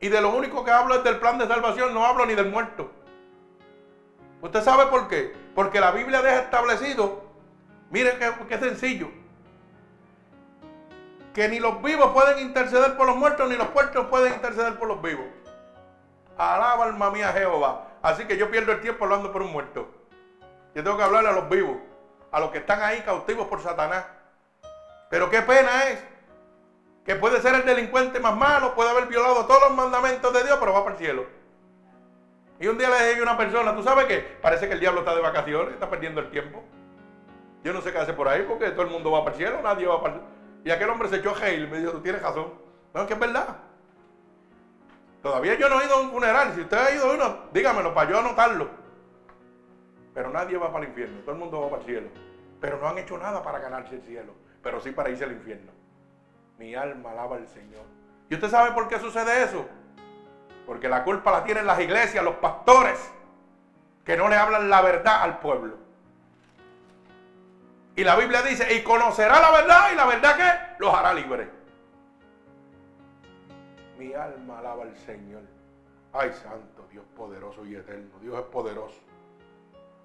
Y 0.00 0.08
de 0.08 0.20
lo 0.20 0.34
único 0.34 0.64
que 0.64 0.70
hablo 0.70 0.94
es 0.96 1.04
del 1.04 1.18
plan 1.18 1.38
de 1.38 1.46
salvación, 1.46 1.94
no 1.94 2.04
hablo 2.04 2.26
ni 2.26 2.34
del 2.34 2.50
muerto. 2.50 2.90
¿Usted 4.42 4.62
sabe 4.62 4.86
por 4.86 5.08
qué? 5.08 5.34
Porque 5.54 5.80
la 5.80 5.90
Biblia 5.90 6.20
deja 6.20 6.40
establecido, 6.40 7.22
mire 7.90 8.18
qué, 8.18 8.58
sencillo, 8.58 9.08
que 11.32 11.48
ni 11.48 11.58
los 11.58 11.82
vivos 11.82 12.12
pueden 12.12 12.40
interceder 12.40 12.96
por 12.96 13.06
los 13.06 13.16
muertos, 13.16 13.48
ni 13.48 13.56
los 13.56 13.72
muertos 13.72 14.06
pueden 14.08 14.34
interceder 14.34 14.78
por 14.78 14.88
los 14.88 15.00
vivos. 15.00 15.26
Alaba 16.36 16.84
alma 16.84 17.10
mía 17.10 17.32
Jehová. 17.32 17.88
Así 18.02 18.26
que 18.26 18.36
yo 18.36 18.50
pierdo 18.50 18.72
el 18.72 18.82
tiempo 18.82 19.04
hablando 19.04 19.32
por 19.32 19.40
un 19.40 19.50
muerto. 19.50 19.88
Yo 20.74 20.84
tengo 20.84 20.98
que 20.98 21.04
hablarle 21.04 21.30
a 21.30 21.32
los 21.32 21.48
vivos, 21.48 21.78
a 22.30 22.40
los 22.40 22.50
que 22.50 22.58
están 22.58 22.82
ahí 22.82 23.00
cautivos 23.00 23.48
por 23.48 23.62
Satanás. 23.62 24.04
Pero 25.10 25.30
qué 25.30 25.42
pena 25.42 25.88
es 25.88 26.04
que 27.04 27.16
puede 27.16 27.40
ser 27.40 27.54
el 27.54 27.64
delincuente 27.64 28.20
más 28.20 28.36
malo, 28.36 28.74
puede 28.74 28.90
haber 28.90 29.06
violado 29.06 29.46
todos 29.46 29.68
los 29.68 29.76
mandamientos 29.76 30.32
de 30.32 30.44
Dios, 30.44 30.56
pero 30.58 30.72
va 30.72 30.84
para 30.84 30.96
el 30.96 31.00
cielo. 31.00 31.26
Y 32.58 32.66
un 32.66 32.78
día 32.78 32.88
le 32.88 33.08
dije 33.08 33.20
a 33.20 33.22
una 33.22 33.36
persona, 33.36 33.74
¿tú 33.74 33.82
sabes 33.82 34.06
qué? 34.06 34.18
Parece 34.40 34.66
que 34.66 34.74
el 34.74 34.80
diablo 34.80 35.00
está 35.00 35.14
de 35.14 35.20
vacaciones, 35.20 35.74
está 35.74 35.90
perdiendo 35.90 36.20
el 36.20 36.30
tiempo. 36.30 36.62
Yo 37.62 37.72
no 37.72 37.80
sé 37.80 37.92
qué 37.92 37.98
hace 37.98 38.12
por 38.12 38.28
ahí 38.28 38.44
porque 38.48 38.70
todo 38.70 38.82
el 38.82 38.90
mundo 38.90 39.10
va 39.10 39.24
para 39.24 39.36
el 39.36 39.42
cielo, 39.42 39.60
nadie 39.62 39.86
va 39.86 40.00
para 40.00 40.14
el 40.14 40.20
cielo. 40.20 40.34
Y 40.64 40.70
aquel 40.70 40.88
hombre 40.88 41.08
se 41.08 41.16
echó 41.16 41.34
a 41.34 41.50
y 41.50 41.66
me 41.66 41.78
dijo, 41.78 41.92
tú 41.92 42.00
tienes 42.00 42.22
razón. 42.22 42.54
No, 42.94 43.02
es 43.02 43.06
que 43.06 43.14
es 43.14 43.20
verdad. 43.20 43.56
Todavía 45.22 45.54
yo 45.56 45.68
no 45.68 45.80
he 45.80 45.84
ido 45.84 45.94
a 45.94 46.00
un 46.00 46.10
funeral. 46.10 46.52
Si 46.54 46.62
usted 46.62 46.76
ha 46.76 46.94
ido 46.94 47.10
a 47.10 47.14
uno, 47.14 47.38
dígamelo 47.52 47.92
para 47.92 48.10
yo 48.10 48.18
anotarlo. 48.18 48.68
Pero 50.14 50.30
nadie 50.30 50.56
va 50.56 50.72
para 50.72 50.84
el 50.84 50.90
infierno. 50.90 51.20
Todo 51.20 51.32
el 51.32 51.38
mundo 51.38 51.60
va 51.60 51.70
para 51.70 51.82
el 51.82 51.88
cielo. 51.88 52.08
Pero 52.60 52.78
no 52.78 52.88
han 52.88 52.98
hecho 52.98 53.18
nada 53.18 53.42
para 53.42 53.58
ganarse 53.58 53.96
el 53.96 54.02
cielo. 54.02 54.34
Pero 54.64 54.80
sí 54.80 54.90
para 54.90 55.10
irse 55.10 55.24
al 55.24 55.32
infierno. 55.32 55.70
Mi 56.58 56.74
alma 56.74 57.12
alaba 57.12 57.36
al 57.36 57.46
Señor. 57.46 57.84
¿Y 58.30 58.34
usted 58.34 58.48
sabe 58.48 58.72
por 58.72 58.88
qué 58.88 58.98
sucede 58.98 59.44
eso? 59.44 59.66
Porque 60.66 60.88
la 60.88 61.04
culpa 61.04 61.30
la 61.30 61.44
tienen 61.44 61.66
las 61.66 61.78
iglesias, 61.78 62.24
los 62.24 62.36
pastores, 62.36 63.12
que 64.04 64.16
no 64.16 64.28
le 64.28 64.36
hablan 64.36 64.70
la 64.70 64.80
verdad 64.80 65.22
al 65.22 65.38
pueblo. 65.38 65.76
Y 67.96 68.02
la 68.02 68.16
Biblia 68.16 68.42
dice, 68.42 68.74
y 68.74 68.82
conocerá 68.82 69.38
la 69.38 69.50
verdad 69.52 69.92
y 69.92 69.96
la 69.96 70.06
verdad 70.06 70.36
que 70.36 70.82
los 70.82 70.92
hará 70.92 71.12
libres. 71.12 71.48
Mi 73.98 74.12
alma 74.14 74.58
alaba 74.58 74.82
al 74.82 74.96
Señor. 74.96 75.42
Ay, 76.12 76.32
santo, 76.32 76.86
Dios 76.90 77.04
poderoso 77.14 77.64
y 77.66 77.76
eterno. 77.76 78.18
Dios 78.20 78.36
es 78.38 78.44
poderoso. 78.46 78.98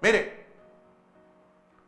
Mire, 0.02 0.46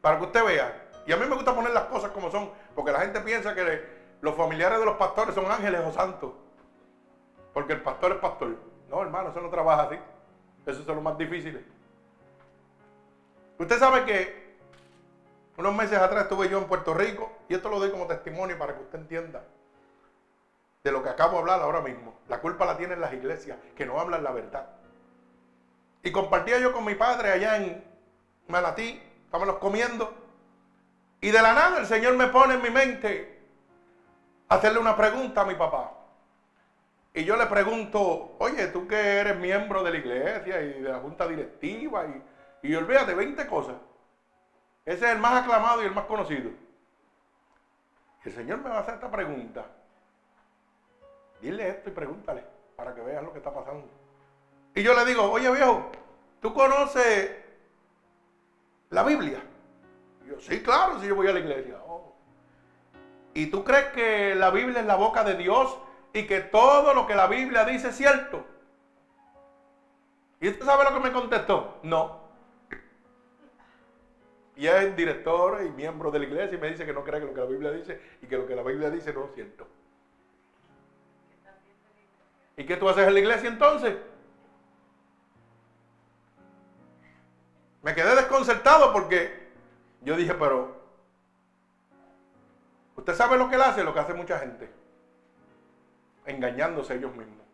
para 0.01 0.19
que 0.19 0.25
usted 0.25 0.45
vea, 0.45 0.89
y 1.07 1.13
a 1.13 1.17
mí 1.17 1.27
me 1.27 1.35
gusta 1.35 1.55
poner 1.55 1.73
las 1.73 1.85
cosas 1.85 2.11
como 2.11 2.31
son, 2.31 2.51
porque 2.75 2.93
la 2.93 3.01
gente 3.01 3.21
piensa 3.21 3.55
que 3.55 3.87
los 4.21 4.37
familiares 4.37 4.79
de 4.79 4.85
los 4.85 4.97
pastores 4.97 5.35
son 5.35 5.51
ángeles 5.51 5.81
o 5.85 5.93
santos. 5.93 6.33
Porque 7.53 7.75
el 7.75 7.83
pastor 7.83 8.13
es 8.13 8.19
pastor. 8.19 8.57
No, 8.89 9.03
hermano, 9.03 9.31
eso 9.31 9.41
no 9.41 9.51
trabaja 9.51 9.83
así. 9.83 9.97
Eso 10.67 10.81
es 10.81 10.87
lo 10.87 11.01
más 11.01 11.19
difícil. 11.19 11.65
Usted 13.59 13.79
sabe 13.79 14.05
que 14.05 14.57
unos 15.57 15.75
meses 15.75 15.99
atrás 15.99 16.25
estuve 16.25 16.49
yo 16.49 16.59
en 16.59 16.67
Puerto 16.67 16.95
Rico 16.95 17.31
y 17.49 17.55
esto 17.55 17.69
lo 17.69 17.79
doy 17.79 17.91
como 17.91 18.07
testimonio 18.07 18.59
para 18.59 18.75
que 18.75 18.83
usted 18.83 18.99
entienda 18.99 19.43
de 20.83 20.91
lo 20.91 21.03
que 21.03 21.11
acabo 21.11 21.35
de 21.35 21.39
hablar 21.41 21.61
ahora 21.61 21.81
mismo. 21.81 22.15
La 22.29 22.41
culpa 22.41 22.65
la 22.65 22.77
tienen 22.77 23.01
las 23.01 23.13
iglesias 23.13 23.59
que 23.77 23.87
no 23.87 24.01
hablan 24.01 24.25
la 24.25 24.33
verdad. 24.33 24.67
Y 26.03 26.11
compartía 26.11 26.59
yo 26.59 26.73
con 26.73 26.85
mi 26.85 26.95
padre 26.95 27.31
allá 27.31 27.57
en 27.57 27.85
Manatí, 28.49 29.01
estábamos 29.25 29.59
comiendo, 29.59 30.13
y 31.23 31.31
de 31.31 31.41
la 31.41 31.55
nada 31.55 31.79
el 31.79 31.87
Señor 31.87 32.17
me 32.17 32.27
pone 32.27 32.55
en 32.55 32.63
mi 32.63 32.69
mente 32.69 33.39
hacerle 34.49 34.81
una 34.81 34.97
pregunta 34.97 35.43
a 35.43 35.45
mi 35.45 35.55
papá. 35.55 35.93
Y 37.15 37.25
yo 37.25 37.37
le 37.37 37.47
pregunto, 37.47 38.35
oye, 38.39 38.67
tú 38.67 38.89
que 38.89 38.97
eres 38.97 39.39
miembro 39.39 39.85
de 39.85 39.93
la 39.93 39.97
iglesia 39.99 40.61
y 40.61 40.81
de 40.81 40.89
la 40.89 40.99
junta 40.99 41.29
directiva, 41.29 42.07
y, 42.07 42.69
y 42.69 42.75
olvídate 42.75 43.15
20 43.15 43.47
cosas. 43.47 43.77
Ese 44.85 45.05
es 45.05 45.13
el 45.13 45.19
más 45.19 45.43
aclamado 45.43 45.81
y 45.83 45.87
el 45.87 45.95
más 45.95 46.07
conocido. 46.07 46.51
El 48.25 48.33
Señor 48.33 48.59
me 48.59 48.71
va 48.71 48.79
a 48.79 48.81
hacer 48.81 48.95
esta 48.95 49.11
pregunta. 49.11 49.65
Dile 51.41 51.69
esto 51.69 51.91
y 51.91 51.93
pregúntale 51.93 52.45
para 52.75 52.97
que 52.97 53.01
veas 53.01 53.23
lo 53.23 53.33
que 53.33 53.39
está 53.39 53.55
pasando. 53.55 53.87
Y 54.75 54.83
yo 54.83 54.93
le 54.93 55.05
digo, 55.05 55.31
oye 55.31 55.49
viejo, 55.53 55.89
¿tú 56.41 56.53
conoces 56.53 57.31
la 58.91 59.05
Biblia? 59.05 59.41
Sí, 60.41 60.63
claro, 60.63 61.01
si 61.01 61.07
yo 61.07 61.15
voy 61.15 61.29
a 61.29 61.33
la 61.33 61.41
iglesia. 61.41 61.77
Oh. 61.87 62.15
¿Y 63.35 63.47
tú 63.47 63.65
crees 63.65 63.87
que 63.93 64.35
la 64.35 64.51
Biblia 64.51 64.81
es 64.81 64.87
la 64.87 64.97
boca 64.97 65.25
de 65.25 65.35
Dios 65.35 65.77
y 66.13 66.27
que 66.27 66.41
todo 66.41 66.95
lo 66.95 67.07
que 67.07 67.15
la 67.15 67.27
Biblia 67.27 67.65
dice 67.65 67.89
es 67.89 67.97
cierto? 67.97 68.45
¿Y 70.41 70.49
usted 70.49 70.65
sabe 70.65 70.85
lo 70.85 70.95
que 70.95 71.01
me 71.01 71.13
contestó? 71.13 71.79
No. 71.83 72.21
Y 74.57 74.67
es 74.67 74.95
director 74.97 75.65
y 75.65 75.71
miembro 75.71 76.11
de 76.11 76.19
la 76.19 76.25
iglesia 76.27 76.57
y 76.57 76.61
me 76.61 76.69
dice 76.69 76.85
que 76.85 76.93
no 76.93 77.05
cree 77.05 77.21
que 77.21 77.27
lo 77.27 77.35
que 77.35 77.41
la 77.41 77.47
Biblia 77.47 77.71
dice 77.71 78.01
y 78.21 78.27
que 78.27 78.37
lo 78.37 78.47
que 78.47 78.55
la 78.55 78.63
Biblia 78.63 78.91
dice 78.91 79.13
no 79.13 79.25
es 79.25 79.35
cierto. 79.35 79.67
¿Y 82.57 82.67
qué 82.67 82.77
tú 82.77 82.89
haces 82.89 83.07
en 83.07 83.15
la 83.15 83.21
iglesia 83.21 83.49
entonces? 83.49 83.97
Me 87.83 87.95
quedé 87.95 88.15
desconcertado 88.15 88.93
porque 88.93 89.42
yo 90.03 90.17
dije, 90.17 90.35
pero 90.35 90.69
usted 92.97 93.15
sabe 93.15 93.37
lo 93.37 93.49
que 93.49 93.55
él 93.55 93.63
hace, 93.63 93.85
lo 93.85 93.95
que 93.95 94.01
hace 94.01 94.15
mucha 94.15 94.39
gente, 94.39 94.71
engañándose 96.27 96.95
ellos 96.95 97.15
mismos. 97.15 97.47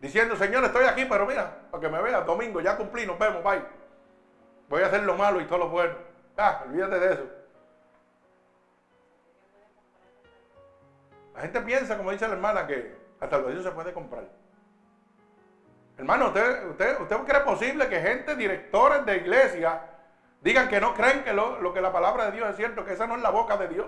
Diciendo, 0.00 0.36
Señor, 0.36 0.64
estoy 0.64 0.84
aquí, 0.84 1.04
pero 1.04 1.26
mira, 1.26 1.68
para 1.70 1.80
que 1.80 1.88
me 1.88 2.02
veas, 2.02 2.24
domingo, 2.26 2.60
ya 2.60 2.76
cumplí, 2.76 3.06
nos 3.06 3.18
vemos, 3.18 3.42
bye. 3.42 3.64
Voy 4.68 4.82
a 4.82 4.86
hacer 4.86 5.02
lo 5.02 5.14
malo 5.14 5.40
y 5.40 5.46
todo 5.46 5.58
lo 5.58 5.68
bueno. 5.68 5.96
Ah, 6.36 6.62
olvídate 6.64 6.98
de 6.98 7.12
eso. 7.14 7.26
La 11.34 11.40
gente 11.42 11.60
piensa, 11.60 11.96
como 11.96 12.10
dice 12.10 12.26
la 12.26 12.34
hermana, 12.34 12.66
que 12.66 12.94
La 13.20 13.28
salvación 13.28 13.62
se 13.62 13.70
puede 13.70 13.92
comprar. 13.92 14.28
Hermano, 15.98 16.26
¿usted, 16.26 16.68
usted, 16.68 17.00
¿usted 17.00 17.16
cree 17.18 17.40
posible 17.40 17.88
que 17.88 18.00
gente, 18.00 18.36
directores 18.36 19.06
de 19.06 19.16
iglesia, 19.16 19.82
digan 20.42 20.68
que 20.68 20.80
no 20.80 20.92
creen 20.92 21.24
que 21.24 21.32
lo, 21.32 21.60
lo, 21.60 21.72
que 21.72 21.80
la 21.80 21.92
palabra 21.92 22.26
de 22.26 22.32
Dios 22.32 22.50
es 22.50 22.56
cierto, 22.56 22.84
que 22.84 22.92
esa 22.92 23.06
no 23.06 23.16
es 23.16 23.22
la 23.22 23.30
boca 23.30 23.56
de 23.56 23.68
Dios? 23.68 23.86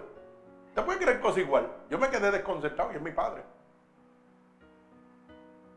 ¿Usted 0.69 0.85
puede 0.85 0.99
creer 0.99 1.21
cosas 1.21 1.39
igual? 1.39 1.71
Yo 1.91 1.99
me 1.99 2.09
quedé 2.09 2.31
desconcertado 2.31 2.93
y 2.93 2.97
es 2.97 3.03
mi 3.03 3.11
padre. 3.11 3.43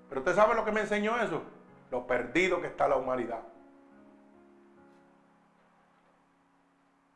Pero 0.07 0.21
usted 0.21 0.35
sabe 0.35 0.55
lo 0.55 0.63
que 0.63 0.71
me 0.71 0.81
enseñó 0.81 1.17
eso. 1.21 1.41
Lo 1.89 2.05
perdido 2.05 2.61
que 2.61 2.67
está 2.67 2.87
la 2.87 2.97
humanidad. 2.97 3.39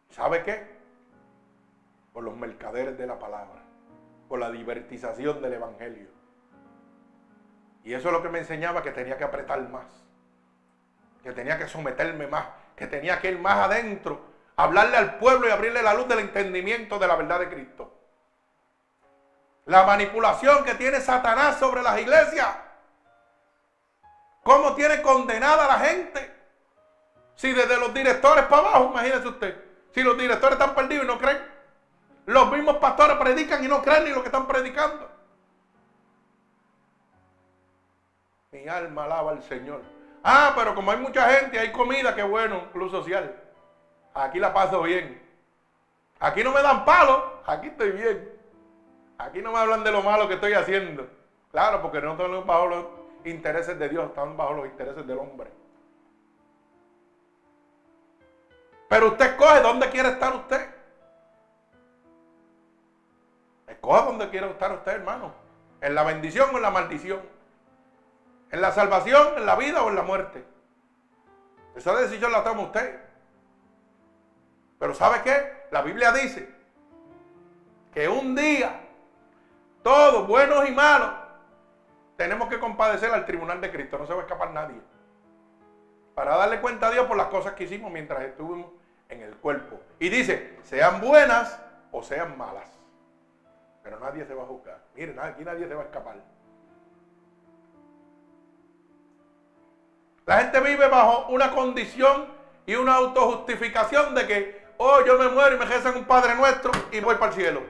¿Sabe 0.10 0.44
qué? 0.44 0.66
Por 2.14 2.24
los 2.24 2.36
mercaderes 2.38 2.98
de 2.98 3.06
la 3.06 3.20
palabra. 3.20 3.62
Por 4.30 4.40
la 4.40 4.50
divertización 4.50 5.42
del 5.42 5.54
Evangelio. 5.54 6.15
Y 7.86 7.94
eso 7.94 8.08
es 8.08 8.14
lo 8.14 8.24
que 8.24 8.30
me 8.30 8.40
enseñaba 8.40 8.82
que 8.82 8.92
tenía 8.92 9.16
que 9.16 9.24
apretar 9.24 9.62
más. 9.70 9.86
Que 11.24 11.32
tenía 11.32 11.58
que 11.58 11.68
someterme 11.68 12.26
más. 12.26 12.48
Que 12.76 12.88
tenía 12.88 13.22
que 13.22 13.30
ir 13.30 13.40
más 13.40 13.58
adentro. 13.58 14.26
Hablarle 14.58 14.98
al 14.98 15.18
pueblo 15.20 15.48
y 15.48 15.52
abrirle 15.52 15.84
la 15.84 15.94
luz 15.94 16.08
del 16.08 16.20
entendimiento 16.20 16.98
de 16.98 17.08
la 17.08 17.16
verdad 17.16 17.40
de 17.40 17.50
Cristo. 17.50 17.94
La 19.66 19.84
manipulación 19.84 20.64
que 20.64 20.74
tiene 20.74 21.00
Satanás 21.00 21.60
sobre 21.60 21.84
las 21.84 22.00
iglesias. 22.00 22.48
¿Cómo 24.44 24.74
tiene 24.74 25.04
condenada 25.04 25.66
a 25.66 25.78
la 25.78 25.86
gente? 25.86 26.34
Si 27.36 27.54
desde 27.54 27.78
los 27.78 27.94
directores 27.94 28.46
para 28.46 28.62
abajo, 28.68 28.90
imagínese 28.92 29.28
usted. 29.28 29.64
Si 29.94 30.02
los 30.02 30.18
directores 30.18 30.58
están 30.58 30.74
perdidos 30.74 31.06
y 31.06 31.08
no 31.08 31.20
creen, 31.20 31.40
los 32.26 32.52
mismos 32.52 32.78
pastores 32.78 33.18
predican 33.18 33.64
y 33.64 33.68
no 33.68 33.84
creen 33.84 34.06
ni 34.06 34.10
lo 34.10 34.22
que 34.22 34.30
están 34.30 34.48
predicando. 34.48 35.15
Mi 38.56 38.70
alma 38.70 39.04
alaba 39.04 39.32
al 39.32 39.44
Señor. 39.44 39.82
Ah, 40.24 40.54
pero 40.56 40.74
como 40.74 40.90
hay 40.90 40.98
mucha 40.98 41.30
gente, 41.30 41.60
hay 41.60 41.74
comida, 41.74 42.16
qué 42.16 42.24
bueno, 42.24 42.72
club 42.72 42.90
social. 42.90 43.36
Aquí 44.14 44.40
la 44.40 44.54
paso 44.54 44.82
bien. 44.82 45.22
Aquí 46.22 46.42
no 46.42 46.54
me 46.54 46.62
dan 46.62 46.86
palo, 46.86 47.42
aquí 47.46 47.68
estoy 47.68 47.92
bien. 47.92 48.32
Aquí 49.18 49.42
no 49.42 49.52
me 49.52 49.60
hablan 49.60 49.84
de 49.84 49.92
lo 49.92 50.02
malo 50.02 50.30
que 50.30 50.36
estoy 50.36 50.54
haciendo. 50.54 51.06
Claro, 51.52 51.82
porque 51.82 52.00
no 52.00 52.14
están 52.14 52.48
bajo 52.48 52.68
los 52.68 52.86
intereses 53.26 53.78
de 53.78 53.90
Dios, 53.90 54.06
están 54.06 54.38
bajo 54.38 54.54
los 54.54 54.68
intereses 54.68 55.06
del 55.06 55.20
hombre. 55.20 55.52
Pero 58.88 59.08
usted 59.08 59.26
escoge 59.26 59.62
dónde 59.62 59.90
quiere 59.90 60.10
estar 60.10 60.34
usted. 60.34 60.70
Escoge 63.68 64.06
dónde 64.06 64.30
quiere 64.30 64.50
estar 64.50 64.72
usted, 64.72 64.94
hermano. 64.94 65.34
En 65.82 65.94
la 65.94 66.04
bendición 66.04 66.52
o 66.54 66.56
en 66.56 66.62
la 66.62 66.72
maldición. 66.72 67.35
En 68.52 68.62
la 68.62 68.72
salvación, 68.72 69.38
en 69.38 69.46
la 69.46 69.56
vida 69.56 69.84
o 69.84 69.90
en 69.90 69.96
la 69.96 70.04
muerte. 70.04 70.46
Esa 71.76 71.96
decisión 71.96 72.32
la 72.32 72.44
toma 72.44 72.62
usted. 72.62 73.00
Pero 74.80 74.94
¿sabe 74.94 75.22
qué? 75.24 75.66
La 75.72 75.82
Biblia 75.82 76.12
dice 76.12 76.50
que 77.94 78.08
un 78.08 78.36
día, 78.36 78.82
todos, 79.84 80.28
buenos 80.28 80.68
y 80.68 80.72
malos, 80.72 81.12
tenemos 82.18 82.50
que 82.50 82.60
compadecer 82.60 83.12
al 83.12 83.26
tribunal 83.26 83.60
de 83.62 83.72
Cristo. 83.72 83.98
No 83.98 84.06
se 84.06 84.14
va 84.14 84.20
a 84.20 84.24
escapar 84.24 84.52
nadie. 84.52 84.80
Para 86.14 86.38
darle 86.38 86.62
cuenta 86.62 86.88
a 86.88 86.92
Dios 86.92 87.08
por 87.08 87.18
las 87.18 87.28
cosas 87.28 87.54
que 87.54 87.66
hicimos 87.66 87.92
mientras 87.92 88.22
estuvimos 88.24 88.72
en 89.10 89.22
el 89.22 89.36
cuerpo. 89.38 89.80
Y 90.00 90.10
dice, 90.10 90.58
sean 90.64 91.02
buenas 91.02 91.60
o 91.92 92.04
sean 92.04 92.38
malas. 92.38 92.70
Pero 93.84 94.00
nadie 94.00 94.26
se 94.26 94.34
va 94.34 94.44
a 94.44 94.48
juzgar. 94.48 94.80
Miren, 94.96 95.20
aquí 95.20 95.44
nadie 95.44 95.68
se 95.68 95.76
va 95.76 95.84
a 95.84 95.86
escapar. 95.86 96.16
La 100.26 100.40
gente 100.40 100.60
vive 100.60 100.88
bajo 100.88 101.28
una 101.30 101.52
condición 101.52 102.28
y 102.66 102.76
una 102.76 102.96
autojustificación 102.96 104.16
de 104.16 104.26
que, 104.26 104.66
oh, 104.78 105.04
yo 105.06 105.20
me 105.20 105.30
muero 105.30 105.56
y 105.56 105.60
me 105.60 105.66
rezan 105.66 105.96
un 105.96 106.06
Padre 106.06 106.36
Nuestro 106.36 106.72
y 106.92 107.00
voy 107.00 107.16
para 107.16 107.32
el 107.32 107.38
cielo. 107.38 107.62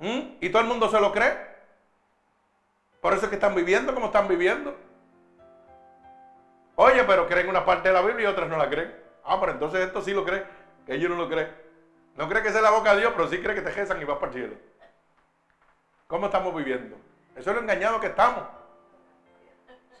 ¿Mm? 0.00 0.36
Y 0.40 0.48
todo 0.50 0.62
el 0.62 0.68
mundo 0.68 0.88
se 0.88 1.00
lo 1.00 1.12
cree. 1.12 1.52
Por 3.00 3.12
eso 3.12 3.24
es 3.24 3.28
que 3.28 3.36
están 3.36 3.54
viviendo 3.54 3.94
como 3.94 4.06
están 4.06 4.26
viviendo. 4.26 4.76
Oye, 6.74 7.04
pero 7.04 7.28
creen 7.28 7.48
una 7.48 7.64
parte 7.64 7.88
de 7.88 7.94
la 7.94 8.02
Biblia 8.02 8.24
y 8.24 8.32
otras 8.32 8.48
no 8.48 8.56
la 8.56 8.68
creen. 8.68 8.92
Ah, 9.24 9.38
pero 9.38 9.52
entonces 9.52 9.80
esto 9.80 10.02
sí 10.02 10.12
lo 10.12 10.24
cree, 10.24 10.44
que 10.86 10.94
ellos 10.94 11.08
no 11.08 11.16
lo 11.16 11.28
creen. 11.28 11.54
No 12.16 12.28
cree 12.28 12.42
que 12.42 12.50
sea 12.50 12.60
la 12.60 12.70
boca 12.70 12.94
de 12.94 13.00
Dios, 13.00 13.12
pero 13.14 13.28
sí 13.28 13.40
cree 13.40 13.54
que 13.54 13.62
te 13.62 13.70
rezan 13.70 14.00
y 14.00 14.04
vas 14.04 14.18
para 14.18 14.32
el 14.32 14.38
cielo. 14.38 14.54
¿Cómo 16.08 16.26
estamos 16.26 16.54
viviendo? 16.54 16.96
Eso 17.36 17.50
es 17.50 17.56
lo 17.56 17.62
engañado 17.62 18.00
que 18.00 18.08
estamos. 18.08 18.42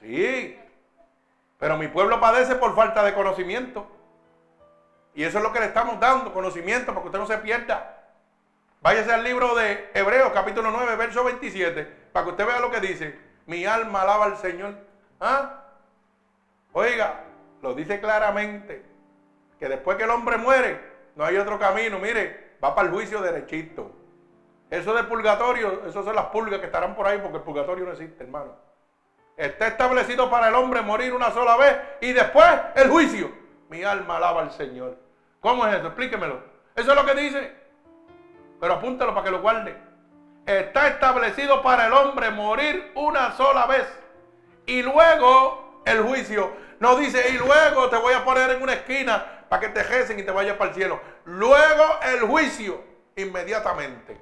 Sí. 0.02 0.58
Pero 1.58 1.76
mi 1.78 1.88
pueblo 1.88 2.20
padece 2.20 2.56
por 2.56 2.74
falta 2.74 3.02
de 3.04 3.14
conocimiento. 3.14 3.86
Y 5.14 5.24
eso 5.24 5.38
es 5.38 5.44
lo 5.44 5.52
que 5.52 5.60
le 5.60 5.66
estamos 5.66 6.00
dando, 6.00 6.32
conocimiento, 6.32 6.86
para 6.86 7.02
que 7.02 7.06
usted 7.06 7.18
no 7.18 7.26
se 7.26 7.38
pierda. 7.38 7.98
Váyase 8.80 9.12
al 9.12 9.22
libro 9.22 9.54
de 9.54 9.90
Hebreos, 9.94 10.32
capítulo 10.32 10.70
9, 10.72 10.96
verso 10.96 11.22
27, 11.22 11.84
para 12.12 12.24
que 12.24 12.30
usted 12.32 12.46
vea 12.46 12.58
lo 12.58 12.70
que 12.70 12.80
dice. 12.80 13.16
Mi 13.46 13.64
alma 13.64 14.02
alaba 14.02 14.24
al 14.24 14.38
Señor. 14.38 14.74
¿Ah? 15.20 15.62
Oiga, 16.72 17.24
lo 17.60 17.74
dice 17.74 18.00
claramente, 18.00 18.84
que 19.60 19.68
después 19.68 19.96
que 19.96 20.04
el 20.04 20.10
hombre 20.10 20.38
muere, 20.38 20.80
no 21.14 21.24
hay 21.24 21.36
otro 21.36 21.58
camino. 21.58 21.98
Mire, 22.00 22.56
va 22.62 22.74
para 22.74 22.88
el 22.88 22.94
juicio 22.94 23.20
derechito. 23.20 23.92
Eso 24.68 24.94
de 24.94 25.04
purgatorio, 25.04 25.86
eso 25.86 26.02
son 26.02 26.16
las 26.16 26.26
pulgas 26.26 26.58
que 26.58 26.66
estarán 26.66 26.96
por 26.96 27.06
ahí 27.06 27.18
porque 27.18 27.36
el 27.36 27.42
purgatorio 27.44 27.84
no 27.84 27.92
existe, 27.92 28.24
hermano. 28.24 28.56
Está 29.36 29.68
establecido 29.68 30.30
para 30.30 30.48
el 30.48 30.54
hombre 30.54 30.82
morir 30.82 31.14
una 31.14 31.30
sola 31.30 31.56
vez 31.56 31.76
y 32.00 32.12
después 32.12 32.46
el 32.74 32.90
juicio. 32.90 33.30
Mi 33.68 33.82
alma 33.82 34.16
alaba 34.16 34.42
al 34.42 34.52
Señor. 34.52 34.98
¿Cómo 35.40 35.66
es 35.66 35.74
eso? 35.74 35.86
Explíquemelo. 35.86 36.40
Eso 36.76 36.90
es 36.90 36.96
lo 36.96 37.06
que 37.06 37.14
dice. 37.14 37.52
Pero 38.60 38.74
apúntalo 38.74 39.14
para 39.14 39.24
que 39.24 39.30
lo 39.30 39.40
guarde. 39.40 39.76
Está 40.46 40.88
establecido 40.88 41.62
para 41.62 41.86
el 41.86 41.92
hombre 41.92 42.30
morir 42.30 42.92
una 42.94 43.32
sola 43.32 43.66
vez 43.66 43.86
y 44.66 44.82
luego 44.82 45.82
el 45.84 46.02
juicio. 46.02 46.52
No 46.80 46.96
dice, 46.96 47.30
y 47.30 47.38
luego 47.38 47.88
te 47.88 47.96
voy 47.96 48.12
a 48.12 48.24
poner 48.24 48.50
en 48.50 48.62
una 48.62 48.74
esquina 48.74 49.44
para 49.48 49.60
que 49.60 49.68
te 49.68 49.82
recen 49.82 50.18
y 50.18 50.22
te 50.24 50.30
vayas 50.30 50.56
para 50.56 50.70
el 50.70 50.76
cielo. 50.76 51.00
Luego 51.24 52.00
el 52.02 52.20
juicio, 52.22 52.82
inmediatamente. 53.16 54.20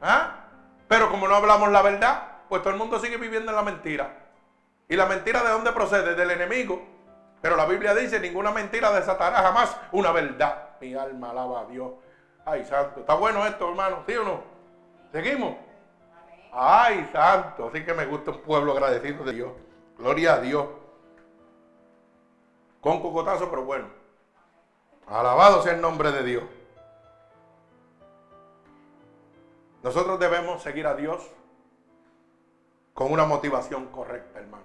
¿Ah? 0.00 0.46
Pero 0.88 1.10
como 1.10 1.28
no 1.28 1.34
hablamos 1.34 1.70
la 1.70 1.82
verdad, 1.82 2.22
pues 2.48 2.62
todo 2.62 2.72
el 2.72 2.78
mundo 2.78 2.98
sigue 2.98 3.16
viviendo 3.16 3.50
en 3.50 3.56
la 3.56 3.62
mentira. 3.62 4.10
¿Y 4.88 4.96
la 4.96 5.06
mentira 5.06 5.42
de 5.42 5.50
dónde 5.50 5.72
procede? 5.72 6.14
Del 6.14 6.30
enemigo. 6.30 6.80
Pero 7.40 7.56
la 7.56 7.66
Biblia 7.66 7.94
dice, 7.94 8.18
ninguna 8.18 8.50
mentira 8.50 8.90
desatará 8.92 9.42
jamás 9.42 9.76
una 9.92 10.12
verdad. 10.12 10.70
Mi 10.80 10.94
alma 10.94 11.30
alaba 11.30 11.60
a 11.60 11.64
Dios. 11.66 11.92
Ay, 12.44 12.64
santo. 12.64 13.00
Está 13.00 13.14
bueno 13.14 13.46
esto, 13.46 13.68
hermano. 13.68 14.02
¿Sí 14.06 14.14
o 14.16 14.24
no? 14.24 14.40
¿Seguimos? 15.12 15.56
Ay, 16.52 17.08
santo. 17.12 17.68
Así 17.68 17.84
que 17.84 17.94
me 17.94 18.06
gusta 18.06 18.30
un 18.30 18.40
pueblo 18.40 18.72
agradecido 18.72 19.24
de 19.24 19.32
Dios. 19.32 19.52
Gloria 19.98 20.34
a 20.34 20.40
Dios. 20.40 20.66
Con 22.80 23.02
cocotazo, 23.02 23.50
pero 23.50 23.64
bueno. 23.64 23.86
Alabado 25.06 25.62
sea 25.62 25.74
el 25.74 25.80
nombre 25.80 26.10
de 26.12 26.22
Dios. 26.22 26.44
Nosotros 29.82 30.18
debemos 30.18 30.62
seguir 30.62 30.86
a 30.86 30.94
Dios 30.94 31.30
con 32.98 33.12
una 33.12 33.26
motivación 33.26 33.86
correcta, 33.92 34.40
hermano. 34.40 34.64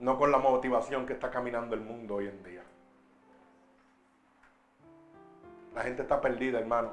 No 0.00 0.18
con 0.18 0.30
la 0.30 0.36
motivación 0.36 1.06
que 1.06 1.14
está 1.14 1.30
caminando 1.30 1.74
el 1.74 1.80
mundo 1.80 2.16
hoy 2.16 2.28
en 2.28 2.42
día. 2.42 2.62
La 5.74 5.80
gente 5.80 6.02
está 6.02 6.20
perdida, 6.20 6.58
hermano. 6.58 6.92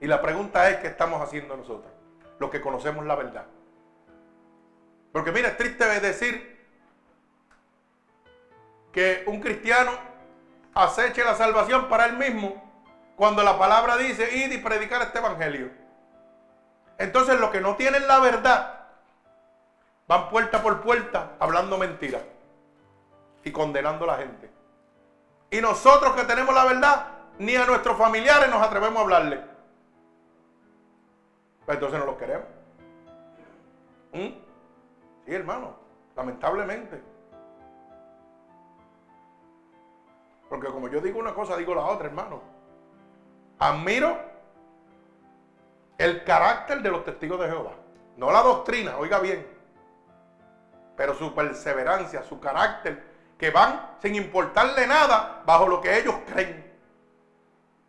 Y 0.00 0.06
la 0.06 0.22
pregunta 0.22 0.70
es, 0.70 0.78
¿qué 0.78 0.86
estamos 0.86 1.20
haciendo 1.20 1.54
nosotros? 1.54 1.92
Los 2.38 2.48
que 2.48 2.62
conocemos 2.62 3.04
la 3.04 3.14
verdad. 3.14 3.44
Porque 5.12 5.32
mira, 5.32 5.48
es 5.48 5.58
triste 5.58 5.84
decir 6.00 6.66
que 8.90 9.24
un 9.26 9.38
cristiano 9.38 9.90
aceche 10.72 11.22
la 11.22 11.34
salvación 11.34 11.90
para 11.90 12.06
él 12.06 12.16
mismo 12.16 12.54
cuando 13.16 13.42
la 13.42 13.58
palabra 13.58 13.98
dice 13.98 14.34
ir 14.34 14.50
y 14.50 14.56
predicar 14.56 15.02
este 15.02 15.18
evangelio. 15.18 15.70
Entonces 16.96 17.38
los 17.38 17.50
que 17.50 17.60
no 17.60 17.76
tienen 17.76 18.08
la 18.08 18.18
verdad 18.20 18.77
van 20.08 20.30
puerta 20.30 20.62
por 20.62 20.80
puerta 20.80 21.36
hablando 21.38 21.76
mentiras 21.76 22.22
y 23.44 23.52
condenando 23.52 24.04
a 24.04 24.08
la 24.08 24.16
gente. 24.16 24.50
Y 25.50 25.60
nosotros 25.60 26.14
que 26.14 26.24
tenemos 26.24 26.54
la 26.54 26.64
verdad, 26.64 27.06
ni 27.38 27.54
a 27.54 27.66
nuestros 27.66 27.96
familiares 27.96 28.48
nos 28.50 28.62
atrevemos 28.62 28.98
a 28.98 29.02
hablarle. 29.02 29.40
Pues 31.64 31.76
entonces 31.76 32.00
no 32.00 32.06
los 32.06 32.16
queremos. 32.16 32.46
¿Mm? 34.12 34.28
Sí, 35.26 35.34
hermano, 35.34 35.76
lamentablemente. 36.16 37.02
Porque 40.48 40.68
como 40.68 40.88
yo 40.88 41.00
digo 41.00 41.20
una 41.20 41.34
cosa, 41.34 41.56
digo 41.56 41.74
la 41.74 41.82
otra, 41.82 42.08
hermano. 42.08 42.40
Admiro 43.58 44.16
el 45.98 46.24
carácter 46.24 46.80
de 46.80 46.90
los 46.90 47.04
testigos 47.04 47.38
de 47.40 47.48
Jehová. 47.48 47.72
No 48.16 48.30
la 48.32 48.42
doctrina, 48.42 48.96
oiga 48.96 49.18
bien. 49.18 49.57
Pero 50.98 51.14
su 51.14 51.32
perseverancia, 51.32 52.24
su 52.24 52.40
carácter, 52.40 53.00
que 53.38 53.52
van 53.52 53.92
sin 54.02 54.16
importarle 54.16 54.84
nada 54.84 55.42
bajo 55.46 55.68
lo 55.68 55.80
que 55.80 55.96
ellos 55.96 56.16
creen. 56.26 56.68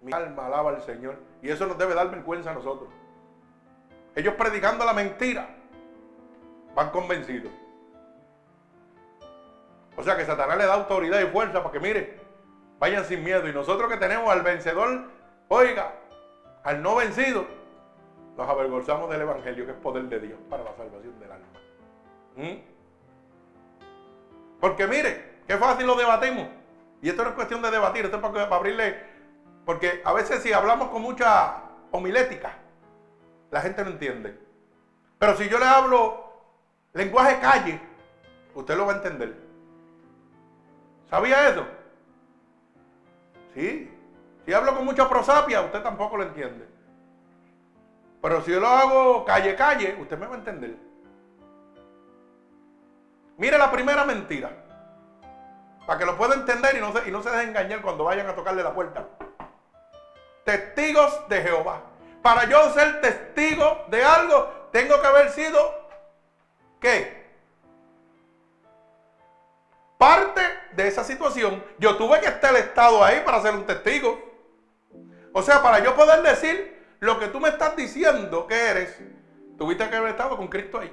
Mi 0.02 0.14
alma 0.14 0.46
alaba 0.46 0.70
al 0.70 0.84
Señor. 0.84 1.18
Y 1.42 1.50
eso 1.50 1.66
nos 1.66 1.76
debe 1.76 1.96
dar 1.96 2.12
vergüenza 2.12 2.52
a 2.52 2.54
nosotros. 2.54 2.88
Ellos 4.16 4.36
predicando 4.36 4.86
la 4.86 4.94
mentira 4.94 5.50
van 6.76 6.92
convencidos. 6.92 7.52
O 9.98 10.04
sea 10.04 10.16
que 10.16 10.24
Satanás 10.24 10.58
le 10.60 10.68
da 10.68 10.76
autoridad 10.76 11.20
y 11.20 11.26
fuerza 11.26 11.64
para 11.64 11.72
que, 11.72 11.80
mire, 11.80 12.20
vayan 12.78 13.04
sin 13.06 13.24
miedo. 13.24 13.48
Y 13.50 13.54
nosotros 13.54 13.92
que 13.92 13.98
tenemos 13.98 14.32
al 14.32 14.44
vencedor, 14.44 15.06
oiga, 15.48 15.96
al 16.64 16.84
no 16.84 16.96
vencido, 16.96 17.44
nos 18.38 18.48
avergonzamos 18.48 19.10
del 19.10 19.22
Evangelio, 19.22 19.66
que 19.66 19.72
es 19.72 19.78
poder 19.80 20.04
de 20.04 20.20
Dios 20.20 20.40
para 20.48 20.64
la 20.64 20.76
salvación 20.76 21.20
del 21.20 21.32
alma. 21.32 21.48
¿Mm? 22.36 22.79
Porque 24.60 24.88
mire, 24.88 25.42
qué 25.48 25.58
fácil 25.58 25.88
lo 25.88 25.96
debatimos. 25.96 26.48
Y 27.02 27.10
esto 27.10 27.24
no 27.24 27.30
es 27.30 27.36
cuestión 27.36 27.62
de 27.62 27.72
debatir, 27.72 28.06
esto 28.06 28.18
es 28.18 28.22
para, 28.22 28.34
para 28.34 28.56
abrirle. 28.56 29.04
Porque 29.66 30.02
a 30.04 30.14
veces 30.14 30.42
si 30.42 30.52
hablamos 30.52 30.90
con 30.90 31.02
mucha 31.02 31.64
homilética, 31.92 32.54
la 33.52 33.62
gente 33.62 33.84
no 33.84 33.92
entiende. 33.92 34.38
Pero 35.18 35.36
si 35.36 35.48
yo 35.48 35.60
le 35.60 35.66
hablo 35.66 36.32
lenguaje 36.94 37.40
calle, 37.40 37.80
usted 38.54 38.76
lo 38.76 38.86
va 38.86 38.94
a 38.94 38.96
entender. 38.98 39.36
¿Sabía 41.10 41.50
eso? 41.50 41.66
Sí. 43.54 43.92
Si 44.46 44.54
hablo 44.54 44.76
con 44.76 44.86
mucha 44.86 45.10
prosapia, 45.10 45.62
usted 45.62 45.82
tampoco 45.82 46.18
lo 46.18 46.24
entiende. 46.24 46.68
Pero 48.22 48.42
si 48.42 48.52
yo 48.52 48.60
lo 48.60 48.68
hago 48.68 49.26
calle, 49.26 49.56
calle, 49.56 49.96
usted 50.00 50.18
me 50.18 50.28
va 50.28 50.36
a 50.36 50.40
entender. 50.40 50.89
Mire 53.40 53.58
la 53.58 53.72
primera 53.72 54.06
mentira. 54.06 54.52
Para 55.88 55.98
que 55.98 56.06
lo 56.06 56.16
pueda 56.16 56.36
entender 56.36 56.78
y 56.78 56.80
no, 56.80 56.94
se, 56.94 57.10
y 57.10 57.44
engañar 57.44 57.82
cuando 57.82 58.04
vayan 58.04 58.28
a 58.28 58.36
tocarle 58.36 58.62
la 58.62 58.76
puerta. 58.76 59.08
Testigos 60.46 61.28
de 61.28 61.42
Jehová. 61.42 61.82
Para 62.22 62.46
yo 62.46 62.72
ser 62.74 63.02
testigo 63.02 63.86
de 63.88 64.04
algo, 64.04 64.70
tengo 64.72 65.02
que 65.02 65.08
haber 65.08 65.32
sido, 65.32 65.90
¿qué? 66.80 67.20
parte 70.00 70.42
de 70.72 70.88
esa 70.88 71.04
situación, 71.04 71.62
yo 71.78 71.98
tuve 71.98 72.22
que 72.22 72.28
estar 72.28 72.56
estado 72.56 73.04
ahí 73.04 73.22
para 73.26 73.42
ser 73.42 73.54
un 73.54 73.66
testigo. 73.66 74.18
O 75.34 75.42
sea, 75.42 75.62
para 75.62 75.84
yo 75.84 75.94
poder 75.94 76.24
decir 76.24 76.82
lo 77.02 77.20
que 77.20 77.28
tú 77.28 77.42
me 77.42 77.50
estás 77.50 77.76
diciendo 77.76 78.48
que 78.48 78.56
eres, 78.56 78.98
tuviste 79.58 79.90
que 79.90 79.96
haber 79.98 80.12
estado 80.12 80.38
con 80.38 80.48
Cristo 80.48 80.80
ahí. 80.80 80.92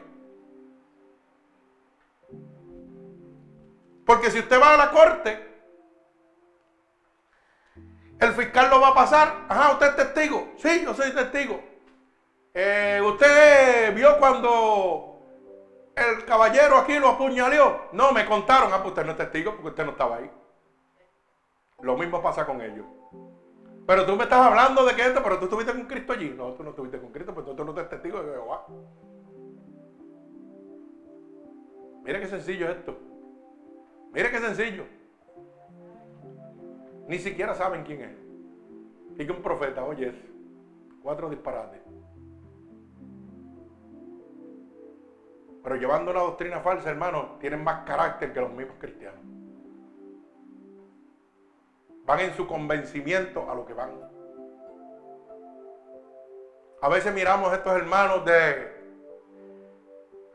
Porque 4.07 4.31
si 4.31 4.39
usted 4.39 4.61
va 4.61 4.75
a 4.75 4.77
la 4.77 4.91
corte, 4.91 5.47
el 8.21 8.33
fiscal 8.33 8.71
lo 8.71 8.81
va 8.81 8.89
a 8.89 8.95
pasar. 8.95 9.47
Ajá, 9.49 9.73
usted 9.73 9.89
es 9.89 9.97
testigo. 9.97 10.53
Sí, 10.57 10.83
yo 10.85 10.95
soy 10.95 11.13
testigo. 11.13 11.61
Eh, 12.55 13.03
usted 13.05 13.93
vio 13.95 14.17
cuando 14.19 15.19
el 15.97 16.25
caballero 16.25 16.77
aquí 16.77 16.99
lo 16.99 17.09
apuñaleó. 17.09 17.89
No, 17.93 18.13
me 18.13 18.25
contaron. 18.25 18.73
Ah, 18.73 18.79
pues 18.79 18.91
usted 18.91 19.05
no 19.05 19.11
es 19.11 19.17
testigo 19.19 19.53
porque 19.53 19.69
usted 19.69 19.85
no 19.85 19.91
estaba 19.91 20.17
ahí. 20.17 20.31
Lo 21.81 21.97
mismo 21.97 22.23
pasa 22.23 22.47
con 22.47 22.63
ellos. 22.63 22.87
Pero 23.87 24.07
tú 24.07 24.17
me 24.17 24.23
estás 24.23 24.41
hablando 24.41 24.85
de 24.85 24.95
que 24.95 25.05
esto, 25.05 25.23
pero 25.23 25.39
tú 25.39 25.45
estuviste 25.47 25.73
con 25.73 25.85
Cristo 25.85 26.13
allí. 26.13 26.31
No, 26.31 26.55
tú 26.55 26.63
no 26.63 26.71
estuviste 26.71 27.01
con 27.01 27.11
Cristo, 27.11 27.35
pues 27.35 27.45
tú 27.45 27.65
no 27.65 27.73
eres 27.73 27.89
testigo 27.89 28.23
de 28.23 28.33
Jehová. 28.33 28.67
Mire 32.05 32.21
qué 32.21 32.29
sencillo 32.29 32.69
es 32.69 32.77
esto. 32.77 33.16
Mire 34.13 34.31
qué 34.31 34.39
sencillo. 34.39 34.85
Ni 37.09 37.19
siquiera 37.19 37.55
saben 37.55 37.85
quién 37.85 38.01
es. 38.03 38.17
Y 39.19 39.27
que 39.27 39.33
un 39.33 39.43
profeta, 39.43 39.85
oye, 39.85 40.13
cuatro 41.03 41.31
disparates. 41.31 41.81
Pero 45.63 45.77
llevando 45.77 46.13
una 46.13 46.21
doctrina 46.21 46.61
falsa, 46.61 46.91
hermano, 46.91 47.37
tienen 47.41 47.65
más 47.65 47.85
carácter 47.85 48.33
que 48.33 48.41
los 48.41 48.53
mismos 48.53 48.77
cristianos. 48.79 49.21
Van 52.05 52.21
en 52.21 52.35
su 52.35 52.47
convencimiento 52.47 53.51
a 53.51 53.55
lo 53.55 53.67
que 53.67 53.73
van. 53.73 53.91
A 56.83 56.89
veces 56.89 57.13
miramos 57.13 57.51
a 57.51 57.57
estos 57.57 57.75
hermanos 57.75 58.25
de 58.25 58.76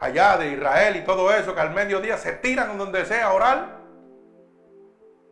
allá, 0.01 0.35
de 0.37 0.51
Israel 0.51 0.95
y 0.97 1.05
todo 1.05 1.31
eso, 1.31 1.53
que 1.55 1.61
al 1.61 1.73
mediodía 1.73 2.17
se 2.17 2.33
tiran 2.33 2.77
donde 2.77 3.05
sea 3.05 3.27
a 3.27 3.33
orar 3.33 3.77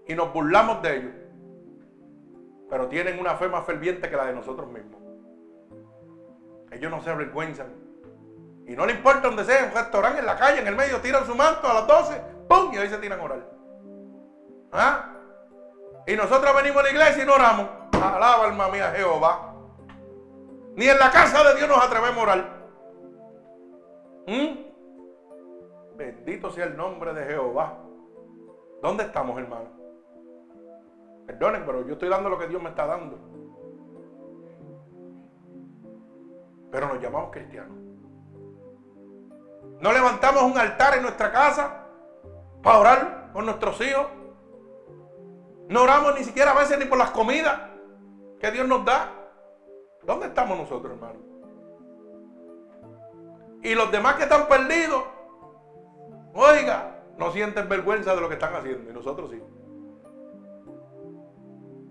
y 0.08 0.14
nos 0.16 0.32
burlamos 0.32 0.82
de 0.82 0.96
ellos. 0.96 1.12
Pero 2.70 2.88
tienen 2.88 3.20
una 3.20 3.36
fe 3.36 3.50
más 3.50 3.66
ferviente 3.66 4.10
que 4.10 4.16
la 4.16 4.28
de 4.28 4.34
nosotros 4.34 4.70
mismos. 4.72 5.02
Ellos 6.72 6.92
no 6.92 7.02
se 7.02 7.10
avergüenzan 7.10 7.68
y 8.68 8.76
no 8.76 8.86
le 8.86 8.94
importa 8.94 9.22
donde 9.22 9.44
sea, 9.44 9.66
un 9.66 9.74
restaurante, 9.74 10.20
en 10.20 10.28
la 10.28 10.38
calle, 10.38 10.62
en 10.62 10.68
el 10.68 10.76
medio, 10.76 11.02
tiran 11.02 11.26
su 11.26 11.34
manto 11.34 11.68
a 11.68 11.74
las 11.74 11.88
12, 11.88 12.22
¡pum! 12.48 12.72
Y 12.72 12.78
ahí 12.78 12.88
se 12.88 13.00
tiran 13.00 13.20
a 13.20 13.24
orar. 13.24 13.40
¿Ah? 14.72 15.14
Y 16.06 16.16
nosotros 16.16 16.56
venimos 16.56 16.78
a 16.78 16.84
la 16.84 16.90
iglesia 16.92 17.24
y 17.24 17.26
no 17.26 17.34
oramos. 17.34 17.68
Alaba 17.94 18.46
alma 18.46 18.70
mía 18.70 18.94
Jehová. 18.96 19.56
Ni 20.76 20.88
en 20.88 21.00
la 21.00 21.10
casa 21.10 21.44
de 21.44 21.56
Dios 21.56 21.68
nos 21.68 21.84
atrevemos 21.84 22.18
a 22.20 22.22
orar. 22.22 22.59
¿Mm? 24.30 25.98
Bendito 25.98 26.52
sea 26.52 26.66
el 26.66 26.78
nombre 26.78 27.14
de 27.16 27.26
Jehová. 27.26 27.80
¿Dónde 28.80 29.06
estamos, 29.06 29.40
hermano? 29.40 29.70
Perdonen, 31.26 31.64
pero 31.66 31.86
yo 31.88 31.94
estoy 31.94 32.10
dando 32.10 32.30
lo 32.30 32.38
que 32.38 32.48
Dios 32.48 32.62
me 32.62 32.70
está 32.70 32.86
dando. 32.86 33.18
Pero 36.72 36.88
nos 36.90 37.02
llamamos 37.02 37.32
cristianos. 37.32 37.76
No 39.82 39.92
levantamos 39.92 40.44
un 40.44 40.58
altar 40.60 40.96
en 40.98 41.02
nuestra 41.02 41.32
casa 41.32 41.88
para 42.62 42.80
orar 42.80 43.32
por 43.34 43.44
nuestros 43.44 43.82
hijos. 43.82 44.06
No 45.70 45.84
oramos 45.84 46.16
ni 46.20 46.24
siquiera 46.24 46.52
a 46.52 46.60
veces 46.60 46.78
ni 46.78 46.86
por 46.86 47.00
las 47.00 47.10
comidas 47.10 47.60
que 48.40 48.52
Dios 48.52 48.68
nos 48.68 48.86
da. 48.86 49.12
¿Dónde 50.04 50.28
estamos 50.28 50.56
nosotros, 50.56 50.94
hermano? 50.94 51.29
Y 53.62 53.76
los 53.76 53.92
demás 53.92 54.16
que 54.16 54.24
están 54.24 54.48
perdidos, 54.48 55.04
oiga, 56.34 57.04
no 57.18 57.32
sienten 57.32 57.68
vergüenza 57.68 58.16
de 58.16 58.22
lo 58.22 58.30
que 58.30 58.36
están 58.36 58.56
haciendo. 58.56 58.90
Y 58.90 58.94
nosotros 58.94 59.30
sí. 59.32 59.42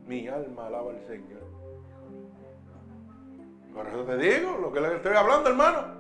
Mi 0.07 0.27
alma 0.27 0.67
alaba 0.67 0.91
al 0.91 1.07
Señor. 1.07 1.43
Por 3.75 3.87
eso 3.87 4.05
te 4.05 4.17
digo 4.17 4.57
lo 4.59 4.73
que 4.73 4.81
le 4.81 4.97
estoy 4.97 5.15
hablando, 5.15 5.51
hermano. 5.51 5.99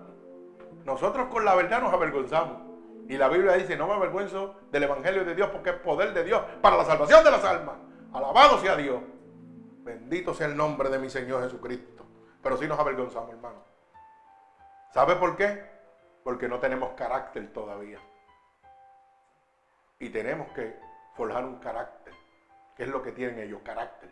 Nosotros 0.84 1.28
con 1.28 1.44
la 1.44 1.54
verdad 1.54 1.82
nos 1.82 1.92
avergonzamos. 1.92 2.68
Y 3.08 3.16
la 3.16 3.28
Biblia 3.28 3.52
dice, 3.52 3.76
no 3.76 3.86
me 3.86 3.94
avergüenzo 3.94 4.54
del 4.72 4.84
Evangelio 4.84 5.24
de 5.24 5.34
Dios 5.34 5.48
porque 5.50 5.70
es 5.70 5.76
poder 5.76 6.14
de 6.14 6.24
Dios 6.24 6.42
para 6.62 6.76
la 6.76 6.84
salvación 6.84 7.22
de 7.24 7.30
las 7.30 7.44
almas. 7.44 7.76
Alabado 8.12 8.58
sea 8.58 8.76
Dios. 8.76 9.00
Bendito 9.84 10.32
sea 10.32 10.46
el 10.46 10.56
nombre 10.56 10.88
de 10.88 10.98
mi 10.98 11.10
Señor 11.10 11.42
Jesucristo. 11.42 12.04
Pero 12.42 12.56
sí 12.56 12.66
nos 12.66 12.78
avergonzamos, 12.78 13.30
hermano. 13.30 13.67
¿Sabe 14.92 15.16
por 15.16 15.36
qué? 15.36 15.64
Porque 16.24 16.48
no 16.48 16.58
tenemos 16.58 16.90
carácter 16.94 17.52
todavía. 17.52 17.98
Y 19.98 20.10
tenemos 20.10 20.48
que 20.52 20.78
forjar 21.14 21.44
un 21.44 21.58
carácter. 21.58 22.14
¿Qué 22.76 22.84
es 22.84 22.88
lo 22.88 23.02
que 23.02 23.12
tienen 23.12 23.38
ellos? 23.38 23.60
Carácter. 23.62 24.10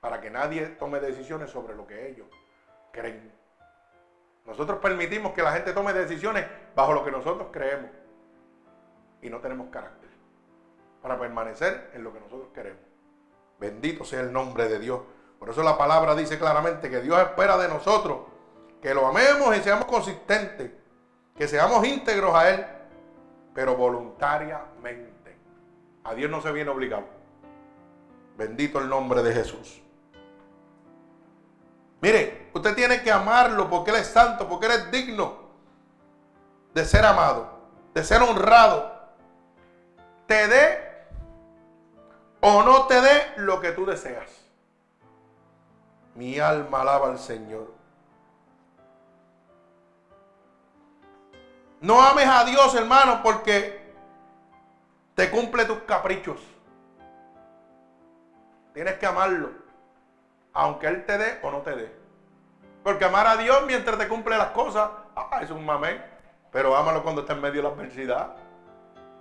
Para 0.00 0.20
que 0.20 0.30
nadie 0.30 0.66
tome 0.66 1.00
decisiones 1.00 1.50
sobre 1.50 1.74
lo 1.74 1.86
que 1.86 2.08
ellos 2.08 2.26
creen. 2.92 3.32
Nosotros 4.44 4.78
permitimos 4.80 5.32
que 5.32 5.42
la 5.42 5.52
gente 5.52 5.72
tome 5.72 5.92
decisiones 5.92 6.46
bajo 6.74 6.92
lo 6.92 7.04
que 7.04 7.10
nosotros 7.10 7.48
creemos. 7.50 7.90
Y 9.22 9.30
no 9.30 9.40
tenemos 9.40 9.68
carácter 9.70 10.10
para 11.00 11.18
permanecer 11.18 11.90
en 11.94 12.04
lo 12.04 12.12
que 12.12 12.20
nosotros 12.20 12.48
queremos. 12.54 12.82
Bendito 13.58 14.04
sea 14.04 14.20
el 14.20 14.32
nombre 14.32 14.68
de 14.68 14.78
Dios. 14.78 15.00
Por 15.38 15.48
eso 15.48 15.62
la 15.62 15.78
palabra 15.78 16.14
dice 16.14 16.38
claramente 16.38 16.90
que 16.90 17.00
Dios 17.00 17.18
espera 17.18 17.56
de 17.56 17.68
nosotros 17.68 18.33
que 18.84 18.92
lo 18.92 19.06
amemos 19.06 19.56
y 19.56 19.62
seamos 19.62 19.86
consistentes, 19.86 20.70
que 21.34 21.48
seamos 21.48 21.86
íntegros 21.86 22.34
a 22.34 22.50
Él, 22.50 22.66
pero 23.54 23.74
voluntariamente. 23.76 25.38
A 26.04 26.12
Dios 26.12 26.30
no 26.30 26.42
se 26.42 26.52
viene 26.52 26.70
obligado. 26.70 27.06
Bendito 28.36 28.78
el 28.80 28.90
nombre 28.90 29.22
de 29.22 29.32
Jesús. 29.32 29.80
Mire, 32.02 32.50
usted 32.52 32.74
tiene 32.74 33.02
que 33.02 33.10
amarlo 33.10 33.70
porque 33.70 33.90
Él 33.90 33.96
es 33.96 34.08
santo, 34.08 34.46
porque 34.46 34.66
Él 34.66 34.72
es 34.72 34.90
digno 34.90 35.32
de 36.74 36.84
ser 36.84 37.06
amado, 37.06 37.60
de 37.94 38.04
ser 38.04 38.20
honrado. 38.20 38.92
Te 40.26 40.46
dé 40.46 40.78
o 42.42 42.62
no 42.62 42.86
te 42.86 43.00
dé 43.00 43.32
lo 43.38 43.62
que 43.62 43.72
tú 43.72 43.86
deseas. 43.86 44.28
Mi 46.14 46.38
alma 46.38 46.82
alaba 46.82 47.06
al 47.06 47.18
Señor. 47.18 47.73
No 51.84 52.00
ames 52.00 52.26
a 52.26 52.44
Dios, 52.46 52.74
hermano, 52.74 53.22
porque 53.22 53.92
te 55.14 55.30
cumple 55.30 55.66
tus 55.66 55.80
caprichos. 55.80 56.40
Tienes 58.72 58.94
que 58.94 59.04
amarlo, 59.04 59.50
aunque 60.54 60.86
Él 60.86 61.04
te 61.04 61.18
dé 61.18 61.38
o 61.42 61.50
no 61.50 61.60
te 61.60 61.76
dé. 61.76 61.94
Porque 62.82 63.04
amar 63.04 63.26
a 63.26 63.36
Dios 63.36 63.64
mientras 63.66 63.98
te 63.98 64.08
cumple 64.08 64.38
las 64.38 64.48
cosas, 64.48 64.88
ah, 65.14 65.40
es 65.42 65.50
un 65.50 65.62
mamé. 65.62 66.02
Pero 66.50 66.74
ámalo 66.74 67.02
cuando 67.02 67.20
está 67.20 67.34
en 67.34 67.42
medio 67.42 67.56
de 67.60 67.68
la 67.68 67.74
adversidad. 67.74 68.34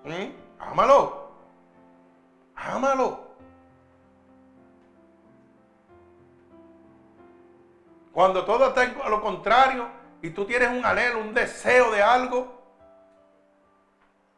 ¿Mm? 0.05 0.61
Ámalo. 0.61 1.31
Ámalo. 2.55 3.27
Cuando 8.13 8.45
todo 8.45 8.67
está 8.67 8.83
a 8.83 9.09
lo 9.09 9.19
contrario 9.19 10.02
y 10.23 10.29
tú 10.29 10.45
tienes 10.45 10.69
un 10.69 10.85
anhelo, 10.85 11.19
un 11.19 11.33
deseo 11.33 11.91
de 11.91 12.01
algo 12.01 12.47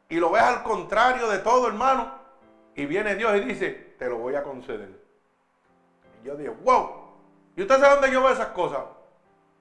y 0.09 0.15
lo 0.15 0.31
ves 0.31 0.41
al 0.41 0.63
contrario 0.63 1.29
de 1.29 1.37
todo, 1.37 1.67
hermano, 1.67 2.11
y 2.73 2.87
viene 2.87 3.13
Dios 3.13 3.35
y 3.35 3.41
dice, 3.41 3.95
te 3.99 4.09
lo 4.09 4.17
voy 4.17 4.33
a 4.33 4.41
conceder. 4.41 4.99
Y 6.23 6.25
yo 6.25 6.35
digo, 6.35 6.55
wow. 6.63 6.89
¿Y 7.55 7.61
usted 7.61 7.79
sabe 7.79 7.93
dónde 7.93 8.11
yo 8.11 8.23
veo 8.23 8.33
esas 8.33 8.47
cosas? 8.47 8.79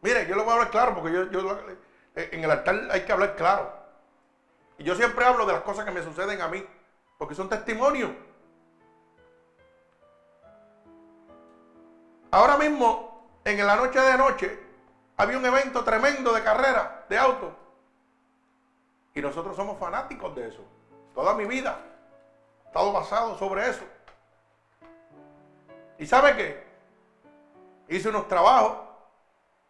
Mire, 0.01 0.27
yo 0.27 0.35
le 0.35 0.43
voy 0.43 0.51
a 0.51 0.55
hablar 0.55 0.71
claro 0.71 0.95
porque 0.95 1.13
yo, 1.13 1.31
yo 1.31 1.59
en 2.17 2.43
el 2.43 2.51
altar 2.51 2.89
hay 2.91 3.03
que 3.03 3.13
hablar 3.13 3.37
claro. 3.37 3.71
Y 4.79 4.85
yo 4.85 4.95
siempre 4.95 5.27
hablo 5.27 5.45
de 5.45 5.53
las 5.53 5.63
cosas 5.63 5.85
que 5.85 5.91
me 5.91 6.03
suceden 6.03 6.41
a 6.41 6.49
mí, 6.49 6.67
porque 7.19 7.35
son 7.35 7.51
testimonios. 7.51 8.11
Ahora 12.31 12.57
mismo 12.57 13.29
en 13.45 13.67
la 13.67 13.77
noche 13.77 14.01
de 14.01 14.17
noche 14.17 14.64
había 15.17 15.39
un 15.39 15.47
evento 15.47 15.85
tremendo 15.85 16.33
de 16.33 16.43
carrera, 16.43 17.05
de 17.09 17.19
auto. 17.19 17.53
Y 19.15 19.21
nosotros 19.21 19.55
somos 19.55 19.79
fanáticos 19.79 20.35
de 20.35 20.49
eso. 20.49 20.65
Toda 21.15 21.35
mi 21.35 21.45
vida 21.45 21.79
he 22.65 22.67
estado 22.67 22.93
basado 22.93 23.39
sobre 23.39 23.69
eso. 23.69 23.85
¿Y 25.99 26.07
sabe 26.07 26.35
qué? 26.35 26.67
Hice 27.89 28.09
unos 28.09 28.27
trabajos 28.27 28.79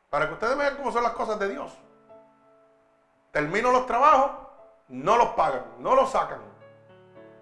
para 0.09 0.29
que 0.29 0.35
ustedes 0.35 0.57
vean 0.57 0.77
cómo 0.77 0.93
son 0.93 1.03
las 1.03 1.13
cosas 1.13 1.39
de 1.39 1.49
Dios. 1.49 1.77
Termino 3.33 3.73
los 3.73 3.87
trabajos, 3.87 4.31
no 4.89 5.17
los 5.17 5.31
pagan, 5.31 5.65
no 5.81 5.95
los 5.95 6.11
sacan. 6.11 6.41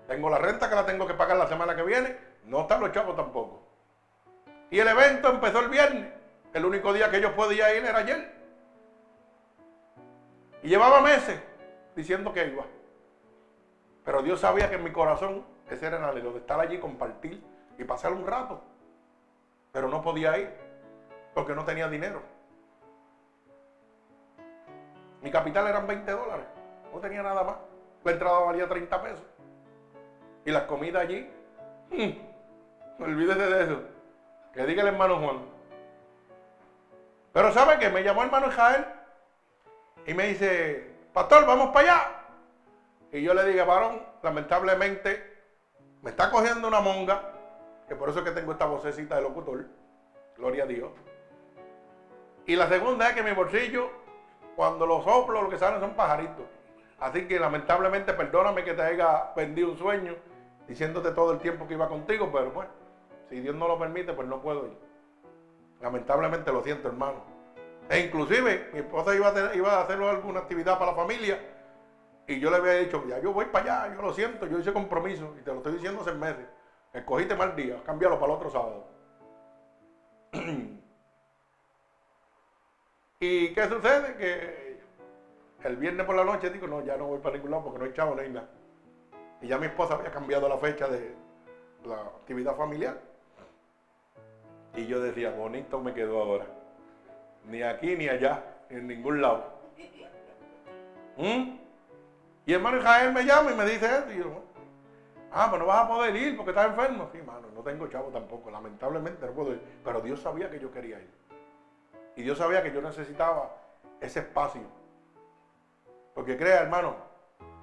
Tengo 0.09 0.29
la 0.29 0.39
renta 0.39 0.69
que 0.69 0.75
la 0.75 0.87
tengo 0.87 1.07
que 1.07 1.15
pagar 1.15 1.37
la 1.37 1.47
semana 1.47 1.77
que 1.77 1.83
viene, 1.83 2.19
no 2.45 2.63
están 2.63 2.81
los 2.81 2.91
chavos 2.93 3.15
tampoco. 3.15 3.63
Y 4.71 4.81
el 4.81 4.89
evento 4.89 5.29
empezó 5.29 5.61
el 5.61 5.69
viernes. 5.69 6.22
El 6.53 6.65
único 6.65 6.93
día 6.93 7.11
que 7.11 7.21
yo 7.21 7.35
podía 7.35 7.75
ir 7.75 7.85
era 7.85 7.99
ayer. 7.99 8.33
Y 10.63 10.69
llevaba 10.69 11.01
meses 11.01 11.41
diciendo 11.97 12.33
que 12.33 12.47
iba. 12.47 12.65
Pero 14.05 14.23
Dios 14.23 14.41
sabía 14.41 14.69
que 14.69 14.77
en 14.77 14.85
mi 14.85 14.93
corazón 14.93 15.45
ese 15.71 15.87
era 15.87 16.11
el 16.11 16.23
de 16.23 16.39
estar 16.39 16.61
allí, 16.61 16.79
compartir 16.79 17.43
y 17.79 17.85
pasar 17.85 18.13
un 18.13 18.27
rato. 18.27 18.63
Pero 19.73 19.89
no 19.89 20.03
podía 20.03 20.37
ir 20.39 20.51
porque 21.35 21.55
no 21.55 21.65
tenía 21.65 21.89
dinero. 21.89 22.23
Mi 25.23 25.31
capital 25.31 25.67
eran 25.69 25.87
20 25.87 26.11
dólares. 26.11 26.47
No 26.93 27.01
tenía 27.01 27.23
nada 27.23 27.43
más. 27.43 27.57
La 28.05 28.13
entrada 28.13 28.41
valía 28.41 28.69
30 28.69 29.03
pesos. 29.03 29.25
Y 30.45 30.51
las 30.51 30.65
comidas 30.65 31.03
allí. 31.03 31.31
Hmm, 31.91 33.03
olvídese 33.03 33.47
de 33.47 33.65
eso. 33.65 33.81
Que 34.53 34.67
diga 34.67 34.83
el 34.83 34.89
hermano 34.89 35.19
Juan. 35.19 35.52
Pero 37.33 37.53
¿sabe 37.53 37.79
qué? 37.79 37.89
Me 37.89 38.03
llamó 38.03 38.23
el 38.23 38.27
hermano 38.27 38.49
Israel 38.49 38.87
y 40.07 40.15
me 40.15 40.29
dice, 40.29 40.91
pastor, 41.13 41.47
vamos 41.47 41.71
para 41.71 41.93
allá. 41.93 42.09
Y 43.13 43.23
yo 43.23 43.35
le 43.35 43.45
dije, 43.45 43.63
varón, 43.63 44.03
lamentablemente 44.23 45.33
me 46.03 46.11
está 46.11 46.31
cogiendo 46.31 46.69
una 46.69 46.81
monga, 46.81 47.33
que 47.89 47.97
por 47.97 48.09
eso 48.09 48.19
es 48.21 48.25
que 48.25 48.33
tengo 48.33 48.53
esta 48.53 48.67
vocecita 48.67 49.17
de 49.17 49.23
locutor, 49.23 49.67
gloria 50.37 50.65
a 50.65 50.67
Dios. 50.67 50.91
Y 52.47 52.57
la 52.57 52.69
segunda 52.69 53.09
es 53.09 53.15
que 53.15 53.23
mi 53.23 53.33
bolsillo, 53.33 53.91
cuando 54.57 54.87
lo 54.87 55.03
soplo, 55.03 55.43
lo 55.43 55.49
que 55.49 55.59
salen 55.59 55.81
son 55.81 55.95
pajaritos. 55.95 56.45
Así 56.99 57.27
que 57.27 57.39
lamentablemente 57.39 58.13
perdóname 58.13 58.65
que 58.65 58.75
te 58.75 58.83
haya 58.83 59.33
vendido 59.35 59.71
un 59.71 59.79
sueño 59.79 60.17
diciéndote 60.69 61.11
todo 61.13 61.33
el 61.33 61.39
tiempo 61.39 61.67
que 61.67 61.75
iba 61.75 61.89
contigo, 61.89 62.31
pero 62.33 62.51
bueno, 62.51 62.71
si 63.29 63.41
Dios 63.41 63.55
no 63.55 63.69
lo 63.69 63.79
permite, 63.79 64.13
pues 64.13 64.29
no 64.29 64.41
puedo 64.41 64.67
ir. 64.67 64.92
Lamentablemente 65.83 66.53
lo 66.53 66.63
siento, 66.63 66.89
hermano. 66.89 67.23
E 67.91 67.99
inclusive 67.99 68.71
mi 68.73 68.79
esposa 68.79 69.15
iba 69.15 69.29
a, 69.29 69.55
iba 69.55 69.75
a 69.75 69.83
hacer 69.83 70.01
alguna 70.01 70.41
actividad 70.41 70.79
para 70.79 70.93
la 70.93 70.97
familia 70.97 71.39
y 72.27 72.39
yo 72.39 72.51
le 72.51 72.57
había 72.57 72.75
dicho, 72.75 73.05
ya 73.09 73.19
yo 73.19 73.33
voy 73.33 73.47
para 73.47 73.85
allá, 73.85 73.95
yo 73.97 74.03
lo 74.03 74.15
siento, 74.15 74.47
yo 74.47 74.61
hice 74.61 74.73
compromiso 74.73 75.35
y 75.39 75.43
te 75.43 75.51
lo 75.51 75.57
estoy 75.59 75.75
diciendo 75.75 76.01
hace 76.01 76.13
meses. 76.13 76.47
Escogiste 76.93 77.35
mal 77.35 77.57
día, 77.57 77.83
cámbialo 77.85 78.19
para 78.21 78.33
el 78.33 78.37
otro 78.39 78.51
sábado. 78.51 78.87
¿Y 83.21 83.53
qué 83.53 83.69
sucede? 83.69 84.17
Que 84.17 84.81
el 85.65 85.77
viernes 85.77 86.07
por 86.07 86.15
la 86.15 86.25
noche 86.25 86.51
digo, 86.51 86.69
no, 86.69 86.85
ya 86.85 86.97
no 86.97 87.07
voy 87.07 87.19
para 87.19 87.35
ningún 87.35 87.51
lado 87.51 87.65
porque 87.65 87.79
no 87.81 87.85
hay 87.85 87.93
chavo, 87.93 88.15
no 88.15 88.23
hay 88.23 88.31
nada. 88.31 88.49
Y 89.41 89.49
ya 89.49 89.59
mi 89.59 89.67
esposa 89.67 89.95
había 89.95 90.13
cambiado 90.13 90.49
la 90.49 90.59
fecha 90.59 90.87
de 90.87 91.15
la 91.85 92.01
actividad 92.03 92.57
familiar. 92.57 93.12
Y 94.75 94.87
yo 94.87 95.01
decía, 95.01 95.31
bonito 95.31 95.81
me 95.81 95.93
quedó 95.93 96.23
ahora. 96.23 96.47
Ni 97.49 97.63
aquí 97.63 97.97
ni 97.97 98.09
allá, 98.09 98.43
en 98.71 98.87
ningún 98.87 99.21
lado. 99.21 99.53
¿Mm? 101.17 101.57
Y 102.47 102.53
hermano 102.53 102.79
Israel 102.79 103.13
me 103.13 103.25
llama 103.25 103.53
y 103.53 103.55
me 103.55 103.65
dice 103.65 103.87
esto. 103.87 104.13
Y 104.13 104.19
yo, 104.19 104.43
ah, 105.31 105.49
pero 105.51 105.65
no 105.65 105.67
vas 105.67 105.85
a 105.85 105.89
poder 105.89 106.17
ir 106.17 106.37
porque 106.37 106.51
estás 106.51 106.71
enfermo. 106.71 107.09
Sí, 107.13 107.19
hermano, 107.19 107.49
no 107.55 107.63
tengo 107.63 107.87
chavo 107.89 108.09
tampoco. 108.09 108.51
Lamentablemente 108.51 109.27
no 109.27 109.33
puedo 109.33 109.53
ir. 109.53 109.63
Pero 109.85 110.01
Dios 110.01 110.21
sabía 110.21 110.51
que 110.51 110.59
yo 110.59 110.73
quería 110.73 110.99
ir. 110.99 111.11
Y 112.17 112.23
Dios 112.23 112.39
sabía 112.39 112.63
que 112.63 112.73
yo 112.73 112.81
necesitaba 112.81 113.57
ese 114.01 114.21
espacio. 114.21 114.63
Porque 116.15 116.37
crea, 116.37 116.63
hermano, 116.63 116.97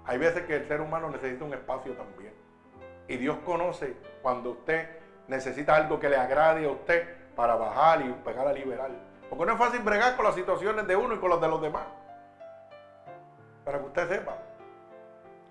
hay 0.06 0.18
veces 0.18 0.44
que 0.44 0.56
el 0.56 0.68
ser 0.68 0.82
humano 0.82 1.10
necesita 1.10 1.44
un 1.44 1.54
espacio 1.54 1.94
también. 1.94 2.34
Y 3.08 3.18
Dios 3.18 3.38
conoce 3.46 3.96
cuando 4.22 4.52
usted 4.52 4.99
necesita 5.30 5.76
algo 5.76 6.00
que 6.00 6.10
le 6.10 6.18
agrade 6.18 6.66
a 6.66 6.72
usted 6.72 7.08
para 7.36 7.56
bajar 7.56 8.02
y 8.02 8.12
pegar 8.26 8.48
a 8.48 8.52
liberar. 8.52 8.90
Porque 9.30 9.46
no 9.46 9.54
es 9.54 9.60
fácil 9.60 9.82
bregar 9.82 10.16
con 10.16 10.26
las 10.26 10.36
situaciones 10.36 10.86
de 10.88 10.96
uno 10.96 11.16
y 11.16 11.20
con 11.20 11.30
las 11.30 11.40
de 11.40 11.48
los 11.48 11.62
demás. 11.62 11.84
Para 13.64 13.78
que 13.78 13.86
usted 13.86 14.10
sepa. 14.10 14.36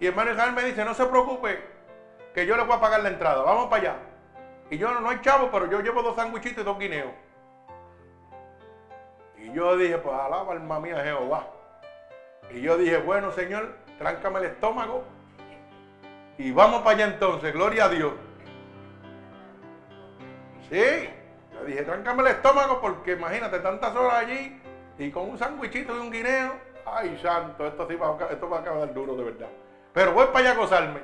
Y 0.00 0.06
hermano 0.06 0.32
Israel 0.32 0.52
me 0.52 0.64
dice, 0.64 0.84
no 0.84 0.94
se 0.94 1.06
preocupe, 1.06 1.64
que 2.34 2.44
yo 2.44 2.56
le 2.56 2.64
voy 2.64 2.76
a 2.76 2.80
pagar 2.80 3.02
la 3.02 3.08
entrada, 3.08 3.42
vamos 3.42 3.68
para 3.68 3.82
allá. 3.82 3.96
Y 4.70 4.78
yo 4.78 5.00
no 5.00 5.08
hay 5.08 5.20
chavo, 5.22 5.48
pero 5.50 5.66
yo 5.70 5.80
llevo 5.80 6.02
dos 6.02 6.16
sándwichitos 6.16 6.62
y 6.62 6.64
dos 6.64 6.78
guineos. 6.78 7.12
Y 9.38 9.52
yo 9.52 9.76
dije, 9.76 9.96
pues 9.98 10.14
alaba 10.14 10.52
alma 10.52 10.80
mía 10.80 11.02
Jehová. 11.02 11.46
Y 12.50 12.60
yo 12.60 12.76
dije, 12.76 12.98
bueno 12.98 13.30
Señor, 13.32 13.76
tráncame 13.98 14.40
el 14.40 14.46
estómago. 14.46 15.04
Y 16.36 16.50
vamos 16.50 16.82
para 16.82 16.96
allá 16.96 17.06
entonces, 17.06 17.52
gloria 17.52 17.84
a 17.84 17.88
Dios. 17.88 18.12
Sí, 20.70 20.76
le 20.76 21.66
dije, 21.66 21.82
tráncame 21.82 22.22
el 22.22 22.28
estómago 22.28 22.80
porque 22.80 23.12
imagínate 23.12 23.58
tantas 23.60 23.94
horas 23.96 24.24
allí 24.24 24.60
y 24.98 25.10
con 25.10 25.30
un 25.30 25.38
sándwichito 25.38 25.96
y 25.96 26.00
un 26.00 26.10
guineo. 26.10 26.52
Ay, 26.84 27.18
santo, 27.22 27.66
esto 27.66 27.86
sí 27.88 27.96
va, 27.96 28.16
esto 28.30 28.48
va 28.48 28.58
a 28.58 28.60
acabar 28.60 28.92
duro 28.92 29.16
de 29.16 29.24
verdad. 29.24 29.48
Pero 29.92 30.12
voy 30.12 30.26
para 30.26 30.38
allá 30.40 30.50
a 30.52 30.54
gozarme. 30.54 31.00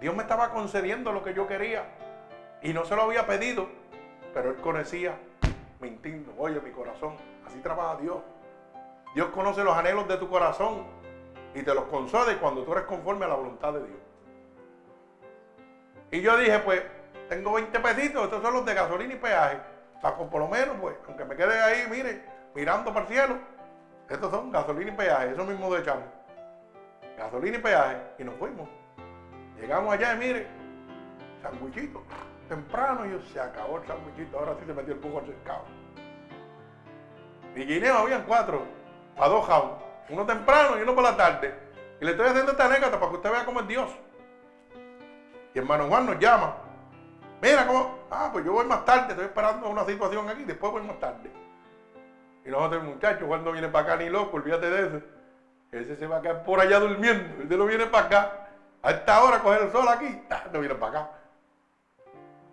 Dios 0.00 0.14
me 0.14 0.22
estaba 0.22 0.50
concediendo 0.50 1.12
lo 1.12 1.22
que 1.22 1.34
yo 1.34 1.46
quería 1.46 1.84
y 2.62 2.72
no 2.72 2.84
se 2.84 2.94
lo 2.96 3.02
había 3.02 3.26
pedido, 3.26 3.68
pero 4.34 4.50
Él 4.50 4.56
conocía 4.56 5.14
mi 5.80 5.88
instinto, 5.88 6.32
oye, 6.38 6.60
mi 6.60 6.70
corazón. 6.70 7.16
Así 7.46 7.58
trabaja 7.60 8.00
Dios. 8.00 8.18
Dios 9.14 9.28
conoce 9.28 9.64
los 9.64 9.76
anhelos 9.76 10.06
de 10.08 10.16
tu 10.18 10.28
corazón 10.28 10.84
y 11.54 11.62
te 11.62 11.74
los 11.74 11.84
concede 11.84 12.36
cuando 12.36 12.62
tú 12.62 12.72
eres 12.72 12.84
conforme 12.84 13.24
a 13.24 13.28
la 13.28 13.34
voluntad 13.34 13.72
de 13.72 13.80
Dios. 13.80 13.98
Y 16.12 16.20
yo 16.20 16.36
dije, 16.36 16.58
pues, 16.60 16.82
tengo 17.30 17.52
20 17.52 17.78
pesitos, 17.78 18.24
estos 18.24 18.42
son 18.42 18.54
los 18.54 18.66
de 18.66 18.74
gasolina 18.74 19.14
y 19.14 19.16
peaje. 19.16 19.58
Para 20.02 20.16
por 20.16 20.40
lo 20.40 20.48
menos, 20.48 20.76
pues, 20.80 20.96
aunque 21.06 21.24
me 21.24 21.36
quede 21.36 21.60
ahí, 21.60 21.86
mire, 21.88 22.24
mirando 22.56 22.92
para 22.92 23.06
el 23.06 23.12
cielo, 23.12 23.38
estos 24.08 24.30
son 24.32 24.50
gasolina 24.50 24.90
y 24.90 24.96
peaje, 24.96 25.30
eso 25.30 25.44
mismo 25.44 25.72
de 25.72 25.80
echamos. 25.80 26.04
Gasolina 27.16 27.56
y 27.56 27.60
peaje, 27.60 27.96
y 28.18 28.24
nos 28.24 28.34
fuimos. 28.34 28.68
Llegamos 29.60 29.94
allá 29.94 30.14
y 30.14 30.18
mire, 30.18 30.46
sandwichito, 31.40 32.02
temprano, 32.48 33.06
y 33.06 33.12
yo, 33.12 33.20
se 33.32 33.38
acabó 33.38 33.78
el 33.78 33.86
sandwichito, 33.86 34.36
ahora 34.36 34.56
sí 34.58 34.66
se 34.66 34.74
metió 34.74 34.94
el 34.94 34.98
pujo 34.98 35.20
al 35.20 35.26
cercado. 35.26 35.64
Y 37.54 37.64
guineo 37.64 37.98
habían 37.98 38.24
cuatro, 38.24 38.64
para 39.16 39.28
dos 39.28 39.46
jaulas, 39.46 39.78
uno 40.08 40.26
temprano 40.26 40.78
y 40.78 40.82
uno 40.82 40.96
por 40.96 41.04
la 41.04 41.16
tarde. 41.16 41.54
Y 42.00 42.04
le 42.04 42.10
estoy 42.10 42.26
haciendo 42.26 42.50
esta 42.50 42.64
anécdota 42.64 42.98
para 42.98 43.10
que 43.10 43.16
usted 43.18 43.30
vea 43.30 43.44
cómo 43.44 43.60
es 43.60 43.68
Dios. 43.68 43.88
Y 45.54 45.58
hermano 45.60 45.86
Juan 45.86 46.06
nos 46.06 46.18
llama 46.18 46.69
Mira 47.40 47.66
cómo, 47.66 47.98
ah, 48.10 48.28
pues 48.32 48.44
yo 48.44 48.52
voy 48.52 48.66
más 48.66 48.84
tarde, 48.84 49.10
estoy 49.10 49.24
esperando 49.24 49.68
una 49.68 49.84
situación 49.84 50.28
aquí, 50.28 50.44
después 50.44 50.72
voy 50.72 50.82
más 50.82 51.00
tarde. 51.00 51.30
Y 52.44 52.50
nosotros, 52.50 52.84
muchachos, 52.84 53.26
cuando 53.26 53.52
viene 53.52 53.68
para 53.68 53.84
acá 53.84 53.96
ni 54.02 54.10
loco, 54.10 54.36
olvídate 54.36 54.70
de 54.70 54.86
eso. 54.86 55.04
ese 55.72 55.96
se 55.96 56.06
va 56.06 56.18
a 56.18 56.22
quedar 56.22 56.44
por 56.44 56.60
allá 56.60 56.80
durmiendo. 56.80 57.42
Él 57.42 57.58
no 57.58 57.66
viene 57.66 57.86
para 57.86 58.06
acá. 58.06 58.36
A 58.82 58.90
esta 58.90 59.22
hora 59.22 59.40
coger 59.40 59.62
el 59.62 59.72
sol 59.72 59.86
aquí, 59.88 60.22
no 60.52 60.60
viene 60.60 60.74
para 60.74 61.00
acá. 61.00 61.10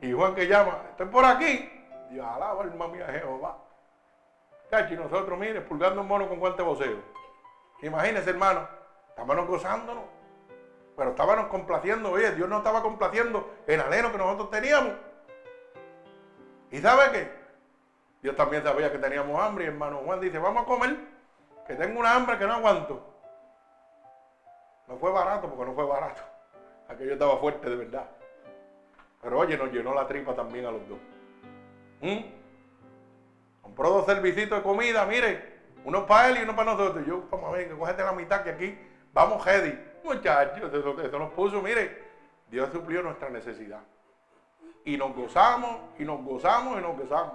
Y 0.02 0.12
Juan 0.12 0.36
que 0.36 0.48
llama, 0.48 0.82
estoy 0.90 1.08
por 1.08 1.26
aquí. 1.26 1.72
Dios 2.10 2.26
alaba 2.26 2.64
alma 2.64 2.88
mía 2.88 3.08
Jehová. 3.08 3.58
Cachi, 4.70 4.96
nosotros, 4.96 5.40
mire, 5.40 5.62
pulgando 5.62 6.02
un 6.02 6.08
mono 6.08 6.28
con 6.28 6.40
guante 6.40 6.62
voceo. 6.62 6.98
Imagínense, 7.82 8.30
hermano, 8.30 8.68
estábamos 9.10 9.48
gozándonos. 9.48 10.17
Pero 10.98 11.12
estábamos 11.12 11.48
complaciendo, 11.48 12.12
oye, 12.12 12.32
Dios 12.32 12.50
no 12.50 12.58
estaba 12.58 12.82
complaciendo 12.82 13.48
el 13.68 13.80
anhelo 13.80 14.12
que 14.12 14.18
nosotros 14.18 14.50
teníamos. 14.50 14.94
¿Y 16.72 16.80
sabe 16.80 17.12
qué? 17.12 17.32
Dios 18.24 18.36
también 18.36 18.64
sabía 18.64 18.92
que 18.92 18.98
teníamos 18.98 19.40
hambre 19.40 19.66
y 19.66 19.68
hermano 19.68 20.02
Juan 20.04 20.20
dice, 20.20 20.40
vamos 20.40 20.64
a 20.64 20.66
comer, 20.66 20.98
que 21.68 21.76
tengo 21.76 22.00
una 22.00 22.16
hambre 22.16 22.40
que 22.40 22.48
no 22.48 22.54
aguanto. 22.54 23.14
No 24.88 24.98
fue 24.98 25.12
barato 25.12 25.48
porque 25.48 25.66
no 25.66 25.76
fue 25.76 25.86
barato. 25.86 26.24
Aquello 26.90 27.14
estaba 27.14 27.38
fuerte 27.38 27.70
de 27.70 27.76
verdad. 27.76 28.08
Pero 29.22 29.38
oye, 29.38 29.56
nos 29.56 29.72
llenó 29.72 29.94
la 29.94 30.08
tripa 30.08 30.34
también 30.34 30.66
a 30.66 30.72
los 30.72 30.90
dos. 30.90 30.98
¿Mm? 32.02 32.22
Compró 33.62 33.90
dos 33.90 34.06
servicitos 34.08 34.58
de 34.58 34.64
comida, 34.64 35.06
mire, 35.06 35.58
uno 35.86 36.08
para 36.08 36.30
él 36.30 36.40
y 36.40 36.42
uno 36.42 36.56
para 36.56 36.72
nosotros. 36.72 37.06
Yo, 37.06 37.24
ver, 37.52 37.68
que 37.68 37.78
cógete 37.78 38.04
la 38.04 38.14
mitad 38.14 38.42
que 38.42 38.50
aquí 38.50 38.80
vamos 39.14 39.44
heavy. 39.44 39.87
Muchachos, 40.08 40.74
eso, 40.74 41.20
nos 41.20 41.34
puso, 41.34 41.62
mire, 41.62 42.02
Dios 42.50 42.70
suplió 42.72 43.04
nuestra 43.04 43.30
necesidad. 43.30 43.82
Y 44.86 44.96
nos 44.96 45.14
gozamos, 45.14 45.82
y 46.00 46.06
nos 46.06 46.24
gozamos, 46.24 46.80
y 46.80 46.82
nos 46.82 46.98
gozamos. 46.98 47.34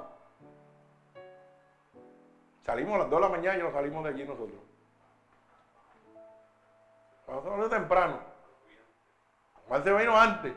Salimos 2.65 2.95
a 2.95 2.99
las 3.01 3.11
2 3.11 3.21
de 3.21 3.27
la 3.27 3.29
mañana 3.29 3.59
y 3.59 3.63
nos 3.63 3.75
salimos 3.75 4.05
de 4.05 4.11
allí 4.11 4.25
nosotros. 4.25 4.59
Nosotros 7.29 7.69
temprano. 7.69 8.21
Juan 9.69 9.85
se 9.85 9.93
vino 9.93 10.19
antes. 10.19 10.55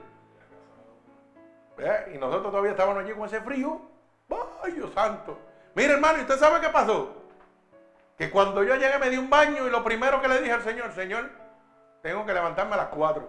Y 2.13 2.17
nosotros 2.17 2.51
todavía 2.51 2.71
estábamos 2.71 3.03
allí 3.03 3.11
con 3.13 3.25
ese 3.25 3.41
frío. 3.41 3.81
¡Ay, 4.63 4.71
Dios 4.71 4.93
santo! 4.93 5.37
Mire, 5.73 5.93
hermano, 5.93 6.19
¿y 6.19 6.21
usted 6.21 6.37
sabe 6.37 6.61
qué 6.61 6.69
pasó? 6.69 7.13
Que 8.17 8.31
cuando 8.31 8.63
yo 8.63 8.75
llegué 8.75 8.97
me 8.99 9.09
di 9.09 9.17
un 9.17 9.29
baño 9.29 9.67
y 9.67 9.69
lo 9.69 9.83
primero 9.83 10.21
que 10.21 10.29
le 10.29 10.39
dije 10.39 10.53
al 10.53 10.63
Señor, 10.63 10.93
Señor, 10.93 11.29
tengo 12.05 12.23
que 12.23 12.35
levantarme 12.35 12.75
a 12.75 12.77
las 12.77 12.89
4 12.89 13.27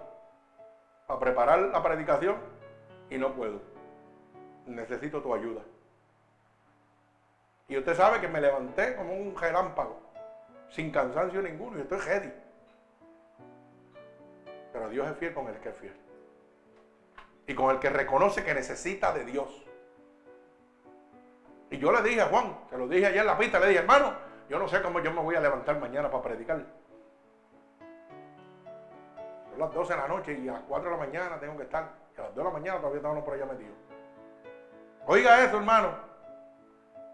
para 1.07 1.19
preparar 1.19 1.59
la 1.61 1.83
predicación 1.83 2.37
y 3.09 3.17
no 3.17 3.33
puedo. 3.33 3.59
Necesito 4.67 5.23
tu 5.23 5.35
ayuda. 5.35 5.63
Y 7.69 7.79
usted 7.79 7.95
sabe 7.95 8.21
que 8.21 8.29
me 8.29 8.39
levanté 8.39 8.95
como 8.95 9.15
un 9.15 9.35
relámpago, 9.35 9.99
sin 10.69 10.91
cansancio 10.91 11.41
ninguno, 11.41 11.79
y 11.79 11.81
estoy 11.81 12.01
ready. 12.01 12.31
Pero 14.75 14.91
Dios 14.91 15.09
es 15.09 15.17
fiel 15.17 15.33
con 15.33 15.49
el 15.49 15.59
que 15.59 15.71
es 15.71 15.77
fiel. 15.77 15.97
Y 17.47 17.55
con 17.55 17.71
el 17.71 17.79
que 17.79 17.89
reconoce 17.89 18.45
que 18.45 18.53
necesita 18.53 19.11
de 19.11 19.25
Dios. 19.25 19.65
Y 21.71 21.79
yo 21.79 21.91
le 21.93 22.03
dije 22.03 22.21
a 22.21 22.27
Juan, 22.27 22.59
se 22.69 22.77
lo 22.77 22.87
dije 22.87 23.07
ayer 23.07 23.21
en 23.21 23.27
la 23.27 23.39
pista, 23.39 23.59
le 23.59 23.69
dije, 23.69 23.81
hermano, 23.81 24.13
yo 24.51 24.59
no 24.59 24.69
sé 24.69 24.83
cómo 24.83 25.01
yo 25.01 25.15
me 25.15 25.23
voy 25.23 25.35
a 25.35 25.41
levantar 25.41 25.81
mañana 25.81 26.11
para 26.11 26.25
predicar. 26.25 26.86
Son 29.57 29.65
las 29.65 29.75
12 29.75 29.95
de 29.95 29.99
la 29.99 30.09
noche 30.09 30.39
y 30.39 30.49
a 30.51 30.53
las 30.53 30.63
4 30.69 30.91
de 30.91 30.97
la 30.97 31.03
mañana 31.03 31.41
tengo 31.41 31.57
que 31.57 31.63
estar. 31.63 31.89
Y 32.15 32.21
a 32.21 32.25
las 32.25 32.35
2 32.35 32.37
de 32.37 32.45
la 32.45 32.51
mañana 32.51 32.79
todavía 32.79 32.99
estamos 32.99 33.25
por 33.25 33.35
allá 33.35 33.47
metidos. 33.47 33.75
Oiga 35.07 35.45
eso, 35.45 35.57
hermano. 35.57 35.95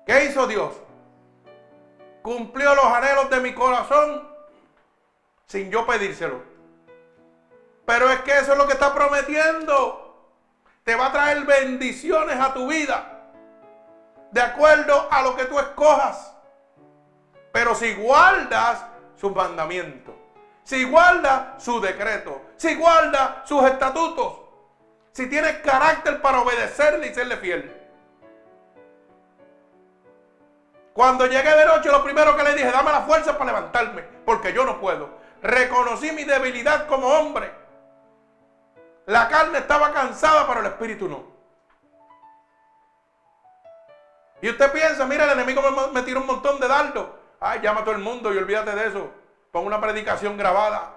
¿Qué 0.05 0.25
hizo 0.25 0.49
Dios? 0.49 0.75
Cumplió 2.21 2.75
los 2.75 2.85
anhelos 2.85 3.31
de 3.31 3.39
mi 3.39 3.55
corazón 3.55 4.29
sin 5.47 5.71
yo 5.71 5.87
pedírselo. 5.87 6.43
Pero 7.87 8.11
es 8.11 8.21
que 8.23 8.33
eso 8.33 8.53
es 8.53 8.59
lo 8.59 8.67
que 8.67 8.73
está 8.73 8.93
prometiendo. 8.93 10.33
Te 10.83 10.97
va 10.97 11.07
a 11.07 11.13
traer 11.13 11.45
bendiciones 11.45 12.41
a 12.41 12.53
tu 12.55 12.67
vida. 12.67 13.31
De 14.33 14.41
acuerdo 14.41 15.07
a 15.13 15.23
lo 15.23 15.37
que 15.37 15.45
tú 15.45 15.61
escojas. 15.61 16.37
Pero 17.53 17.77
si 17.77 17.95
guardas 17.95 18.85
sus 19.15 19.33
mandamientos. 19.33 20.22
Si 20.65 20.85
guardas 20.85 21.63
su 21.63 21.81
decreto. 21.81 22.41
Si 22.57 22.75
guardas 22.75 23.49
sus 23.49 23.63
estatutos. 23.65 24.39
Si 25.13 25.29
tienes 25.29 25.59
carácter 25.59 26.23
para 26.23 26.41
obedecerle 26.41 27.09
y 27.09 27.15
serle 27.15 27.37
fiel. 27.37 27.83
Cuando 30.93 31.27
llegué 31.27 31.55
de 31.57 31.67
noche, 31.67 31.91
lo 31.91 32.05
primero 32.05 32.37
que 32.37 32.43
le 32.43 32.55
dije, 32.55 32.71
dame 32.71 32.93
la 32.93 33.03
fuerza 33.03 33.39
para 33.39 33.53
levantarme, 33.53 34.03
porque 34.27 34.53
yo 34.53 34.65
no 34.65 34.79
puedo. 34.79 35.09
Reconocí 35.43 36.13
mi 36.13 36.25
debilidad 36.25 36.87
como 36.87 37.09
hombre. 37.09 37.51
La 39.07 39.29
carne 39.29 39.59
estaba 39.59 39.93
cansada, 39.93 40.47
pero 40.47 40.61
el 40.61 40.67
espíritu 40.67 41.09
no. 41.09 41.25
Y 44.43 44.51
usted 44.51 44.71
piensa, 44.73 45.07
mira, 45.07 45.25
el 45.25 45.31
enemigo 45.31 45.63
me, 45.93 46.03
tiró 46.03 46.21
un 46.21 46.27
montón 46.27 46.61
de 46.61 46.69
dardos. 46.69 47.07
Ay, 47.41 47.61
llama 47.61 47.81
a 47.81 47.85
todo 47.85 47.95
el 47.95 48.03
mundo 48.03 48.33
y 48.33 48.39
olvídate 48.39 48.73
de 48.73 48.89
eso. 48.89 49.11
Pon 49.53 49.67
una 49.67 49.81
predicación 49.81 50.37
grabada. 50.37 50.95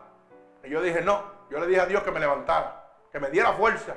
Y 0.64 0.70
yo 0.70 0.82
dije, 0.82 1.02
no. 1.02 1.36
Yo 1.52 1.60
le 1.60 1.68
dije 1.68 1.82
a 1.82 1.86
Dios 1.86 2.02
que 2.02 2.12
me 2.12 2.20
levantara, 2.20 2.84
que 3.12 3.20
me 3.20 3.30
diera 3.30 3.54
fuerza. 3.54 3.96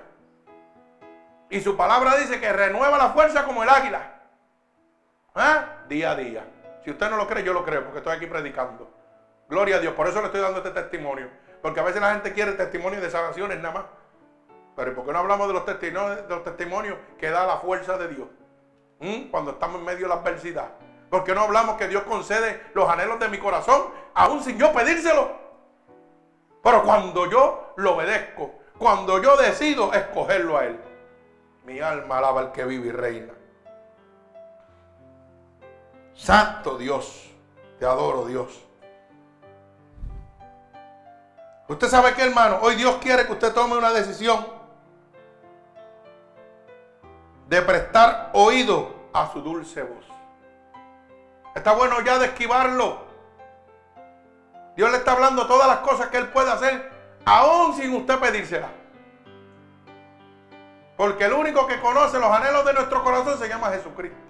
Y 1.48 1.60
su 1.60 1.76
palabra 1.76 2.16
dice 2.16 2.40
que 2.40 2.52
renueva 2.52 2.98
la 2.98 3.10
fuerza 3.10 3.44
como 3.44 3.62
el 3.62 3.68
águila. 3.70 4.20
¿Ah? 5.34 5.84
Día 5.88 6.10
a 6.10 6.16
día. 6.16 6.44
Si 6.84 6.90
usted 6.90 7.08
no 7.08 7.16
lo 7.16 7.26
cree, 7.26 7.44
yo 7.44 7.52
lo 7.52 7.64
creo, 7.64 7.84
porque 7.84 7.98
estoy 7.98 8.16
aquí 8.16 8.26
predicando. 8.26 8.90
Gloria 9.48 9.76
a 9.76 9.78
Dios. 9.78 9.94
Por 9.94 10.08
eso 10.08 10.20
le 10.20 10.26
estoy 10.26 10.40
dando 10.40 10.58
este 10.58 10.72
testimonio. 10.72 11.30
Porque 11.62 11.80
a 11.80 11.84
veces 11.84 12.00
la 12.00 12.12
gente 12.12 12.32
quiere 12.32 12.52
testimonios 12.52 13.00
de 13.00 13.10
sanaciones 13.10 13.58
nada 13.60 13.74
más. 13.74 13.84
Pero 14.76 14.94
¿por 14.94 15.06
qué 15.06 15.12
no 15.12 15.20
hablamos 15.20 15.46
de 15.48 15.54
los 15.54 15.64
testimonios, 15.64 16.28
de 16.28 16.34
los 16.34 16.44
testimonios 16.44 16.98
que 17.18 17.30
da 17.30 17.46
la 17.46 17.58
fuerza 17.58 17.96
de 17.96 18.08
Dios? 18.08 18.28
¿Mm? 19.00 19.30
Cuando 19.30 19.52
estamos 19.52 19.78
en 19.78 19.86
medio 19.86 20.02
de 20.02 20.08
la 20.08 20.20
adversidad. 20.20 20.70
¿Por 21.10 21.24
qué 21.24 21.34
no 21.34 21.42
hablamos 21.42 21.76
que 21.76 21.88
Dios 21.88 22.02
concede 22.02 22.70
los 22.74 22.88
anhelos 22.88 23.18
de 23.18 23.28
mi 23.28 23.38
corazón, 23.38 23.88
aún 24.14 24.42
sin 24.42 24.58
yo 24.58 24.72
pedírselo? 24.72 25.30
Pero 26.62 26.82
cuando 26.82 27.30
yo 27.30 27.72
lo 27.76 27.94
obedezco, 27.94 28.52
cuando 28.78 29.22
yo 29.22 29.36
decido 29.36 29.92
escogerlo 29.92 30.58
a 30.58 30.66
Él, 30.66 30.80
mi 31.64 31.80
alma 31.80 32.18
alaba 32.18 32.40
al 32.40 32.52
que 32.52 32.64
vive 32.64 32.88
y 32.88 32.92
reina. 32.92 33.32
Santo 36.14 36.76
Dios, 36.76 37.30
te 37.78 37.86
adoro 37.86 38.26
Dios. 38.26 38.64
Usted 41.68 41.88
sabe 41.88 42.14
que 42.14 42.22
hermano, 42.22 42.58
hoy 42.62 42.76
Dios 42.76 42.96
quiere 42.96 43.26
que 43.26 43.32
usted 43.32 43.52
tome 43.52 43.76
una 43.76 43.92
decisión 43.92 44.46
de 47.46 47.62
prestar 47.62 48.30
oído 48.32 48.94
a 49.12 49.30
su 49.32 49.40
dulce 49.40 49.82
voz. 49.82 50.17
Está 51.54 51.72
bueno 51.72 52.00
ya 52.02 52.18
de 52.18 52.26
esquivarlo. 52.26 53.06
Dios 54.76 54.90
le 54.90 54.98
está 54.98 55.12
hablando 55.12 55.46
todas 55.46 55.66
las 55.66 55.78
cosas 55.78 56.08
que 56.08 56.18
Él 56.18 56.28
puede 56.28 56.50
hacer, 56.50 56.90
aún 57.24 57.74
sin 57.74 57.94
usted 57.94 58.18
pedírsela. 58.18 58.68
Porque 60.96 61.24
el 61.24 61.32
único 61.32 61.66
que 61.66 61.80
conoce 61.80 62.18
los 62.18 62.30
anhelos 62.30 62.64
de 62.64 62.72
nuestro 62.74 63.02
corazón 63.02 63.38
se 63.38 63.48
llama 63.48 63.70
Jesucristo 63.70 64.28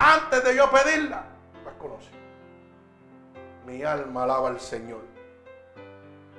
antes 0.00 0.42
de 0.42 0.56
yo 0.56 0.70
pedirla, 0.70 1.24
las 1.64 1.74
conoce. 1.74 2.10
Mi 3.66 3.82
alma 3.84 4.24
alaba 4.24 4.48
al 4.48 4.58
Señor. 4.58 5.02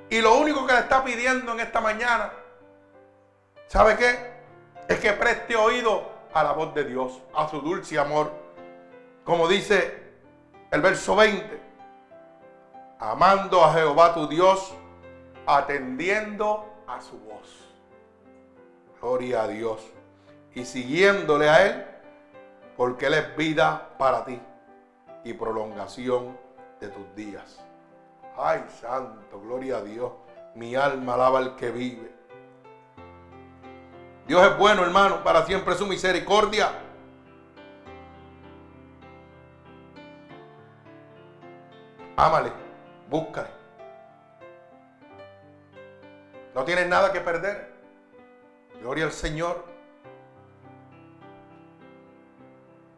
Y 0.10 0.20
lo 0.20 0.34
único 0.36 0.66
que 0.66 0.74
le 0.74 0.80
está 0.80 1.04
pidiendo 1.04 1.54
en 1.54 1.60
esta 1.60 1.80
mañana, 1.80 2.34
¿sabe 3.68 3.96
qué? 3.96 4.32
Es 4.88 5.00
que 5.00 5.14
preste 5.14 5.56
oído 5.56 6.10
a 6.34 6.44
la 6.44 6.52
voz 6.54 6.74
de 6.74 6.84
Dios, 6.86 7.22
a 7.36 7.48
su 7.48 7.62
dulce 7.62 8.00
amor. 8.00 8.32
Como 9.24 9.48
dice 9.48 10.02
el 10.72 10.82
verso 10.82 11.16
20, 11.16 11.62
amando 13.00 13.64
a 13.64 13.74
Jehová 13.74 14.14
tu 14.14 14.28
Dios, 14.28 14.74
atendiendo 15.46 16.66
a 16.88 17.02
su 17.02 17.20
voz. 17.20 17.72
Gloria 19.00 19.44
a 19.44 19.48
Dios. 19.48 19.82
Y 20.54 20.66
siguiéndole 20.66 21.50
a 21.50 21.66
Él 21.66 21.86
porque 22.76 23.08
Él 23.08 23.14
es 23.14 23.36
vida 23.36 23.90
para 23.98 24.26
ti 24.26 24.40
y 25.24 25.34
prolongación 25.34 26.38
de 26.80 26.88
tus 26.88 27.16
días. 27.16 27.64
Ay, 28.38 28.66
santo, 28.80 29.40
gloria 29.40 29.78
a 29.78 29.82
Dios. 29.84 30.12
Mi 30.56 30.76
alma 30.76 31.14
alaba 31.14 31.40
al 31.40 31.56
que 31.56 31.72
vive. 31.72 32.12
Dios 34.28 34.46
es 34.46 34.58
bueno, 34.58 34.84
hermano, 34.84 35.24
para 35.24 35.46
siempre 35.46 35.76
su 35.76 35.86
misericordia. 35.86 36.72
Ámale, 42.22 42.52
búscale. 43.10 43.50
No 46.54 46.64
tienes 46.64 46.88
nada 46.88 47.12
que 47.12 47.20
perder. 47.20 47.74
Gloria 48.80 49.06
al 49.06 49.12
Señor. 49.12 49.66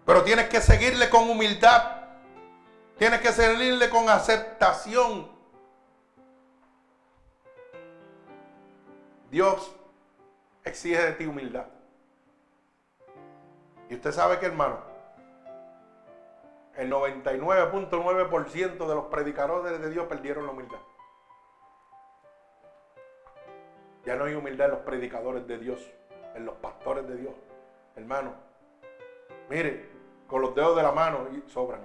Pero 0.06 0.24
tienes 0.26 0.50
que 0.50 0.60
seguirle 0.60 1.10
con 1.10 1.30
humildad. 1.30 2.02
Tienes 2.98 3.22
que 3.22 3.32
servirle 3.32 3.90
con 3.90 4.10
aceptación. 4.10 5.32
Dios 9.32 9.74
exige 10.66 11.02
de 11.02 11.12
ti 11.14 11.26
humildad. 11.28 11.68
Y 13.90 13.96
usted 13.96 14.12
sabe 14.12 14.38
que, 14.40 14.48
hermano, 14.48 14.93
el 16.78 16.92
99.9% 16.92 18.88
de 18.88 18.96
los 18.96 19.06
predicadores 19.06 19.80
de 19.80 19.90
Dios 19.90 20.08
perdieron 20.08 20.46
la 20.46 20.52
humildad. 20.52 20.80
Ya 24.06 24.16
no 24.16 24.26
hay 24.26 24.34
humildad 24.34 24.68
en 24.68 24.72
los 24.74 24.82
predicadores 24.82 25.48
de 25.48 25.58
Dios, 25.60 25.80
en 26.36 26.46
los 26.46 26.56
pastores 26.56 27.08
de 27.08 27.16
Dios. 27.16 27.34
Hermano, 27.96 28.34
mire, 29.50 29.88
con 30.28 30.42
los 30.42 30.56
dedos 30.56 30.76
de 30.76 30.84
la 30.84 30.92
mano 30.92 31.28
y 31.32 31.50
sobran. 31.50 31.82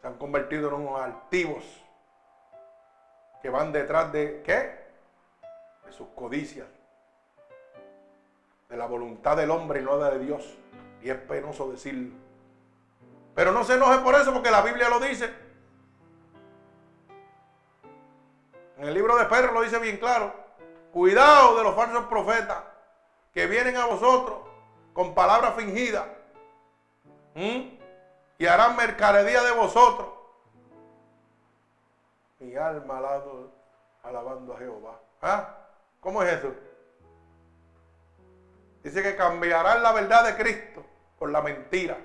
Se 0.00 0.06
han 0.06 0.16
convertido 0.16 0.68
en 0.68 0.74
unos 0.74 1.00
altivos 1.00 1.64
que 3.42 3.50
van 3.50 3.72
detrás 3.72 4.10
de 4.12 4.42
¿qué? 4.42 4.88
De 5.84 5.92
sus 5.92 6.08
codicias, 6.08 6.66
de 8.68 8.76
la 8.76 8.86
voluntad 8.86 9.36
del 9.36 9.50
hombre 9.50 9.80
y 9.80 9.84
no 9.84 9.98
de 9.98 10.18
Dios. 10.18 10.56
Y 11.02 11.10
es 11.10 11.16
penoso 11.16 11.70
decirlo. 11.70 12.27
Pero 13.38 13.52
no 13.52 13.62
se 13.62 13.74
enoje 13.74 13.98
por 13.98 14.16
eso 14.16 14.32
porque 14.32 14.50
la 14.50 14.62
Biblia 14.62 14.88
lo 14.88 14.98
dice. 14.98 15.32
En 18.76 18.88
el 18.88 18.92
libro 18.92 19.16
de 19.16 19.26
Pedro 19.26 19.52
lo 19.52 19.62
dice 19.62 19.78
bien 19.78 19.98
claro. 19.98 20.34
Cuidado 20.90 21.56
de 21.56 21.62
los 21.62 21.76
falsos 21.76 22.06
profetas 22.06 22.58
que 23.32 23.46
vienen 23.46 23.76
a 23.76 23.86
vosotros 23.86 24.40
con 24.92 25.14
palabras 25.14 25.54
fingidas. 25.54 26.04
Y 27.36 28.44
harán 28.44 28.74
mercadería 28.74 29.40
de 29.44 29.52
vosotros. 29.52 30.08
Mi 32.40 32.56
alma 32.56 32.98
alado, 32.98 33.52
alabando 34.02 34.54
a 34.54 34.58
Jehová. 34.58 35.00
¿Ah? 35.22 35.54
¿Cómo 36.00 36.24
es 36.24 36.38
eso? 36.38 36.52
Dice 38.82 39.00
que 39.00 39.14
cambiarán 39.14 39.80
la 39.80 39.92
verdad 39.92 40.24
de 40.24 40.36
Cristo 40.36 40.84
por 41.20 41.30
la 41.30 41.40
mentira. 41.40 41.98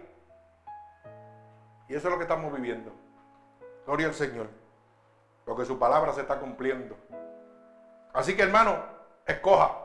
Y 1.93 1.95
eso 1.95 2.07
es 2.07 2.11
lo 2.11 2.17
que 2.17 2.23
estamos 2.23 2.51
viviendo. 2.51 2.91
Gloria 3.85 4.07
al 4.07 4.15
Señor. 4.15 4.47
Porque 5.45 5.63
su 5.63 5.77
palabra 5.77 6.11
se 6.11 6.21
está 6.21 6.39
cumpliendo. 6.39 6.97
Así 8.11 8.35
que 8.35 8.41
hermano, 8.41 8.83
escoja. 9.27 9.77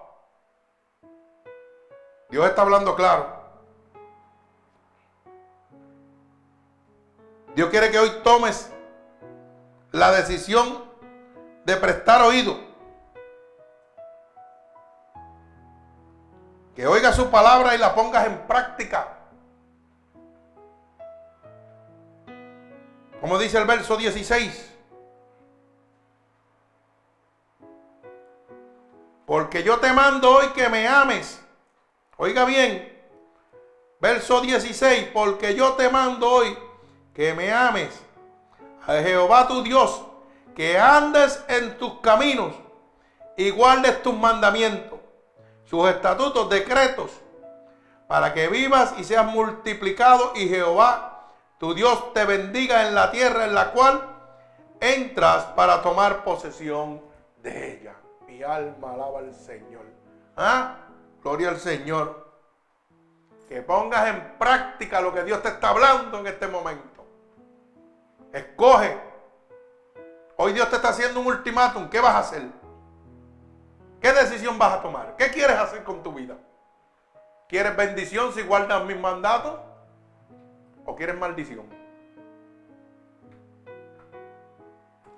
Dios 2.30 2.46
está 2.46 2.62
hablando 2.62 2.96
claro. 2.96 3.26
Dios 7.54 7.68
quiere 7.68 7.90
que 7.90 7.98
hoy 7.98 8.11
tomes 8.24 8.72
la 9.92 10.11
decisión 10.11 10.86
de 11.66 11.76
prestar 11.76 12.22
oído. 12.22 12.56
Que 16.74 16.86
oiga 16.86 17.12
su 17.12 17.30
palabra 17.30 17.74
y 17.74 17.78
la 17.78 17.94
pongas 17.94 18.26
en 18.26 18.46
práctica. 18.46 19.28
Como 23.20 23.38
dice 23.38 23.58
el 23.58 23.64
verso 23.64 23.96
16. 23.96 24.74
Porque 29.26 29.62
yo 29.62 29.78
te 29.78 29.92
mando 29.92 30.30
hoy 30.30 30.48
que 30.48 30.68
me 30.68 30.86
ames. 30.86 31.40
Oiga 32.16 32.44
bien. 32.44 32.96
Verso 34.00 34.40
16. 34.40 35.10
Porque 35.12 35.54
yo 35.54 35.72
te 35.74 35.88
mando 35.90 36.30
hoy 36.30 36.56
que 37.12 37.34
me 37.34 37.52
ames 37.52 37.90
a 38.86 38.94
Jehová 38.94 39.48
tu 39.48 39.62
Dios. 39.62 40.02
Que 40.54 40.78
andes 40.78 41.44
en 41.48 41.76
tus 41.78 42.00
caminos 42.00 42.52
y 43.38 43.50
guardes 43.50 44.02
tus 44.02 44.14
mandamientos, 44.14 44.98
sus 45.64 45.88
estatutos, 45.88 46.50
decretos, 46.50 47.12
para 48.08 48.34
que 48.34 48.48
vivas 48.48 48.94
y 48.98 49.04
seas 49.04 49.24
multiplicado 49.24 50.32
y 50.34 50.48
Jehová 50.48 51.17
tu 51.59 51.74
Dios 51.74 52.12
te 52.12 52.24
bendiga 52.24 52.86
en 52.86 52.94
la 52.94 53.11
tierra 53.11 53.44
en 53.44 53.54
la 53.54 53.72
cual 53.72 54.02
entras 54.80 55.44
para 55.56 55.82
tomar 55.82 56.24
posesión 56.24 57.02
de 57.42 57.74
ella 57.74 57.94
mi 58.28 58.42
alma 58.42 58.92
alaba 58.92 59.20
al 59.20 59.34
Señor. 59.34 59.84
¿Ah? 60.36 60.76
Gloria 61.22 61.48
al 61.48 61.59
Señor. 61.59 62.28
Que 63.48 63.62
pongas 63.62 64.09
en 64.09 64.38
práctica 64.38 65.00
lo 65.00 65.12
que 65.12 65.24
Dios 65.24 65.42
te 65.42 65.48
está 65.48 65.70
hablando 65.70 66.18
en 66.18 66.26
este 66.26 66.46
momento. 66.46 67.04
Escoge. 68.32 69.00
Hoy 70.36 70.52
Dios 70.52 70.68
te 70.68 70.76
está 70.76 70.90
haciendo 70.90 71.20
un 71.20 71.26
ultimátum. 71.26 71.88
¿Qué 71.88 72.00
vas 72.00 72.14
a 72.14 72.18
hacer? 72.18 72.42
¿Qué 74.00 74.12
decisión 74.12 74.59
vas 74.59 74.74
a 74.74 74.82
tomar? 74.82 75.16
¿Qué 75.16 75.30
quieres 75.30 75.56
hacer 75.56 75.82
con 75.82 76.02
tu 76.02 76.12
vida? 76.12 76.36
¿Quieres 77.48 77.74
bendición 77.76 78.32
si 78.32 78.42
guardas 78.42 78.84
mis 78.84 79.00
mandatos? 79.00 79.59
¿O 80.89 80.97
quieres 80.97 81.18
maldición? 81.18 81.66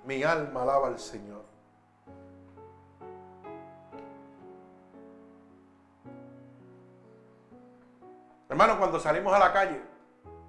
Mi 0.03 0.21
alma 0.21 0.63
alaba 0.63 0.87
al 0.87 0.99
Señor. 0.99 1.45
Hermano, 8.49 8.77
cuando 8.77 8.99
salimos 8.99 9.33
a 9.33 9.39
la 9.39 9.53
calle, 9.53 9.81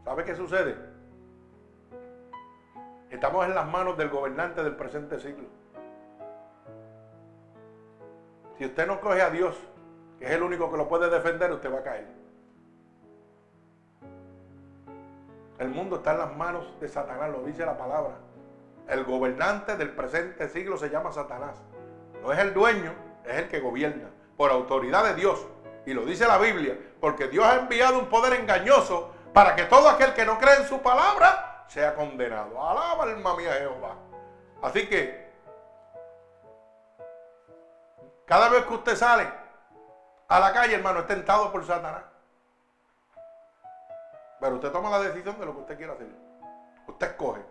¿sabe 0.02 0.24
qué 0.24 0.34
sucede? 0.34 0.76
Estamos 3.08 3.46
en 3.46 3.54
las 3.54 3.68
manos 3.68 3.96
del 3.96 4.08
gobernante 4.08 4.64
del 4.64 4.74
presente 4.74 5.20
siglo. 5.20 5.46
Si 8.58 8.64
usted 8.64 8.88
no 8.88 9.00
coge 9.00 9.22
a 9.22 9.30
Dios, 9.30 9.56
que 10.18 10.24
es 10.24 10.32
el 10.32 10.42
único 10.42 10.68
que 10.68 10.78
lo 10.78 10.88
puede 10.88 11.08
defender, 11.08 11.52
usted 11.52 11.72
va 11.72 11.78
a 11.78 11.84
caer. 11.84 12.21
El 15.62 15.68
mundo 15.68 15.96
está 15.96 16.10
en 16.10 16.18
las 16.18 16.36
manos 16.36 16.66
de 16.80 16.88
Satanás, 16.88 17.30
lo 17.30 17.44
dice 17.44 17.64
la 17.64 17.78
palabra. 17.78 18.14
El 18.88 19.04
gobernante 19.04 19.76
del 19.76 19.94
presente 19.94 20.48
siglo 20.48 20.76
se 20.76 20.90
llama 20.90 21.12
Satanás. 21.12 21.54
No 22.20 22.32
es 22.32 22.38
el 22.40 22.52
dueño, 22.52 22.92
es 23.24 23.36
el 23.36 23.48
que 23.48 23.60
gobierna 23.60 24.10
por 24.36 24.50
autoridad 24.50 25.04
de 25.04 25.14
Dios. 25.14 25.46
Y 25.86 25.94
lo 25.94 26.04
dice 26.04 26.26
la 26.26 26.38
Biblia, 26.38 26.76
porque 27.00 27.28
Dios 27.28 27.46
ha 27.46 27.60
enviado 27.60 28.00
un 28.00 28.06
poder 28.06 28.40
engañoso 28.40 29.12
para 29.32 29.54
que 29.54 29.62
todo 29.66 29.88
aquel 29.88 30.12
que 30.14 30.26
no 30.26 30.36
cree 30.36 30.56
en 30.56 30.66
su 30.66 30.82
palabra 30.82 31.64
sea 31.68 31.94
condenado. 31.94 32.60
Alaba 32.60 33.04
alma 33.04 33.36
mía 33.36 33.52
Jehová. 33.52 33.94
Así 34.62 34.88
que, 34.88 35.30
cada 38.26 38.48
vez 38.48 38.64
que 38.64 38.74
usted 38.74 38.96
sale 38.96 39.28
a 40.26 40.40
la 40.40 40.52
calle, 40.52 40.74
hermano, 40.74 41.00
es 41.00 41.06
tentado 41.06 41.52
por 41.52 41.64
Satanás. 41.64 42.02
Pero 44.42 44.56
usted 44.56 44.72
toma 44.72 44.90
la 44.90 44.98
decisión 44.98 45.38
de 45.38 45.46
lo 45.46 45.54
que 45.54 45.60
usted 45.60 45.76
quiera 45.76 45.92
hacer. 45.92 46.08
Usted 46.88 47.06
escoge. 47.06 47.42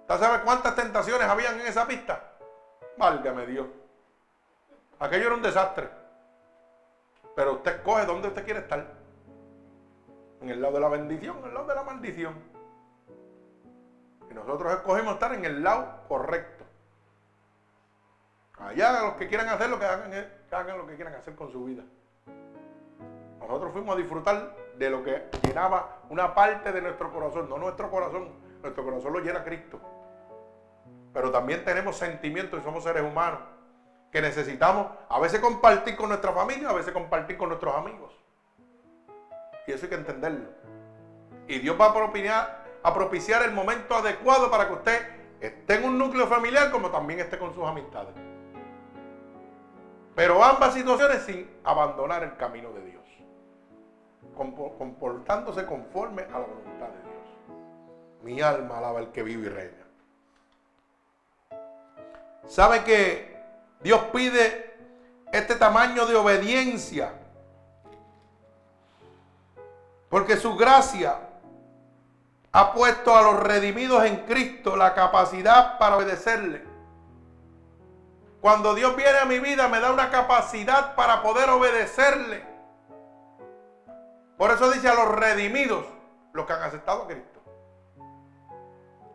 ¿Usted 0.00 0.18
sabe 0.18 0.42
cuántas 0.42 0.74
tentaciones 0.74 1.28
habían 1.28 1.60
en 1.60 1.66
esa 1.68 1.86
pista? 1.86 2.32
Válgame 2.98 3.46
Dios. 3.46 3.68
Aquello 4.98 5.26
era 5.26 5.34
un 5.36 5.42
desastre. 5.42 5.88
Pero 7.36 7.52
usted 7.52 7.76
escoge 7.76 8.04
dónde 8.04 8.26
usted 8.26 8.44
quiere 8.44 8.60
estar. 8.60 8.84
En 10.40 10.50
el 10.50 10.60
lado 10.60 10.74
de 10.74 10.80
la 10.80 10.88
bendición, 10.88 11.38
en 11.38 11.44
el 11.44 11.54
lado 11.54 11.66
de 11.68 11.74
la 11.76 11.84
maldición. 11.84 12.34
Y 14.28 14.34
nosotros 14.34 14.72
escogemos 14.72 15.14
estar 15.14 15.34
en 15.34 15.44
el 15.44 15.62
lado 15.62 16.02
correcto. 16.08 16.64
Allá 18.58 19.02
los 19.02 19.14
que 19.14 19.28
quieran 19.28 19.48
hacer 19.50 19.70
lo 19.70 19.78
que 19.78 19.84
hagan, 19.84 20.10
que 20.10 20.56
hagan 20.56 20.78
lo 20.78 20.86
que 20.88 20.96
quieran 20.96 21.14
hacer 21.14 21.36
con 21.36 21.52
su 21.52 21.64
vida. 21.64 21.84
Nosotros 23.38 23.72
fuimos 23.72 23.94
a 23.94 23.98
disfrutar 23.98 24.65
de 24.78 24.90
lo 24.90 25.02
que 25.02 25.28
llenaba 25.42 26.00
una 26.10 26.34
parte 26.34 26.72
de 26.72 26.82
nuestro 26.82 27.12
corazón, 27.12 27.48
no 27.48 27.58
nuestro 27.58 27.90
corazón, 27.90 28.28
nuestro 28.62 28.84
corazón 28.84 29.12
lo 29.12 29.20
llena 29.20 29.44
Cristo. 29.44 29.80
Pero 31.12 31.30
también 31.30 31.64
tenemos 31.64 31.96
sentimientos 31.96 32.60
y 32.60 32.62
somos 32.62 32.84
seres 32.84 33.02
humanos 33.02 33.40
que 34.10 34.20
necesitamos 34.20 34.88
a 35.08 35.18
veces 35.18 35.40
compartir 35.40 35.96
con 35.96 36.08
nuestra 36.08 36.32
familia, 36.32 36.70
a 36.70 36.74
veces 36.74 36.92
compartir 36.92 37.36
con 37.36 37.48
nuestros 37.48 37.74
amigos. 37.74 38.12
Y 39.66 39.72
eso 39.72 39.84
hay 39.84 39.90
que 39.90 39.96
entenderlo. 39.96 40.48
Y 41.48 41.58
Dios 41.58 41.76
va 41.80 41.86
a 41.86 41.94
propiciar, 41.94 42.64
a 42.82 42.94
propiciar 42.94 43.42
el 43.42 43.52
momento 43.52 43.94
adecuado 43.94 44.50
para 44.50 44.68
que 44.68 44.74
usted 44.74 45.08
esté 45.40 45.74
en 45.74 45.84
un 45.84 45.98
núcleo 45.98 46.26
familiar 46.26 46.70
como 46.70 46.90
también 46.90 47.20
esté 47.20 47.38
con 47.38 47.54
sus 47.54 47.64
amistades. 47.64 48.14
Pero 50.14 50.42
ambas 50.42 50.72
situaciones 50.74 51.22
sin 51.22 51.50
abandonar 51.62 52.22
el 52.22 52.36
camino 52.36 52.72
de 52.72 52.84
Dios. 52.84 52.95
Comportándose 54.36 55.64
conforme 55.66 56.22
a 56.22 56.38
la 56.38 56.46
voluntad 56.46 56.88
de 56.88 57.02
Dios. 57.02 58.22
Mi 58.22 58.40
alma 58.40 58.78
alaba 58.78 58.98
al 58.98 59.12
que 59.12 59.22
vive 59.22 59.46
y 59.46 59.48
reina. 59.48 59.86
¿Sabe 62.46 62.84
que 62.84 63.36
Dios 63.80 64.00
pide 64.12 64.66
este 65.32 65.56
tamaño 65.56 66.06
de 66.06 66.16
obediencia. 66.16 67.12
Porque 70.08 70.36
su 70.36 70.56
gracia 70.56 71.18
ha 72.52 72.72
puesto 72.72 73.14
a 73.14 73.22
los 73.22 73.40
redimidos 73.40 74.04
en 74.04 74.24
Cristo 74.24 74.76
la 74.76 74.94
capacidad 74.94 75.78
para 75.78 75.96
obedecerle. 75.96 76.64
Cuando 78.40 78.74
Dios 78.74 78.94
viene 78.96 79.18
a 79.18 79.24
mi 79.24 79.40
vida 79.40 79.68
me 79.68 79.80
da 79.80 79.92
una 79.92 80.10
capacidad 80.10 80.94
para 80.94 81.22
poder 81.22 81.50
obedecerle. 81.50 82.55
Por 84.36 84.50
eso 84.50 84.70
dice 84.70 84.88
a 84.88 84.94
los 84.94 85.08
redimidos, 85.08 85.84
los 86.32 86.46
que 86.46 86.52
han 86.52 86.62
aceptado 86.62 87.02
a 87.02 87.06
Cristo. 87.06 87.40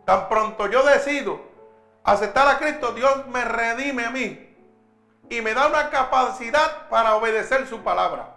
Tan 0.05 0.27
pronto 0.27 0.67
yo 0.67 0.83
decido 0.83 1.39
aceptar 2.03 2.47
a 2.47 2.57
Cristo, 2.57 2.93
Dios 2.93 3.27
me 3.27 3.45
redime 3.45 4.05
a 4.05 4.09
mí 4.09 4.47
y 5.29 5.41
me 5.41 5.53
da 5.53 5.67
una 5.67 5.89
capacidad 5.89 6.89
para 6.89 7.15
obedecer 7.15 7.67
su 7.67 7.81
palabra. 7.81 8.35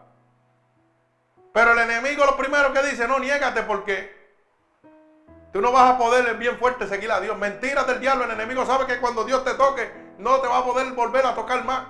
Pero 1.52 1.72
el 1.72 1.78
enemigo 1.78 2.24
lo 2.24 2.36
primero 2.36 2.72
que 2.72 2.82
dice, 2.82 3.08
no, 3.08 3.18
niégate 3.18 3.62
porque 3.62 4.12
tú 5.52 5.60
no 5.60 5.72
vas 5.72 5.94
a 5.94 5.98
poder 5.98 6.36
bien 6.36 6.58
fuerte 6.58 6.86
seguir 6.86 7.10
a 7.10 7.20
Dios. 7.20 7.36
Mentiras 7.38 7.86
del 7.86 8.00
diablo, 8.00 8.24
el 8.24 8.32
enemigo 8.32 8.66
sabe 8.66 8.86
que 8.86 9.00
cuando 9.00 9.24
Dios 9.24 9.44
te 9.44 9.54
toque, 9.54 9.90
no 10.18 10.40
te 10.40 10.48
va 10.48 10.58
a 10.58 10.64
poder 10.64 10.92
volver 10.92 11.24
a 11.24 11.34
tocar 11.34 11.64
más. 11.64 11.86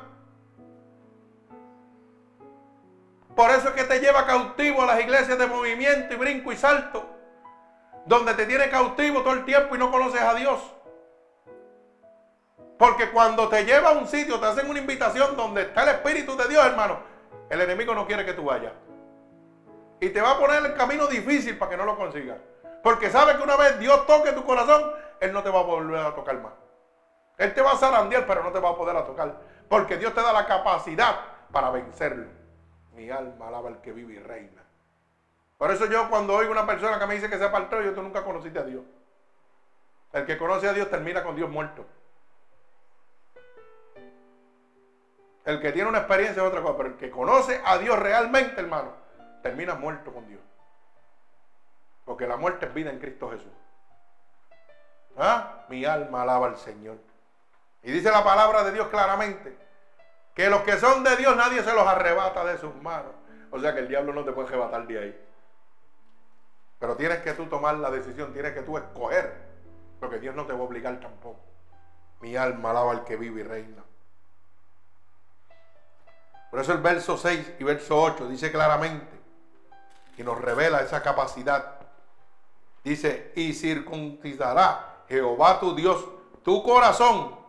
Por 3.34 3.50
eso 3.50 3.68
es 3.68 3.74
que 3.74 3.84
te 3.84 3.98
lleva 3.98 4.26
cautivo 4.26 4.82
a 4.82 4.86
las 4.86 5.00
iglesias 5.00 5.36
de 5.38 5.46
movimiento 5.46 6.14
y 6.14 6.16
brinco 6.16 6.52
y 6.52 6.56
salto, 6.56 7.04
donde 8.06 8.34
te 8.34 8.46
tiene 8.46 8.70
cautivo 8.70 9.22
todo 9.22 9.34
el 9.34 9.44
tiempo 9.44 9.74
y 9.74 9.78
no 9.78 9.90
conoces 9.90 10.20
a 10.20 10.34
Dios. 10.34 10.60
Porque 12.78 13.10
cuando 13.10 13.48
te 13.48 13.64
lleva 13.64 13.90
a 13.90 13.92
un 13.92 14.06
sitio, 14.06 14.38
te 14.38 14.46
hacen 14.46 14.68
una 14.68 14.78
invitación 14.78 15.36
donde 15.36 15.62
está 15.62 15.82
el 15.82 15.90
Espíritu 15.90 16.36
de 16.36 16.48
Dios, 16.48 16.64
hermano, 16.64 16.98
el 17.50 17.60
enemigo 17.60 17.94
no 17.94 18.06
quiere 18.06 18.24
que 18.24 18.34
tú 18.34 18.44
vayas. 18.44 18.72
Y 20.00 20.10
te 20.10 20.20
va 20.20 20.32
a 20.32 20.38
poner 20.38 20.64
el 20.64 20.74
camino 20.74 21.06
difícil 21.06 21.56
para 21.56 21.70
que 21.70 21.76
no 21.76 21.84
lo 21.84 21.96
consigas. 21.96 22.38
Porque 22.82 23.10
sabe 23.10 23.36
que 23.36 23.42
una 23.42 23.56
vez 23.56 23.78
Dios 23.78 24.06
toque 24.06 24.32
tu 24.32 24.44
corazón, 24.44 24.92
Él 25.20 25.32
no 25.32 25.42
te 25.42 25.50
va 25.50 25.60
a 25.60 25.62
volver 25.62 26.04
a 26.04 26.14
tocar 26.14 26.38
más. 26.40 26.52
Él 27.38 27.54
te 27.54 27.62
va 27.62 27.72
a 27.72 27.76
zarandear, 27.76 28.26
pero 28.26 28.42
no 28.42 28.52
te 28.52 28.60
va 28.60 28.70
a 28.70 28.76
poder 28.76 28.96
a 28.96 29.04
tocar. 29.04 29.40
Porque 29.68 29.96
Dios 29.96 30.14
te 30.14 30.20
da 30.20 30.32
la 30.32 30.46
capacidad 30.46 31.16
para 31.50 31.70
vencerlo. 31.70 32.43
Mi 32.94 33.10
alma 33.10 33.48
alaba 33.48 33.68
al 33.68 33.80
que 33.80 33.92
vive 33.92 34.14
y 34.14 34.18
reina. 34.18 34.62
Por 35.58 35.70
eso 35.70 35.86
yo 35.86 36.08
cuando 36.10 36.34
oigo 36.34 36.52
una 36.52 36.66
persona 36.66 36.98
que 36.98 37.06
me 37.06 37.14
dice 37.14 37.28
que 37.28 37.38
se 37.38 37.44
apartó, 37.44 37.80
yo 37.82 37.94
tú 37.94 38.02
nunca 38.02 38.24
conociste 38.24 38.58
a 38.58 38.64
Dios. 38.64 38.84
El 40.12 40.26
que 40.26 40.38
conoce 40.38 40.68
a 40.68 40.72
Dios 40.72 40.90
termina 40.90 41.22
con 41.22 41.34
Dios 41.34 41.50
muerto. 41.50 41.84
El 45.44 45.60
que 45.60 45.72
tiene 45.72 45.88
una 45.88 45.98
experiencia 45.98 46.42
es 46.42 46.48
otra 46.48 46.62
cosa, 46.62 46.76
pero 46.76 46.88
el 46.90 46.96
que 46.96 47.10
conoce 47.10 47.60
a 47.64 47.78
Dios 47.78 47.98
realmente, 47.98 48.60
hermano, 48.60 48.92
termina 49.42 49.74
muerto 49.74 50.12
con 50.12 50.26
Dios. 50.26 50.40
Porque 52.04 52.26
la 52.26 52.36
muerte 52.36 52.66
es 52.66 52.74
vida 52.74 52.90
en 52.90 52.98
Cristo 52.98 53.30
Jesús. 53.30 53.52
¿Ah? 55.16 55.64
Mi 55.68 55.84
alma 55.84 56.22
alaba 56.22 56.46
al 56.46 56.56
Señor. 56.56 56.98
Y 57.82 57.92
dice 57.92 58.10
la 58.10 58.24
palabra 58.24 58.64
de 58.64 58.72
Dios 58.72 58.88
claramente 58.88 59.63
que 60.34 60.50
los 60.50 60.62
que 60.62 60.78
son 60.78 61.04
de 61.04 61.16
Dios 61.16 61.36
nadie 61.36 61.62
se 61.62 61.72
los 61.72 61.86
arrebata 61.86 62.44
de 62.44 62.58
sus 62.58 62.74
manos. 62.76 63.12
O 63.50 63.60
sea 63.60 63.72
que 63.72 63.80
el 63.80 63.88
diablo 63.88 64.12
no 64.12 64.24
te 64.24 64.32
puede 64.32 64.48
arrebatar 64.48 64.86
de 64.86 64.98
ahí. 64.98 65.24
Pero 66.78 66.96
tienes 66.96 67.18
que 67.18 67.32
tú 67.34 67.46
tomar 67.46 67.76
la 67.76 67.90
decisión, 67.90 68.32
tienes 68.32 68.52
que 68.52 68.62
tú 68.62 68.76
escoger, 68.76 69.32
porque 70.00 70.18
Dios 70.18 70.34
no 70.34 70.44
te 70.44 70.52
va 70.52 70.58
a 70.58 70.62
obligar 70.62 70.98
tampoco. 70.98 71.40
Mi 72.20 72.36
alma 72.36 72.70
alaba 72.70 72.90
al 72.90 73.04
que 73.04 73.16
vive 73.16 73.40
y 73.40 73.44
reina. 73.44 73.84
Por 76.50 76.60
eso 76.60 76.72
el 76.72 76.78
verso 76.78 77.16
6 77.16 77.54
y 77.58 77.64
verso 77.64 78.00
8 78.00 78.28
dice 78.28 78.50
claramente 78.50 79.14
y 80.16 80.22
nos 80.22 80.40
revela 80.40 80.80
esa 80.80 81.02
capacidad. 81.02 81.80
Dice, 82.82 83.32
y 83.34 83.54
circuncidará 83.54 85.04
Jehová 85.08 85.58
tu 85.58 85.74
Dios 85.74 86.04
tu 86.44 86.62
corazón 86.62 87.43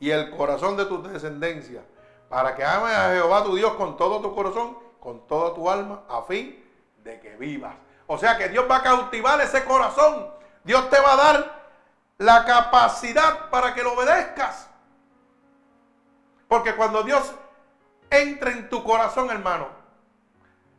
y 0.00 0.10
el 0.10 0.30
corazón 0.30 0.76
de 0.76 0.86
tu 0.86 1.02
descendencia, 1.02 1.82
para 2.28 2.56
que 2.56 2.64
ames 2.64 2.96
a 2.96 3.12
Jehová 3.12 3.44
tu 3.44 3.54
Dios 3.54 3.74
con 3.74 3.96
todo 3.96 4.20
tu 4.20 4.34
corazón, 4.34 4.76
con 4.98 5.26
toda 5.28 5.54
tu 5.54 5.70
alma, 5.70 6.02
a 6.08 6.22
fin 6.22 6.64
de 7.04 7.20
que 7.20 7.36
vivas. 7.36 7.74
O 8.06 8.18
sea 8.18 8.36
que 8.36 8.48
Dios 8.48 8.64
va 8.68 8.76
a 8.76 8.82
cautivar 8.82 9.40
ese 9.40 9.64
corazón. 9.64 10.28
Dios 10.64 10.88
te 10.90 10.98
va 11.00 11.12
a 11.12 11.16
dar 11.16 11.60
la 12.18 12.44
capacidad 12.44 13.50
para 13.50 13.74
que 13.74 13.82
lo 13.82 13.92
obedezcas. 13.92 14.68
Porque 16.48 16.74
cuando 16.74 17.02
Dios 17.02 17.32
entra 18.08 18.50
en 18.50 18.68
tu 18.68 18.82
corazón, 18.82 19.30
hermano, 19.30 19.68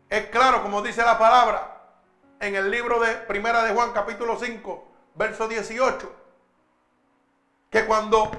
es 0.09 0.25
claro, 0.27 0.61
como 0.61 0.81
dice 0.81 1.03
la 1.03 1.17
palabra 1.17 1.83
en 2.39 2.55
el 2.55 2.69
libro 2.71 2.99
de 2.99 3.13
Primera 3.13 3.63
de 3.63 3.73
Juan, 3.73 3.91
capítulo 3.93 4.37
5, 4.37 4.87
verso 5.15 5.47
18, 5.47 6.11
que 7.69 7.85
cuando 7.85 8.29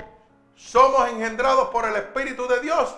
somos 0.54 1.08
engendrados 1.08 1.68
por 1.68 1.86
el 1.86 1.96
Espíritu 1.96 2.46
de 2.46 2.60
Dios. 2.60 2.96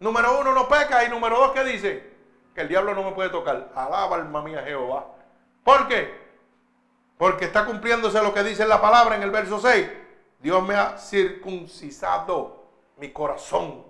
Número 0.00 0.38
uno, 0.38 0.52
no 0.52 0.68
peca. 0.68 1.04
Y 1.04 1.08
número 1.08 1.36
dos, 1.38 1.52
¿qué 1.52 1.64
dice? 1.64 2.14
Que 2.54 2.62
el 2.62 2.68
diablo 2.68 2.94
no 2.94 3.02
me 3.02 3.12
puede 3.12 3.30
tocar. 3.30 3.70
Alaba 3.74 4.16
alma 4.16 4.42
mía 4.42 4.62
Jehová. 4.62 5.06
¿Por 5.62 5.88
qué? 5.88 6.22
Porque 7.16 7.46
está 7.46 7.64
cumpliéndose 7.64 8.22
lo 8.22 8.34
que 8.34 8.42
dice 8.42 8.66
la 8.66 8.80
palabra 8.80 9.16
en 9.16 9.22
el 9.22 9.30
verso 9.30 9.58
6. 9.58 9.88
Dios 10.40 10.62
me 10.66 10.74
ha 10.74 10.98
circuncisado 10.98 12.64
mi 12.96 13.12
corazón. 13.12 13.84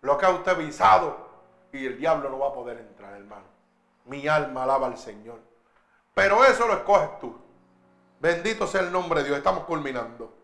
Lo 0.00 0.18
que 0.18 0.26
ha 0.26 0.54
visado. 0.54 1.30
Y 1.72 1.86
el 1.86 1.98
diablo 1.98 2.28
no 2.28 2.38
va 2.38 2.48
a 2.48 2.54
poder 2.54 2.78
entrar, 2.78 3.14
hermano. 3.14 3.44
Mi 4.06 4.26
alma 4.26 4.64
alaba 4.64 4.88
al 4.88 4.98
Señor. 4.98 5.38
Pero 6.14 6.44
eso 6.44 6.66
lo 6.66 6.74
escoges 6.74 7.18
tú. 7.20 7.38
Bendito 8.20 8.66
sea 8.66 8.80
el 8.80 8.92
nombre 8.92 9.20
de 9.20 9.26
Dios. 9.26 9.38
Estamos 9.38 9.64
culminando. 9.64 10.41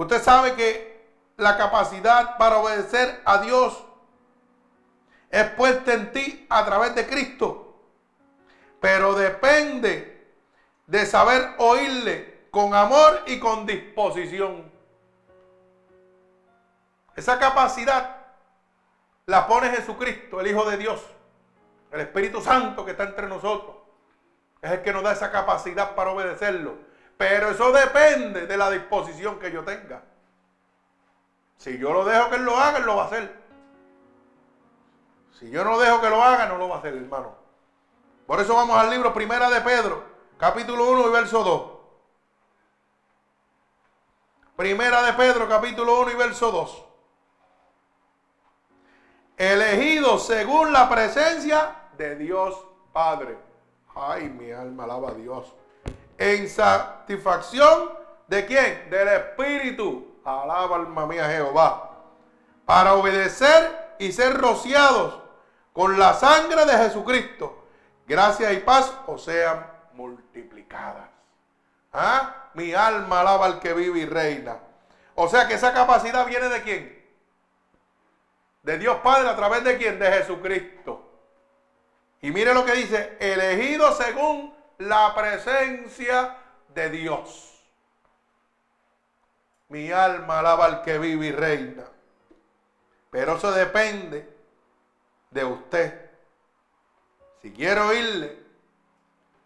Usted 0.00 0.22
sabe 0.22 0.54
que 0.54 1.10
la 1.36 1.58
capacidad 1.58 2.38
para 2.38 2.56
obedecer 2.56 3.20
a 3.26 3.36
Dios 3.42 3.84
es 5.28 5.44
puesta 5.50 5.92
en 5.92 6.10
ti 6.10 6.46
a 6.48 6.64
través 6.64 6.94
de 6.94 7.06
Cristo. 7.06 7.74
Pero 8.80 9.12
depende 9.12 10.26
de 10.86 11.04
saber 11.04 11.54
oírle 11.58 12.46
con 12.50 12.72
amor 12.72 13.24
y 13.26 13.38
con 13.38 13.66
disposición. 13.66 14.72
Esa 17.14 17.38
capacidad 17.38 18.24
la 19.26 19.46
pone 19.46 19.68
Jesucristo, 19.68 20.40
el 20.40 20.46
Hijo 20.46 20.64
de 20.64 20.78
Dios, 20.78 21.04
el 21.90 22.00
Espíritu 22.00 22.40
Santo 22.40 22.86
que 22.86 22.92
está 22.92 23.02
entre 23.02 23.28
nosotros. 23.28 23.76
Es 24.62 24.70
el 24.70 24.80
que 24.80 24.94
nos 24.94 25.02
da 25.02 25.12
esa 25.12 25.30
capacidad 25.30 25.94
para 25.94 26.12
obedecerlo. 26.12 26.89
Pero 27.20 27.50
eso 27.50 27.70
depende 27.70 28.46
de 28.46 28.56
la 28.56 28.70
disposición 28.70 29.38
que 29.38 29.52
yo 29.52 29.62
tenga. 29.62 30.02
Si 31.58 31.76
yo 31.76 31.92
lo 31.92 32.02
dejo 32.06 32.30
que 32.30 32.36
él 32.36 32.46
lo 32.46 32.56
haga, 32.56 32.78
él 32.78 32.86
lo 32.86 32.96
va 32.96 33.02
a 33.02 33.06
hacer. 33.08 33.38
Si 35.38 35.50
yo 35.50 35.62
no 35.62 35.78
dejo 35.78 36.00
que 36.00 36.08
lo 36.08 36.22
haga, 36.22 36.46
no 36.46 36.56
lo 36.56 36.70
va 36.70 36.76
a 36.76 36.78
hacer, 36.78 36.94
hermano. 36.94 37.36
Por 38.26 38.40
eso 38.40 38.54
vamos 38.54 38.74
al 38.78 38.88
libro 38.88 39.12
Primera 39.12 39.50
de 39.50 39.60
Pedro, 39.60 40.02
capítulo 40.38 40.90
1 40.92 41.08
y 41.08 41.12
verso 41.12 41.44
2. 41.44 41.72
Primera 44.56 45.02
de 45.02 45.12
Pedro, 45.12 45.46
capítulo 45.46 46.00
1 46.00 46.12
y 46.12 46.14
verso 46.14 46.50
2. 46.50 46.84
Elegido 49.36 50.18
según 50.18 50.72
la 50.72 50.88
presencia 50.88 51.90
de 51.98 52.16
Dios 52.16 52.58
Padre. 52.94 53.36
Ay, 53.94 54.30
mi 54.30 54.50
alma 54.52 54.84
alaba 54.84 55.10
a 55.10 55.14
Dios 55.14 55.54
en 56.20 56.50
satisfacción 56.50 57.90
de 58.28 58.44
quién? 58.44 58.90
Del 58.90 59.08
Espíritu. 59.08 60.20
Alaba 60.22 60.76
alma 60.76 61.06
mía 61.06 61.26
Jehová. 61.26 61.98
Para 62.66 62.94
obedecer 62.94 63.94
y 63.98 64.12
ser 64.12 64.38
rociados 64.38 65.18
con 65.72 65.98
la 65.98 66.12
sangre 66.12 66.66
de 66.66 66.72
Jesucristo. 66.72 67.64
Gracias 68.06 68.52
y 68.52 68.58
paz 68.58 68.92
o 69.06 69.16
sean 69.16 69.66
multiplicadas. 69.94 71.08
¿Ah? 71.92 72.50
Mi 72.52 72.74
alma 72.74 73.20
alaba 73.20 73.46
al 73.46 73.58
que 73.58 73.72
vive 73.72 74.00
y 74.00 74.04
reina. 74.04 74.58
O 75.14 75.26
sea 75.26 75.48
que 75.48 75.54
esa 75.54 75.72
capacidad 75.72 76.26
viene 76.26 76.50
de 76.50 76.62
quién? 76.62 77.00
De 78.62 78.76
Dios 78.76 78.98
Padre 79.02 79.30
a 79.30 79.36
través 79.36 79.64
de 79.64 79.78
quién? 79.78 79.98
De 79.98 80.12
Jesucristo. 80.12 81.02
Y 82.20 82.30
mire 82.30 82.52
lo 82.52 82.66
que 82.66 82.72
dice, 82.72 83.16
elegido 83.18 83.90
según 83.94 84.59
la 84.80 85.14
presencia 85.14 86.36
de 86.74 86.90
Dios. 86.90 87.46
Mi 89.68 89.92
alma 89.92 90.40
alaba 90.40 90.64
al 90.64 90.82
que 90.82 90.98
vive 90.98 91.26
y 91.26 91.32
reina. 91.32 91.84
Pero 93.10 93.36
eso 93.36 93.52
depende 93.52 94.28
de 95.30 95.44
usted. 95.44 96.10
Si 97.42 97.52
quiere 97.52 97.80
oírle 97.80 98.38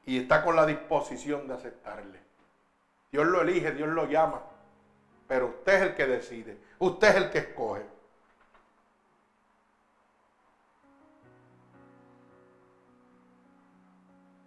y 0.07 0.21
está 0.21 0.45
con 0.45 0.57
la 0.57 0.67
disposición 0.67 1.49
de 1.49 1.55
aceptarle. 1.55 2.21
Dios 3.11 3.27
lo 3.27 3.43
elige, 3.43 3.73
Dios 3.73 3.89
lo 3.89 4.07
llama. 4.07 4.41
Pero 5.27 5.47
usted 5.47 5.75
es 5.75 5.83
el 5.83 5.95
que 5.95 6.07
decide. 6.07 6.59
Usted 6.79 7.09
es 7.09 7.15
el 7.17 7.31
que 7.31 7.39
escoge. 7.39 7.94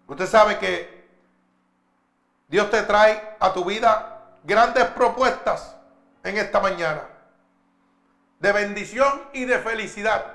Usted 0.07 0.25
sabe 0.25 0.57
que 0.57 1.07
Dios 2.47 2.69
te 2.71 2.81
trae 2.83 3.35
a 3.39 3.53
tu 3.53 3.65
vida 3.65 4.35
grandes 4.43 4.85
propuestas 4.85 5.75
en 6.23 6.37
esta 6.37 6.59
mañana 6.61 7.03
de 8.39 8.51
bendición 8.53 9.29
y 9.33 9.45
de 9.45 9.59
felicidad. 9.59 10.33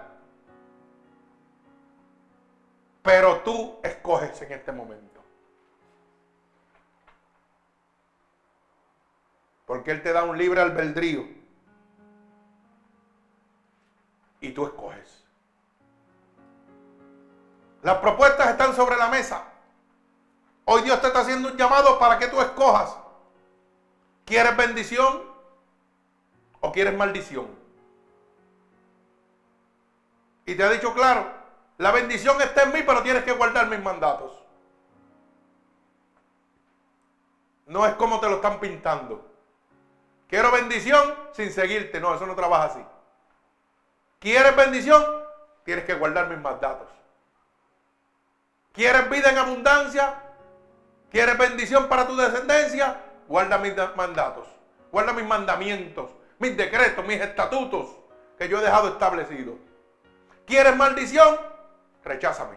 Pero 3.02 3.40
tú 3.40 3.78
escoges 3.82 4.40
en 4.42 4.52
este 4.52 4.72
momento. 4.72 5.22
Porque 9.66 9.90
Él 9.90 10.02
te 10.02 10.12
da 10.12 10.24
un 10.24 10.36
libre 10.36 10.60
albedrío. 10.60 11.26
Y 14.40 14.50
tú 14.52 14.66
escoges. 14.66 15.24
Las 17.82 17.98
propuestas 17.98 18.50
están 18.50 18.74
sobre 18.74 18.96
la 18.96 19.08
mesa. 19.08 19.51
Hoy 20.64 20.82
Dios 20.82 21.00
te 21.00 21.08
está 21.08 21.20
haciendo 21.20 21.48
un 21.48 21.56
llamado 21.56 21.98
para 21.98 22.18
que 22.18 22.28
tú 22.28 22.40
escojas. 22.40 22.96
¿Quieres 24.24 24.56
bendición 24.56 25.22
o 26.60 26.72
quieres 26.72 26.96
maldición? 26.96 27.48
Y 30.46 30.54
te 30.54 30.62
ha 30.62 30.70
dicho 30.70 30.94
claro, 30.94 31.26
la 31.78 31.90
bendición 31.90 32.40
está 32.40 32.62
en 32.62 32.72
mí, 32.72 32.82
pero 32.86 33.02
tienes 33.02 33.24
que 33.24 33.32
guardar 33.32 33.68
mis 33.68 33.80
mandatos. 33.80 34.32
No 37.66 37.86
es 37.86 37.94
como 37.94 38.20
te 38.20 38.28
lo 38.28 38.36
están 38.36 38.60
pintando. 38.60 39.28
Quiero 40.28 40.50
bendición 40.50 41.14
sin 41.32 41.52
seguirte. 41.52 42.00
No, 42.00 42.14
eso 42.14 42.26
no 42.26 42.34
trabaja 42.34 42.64
así. 42.64 42.84
¿Quieres 44.18 44.54
bendición? 44.56 45.04
Tienes 45.64 45.84
que 45.84 45.94
guardar 45.94 46.28
mis 46.28 46.38
mandatos. 46.38 46.88
¿Quieres 48.72 49.10
vida 49.10 49.30
en 49.30 49.38
abundancia? 49.38 50.22
¿Quieres 51.12 51.36
bendición 51.36 51.88
para 51.88 52.06
tu 52.06 52.16
descendencia? 52.16 52.96
Guarda 53.28 53.58
mis 53.58 53.74
mandatos. 53.94 54.48
Guarda 54.90 55.12
mis 55.12 55.26
mandamientos, 55.26 56.10
mis 56.38 56.56
decretos, 56.56 57.06
mis 57.06 57.20
estatutos 57.20 57.86
que 58.38 58.48
yo 58.48 58.58
he 58.58 58.62
dejado 58.62 58.88
establecidos. 58.88 59.56
¿Quieres 60.46 60.74
maldición? 60.74 61.38
Recházame. 62.02 62.56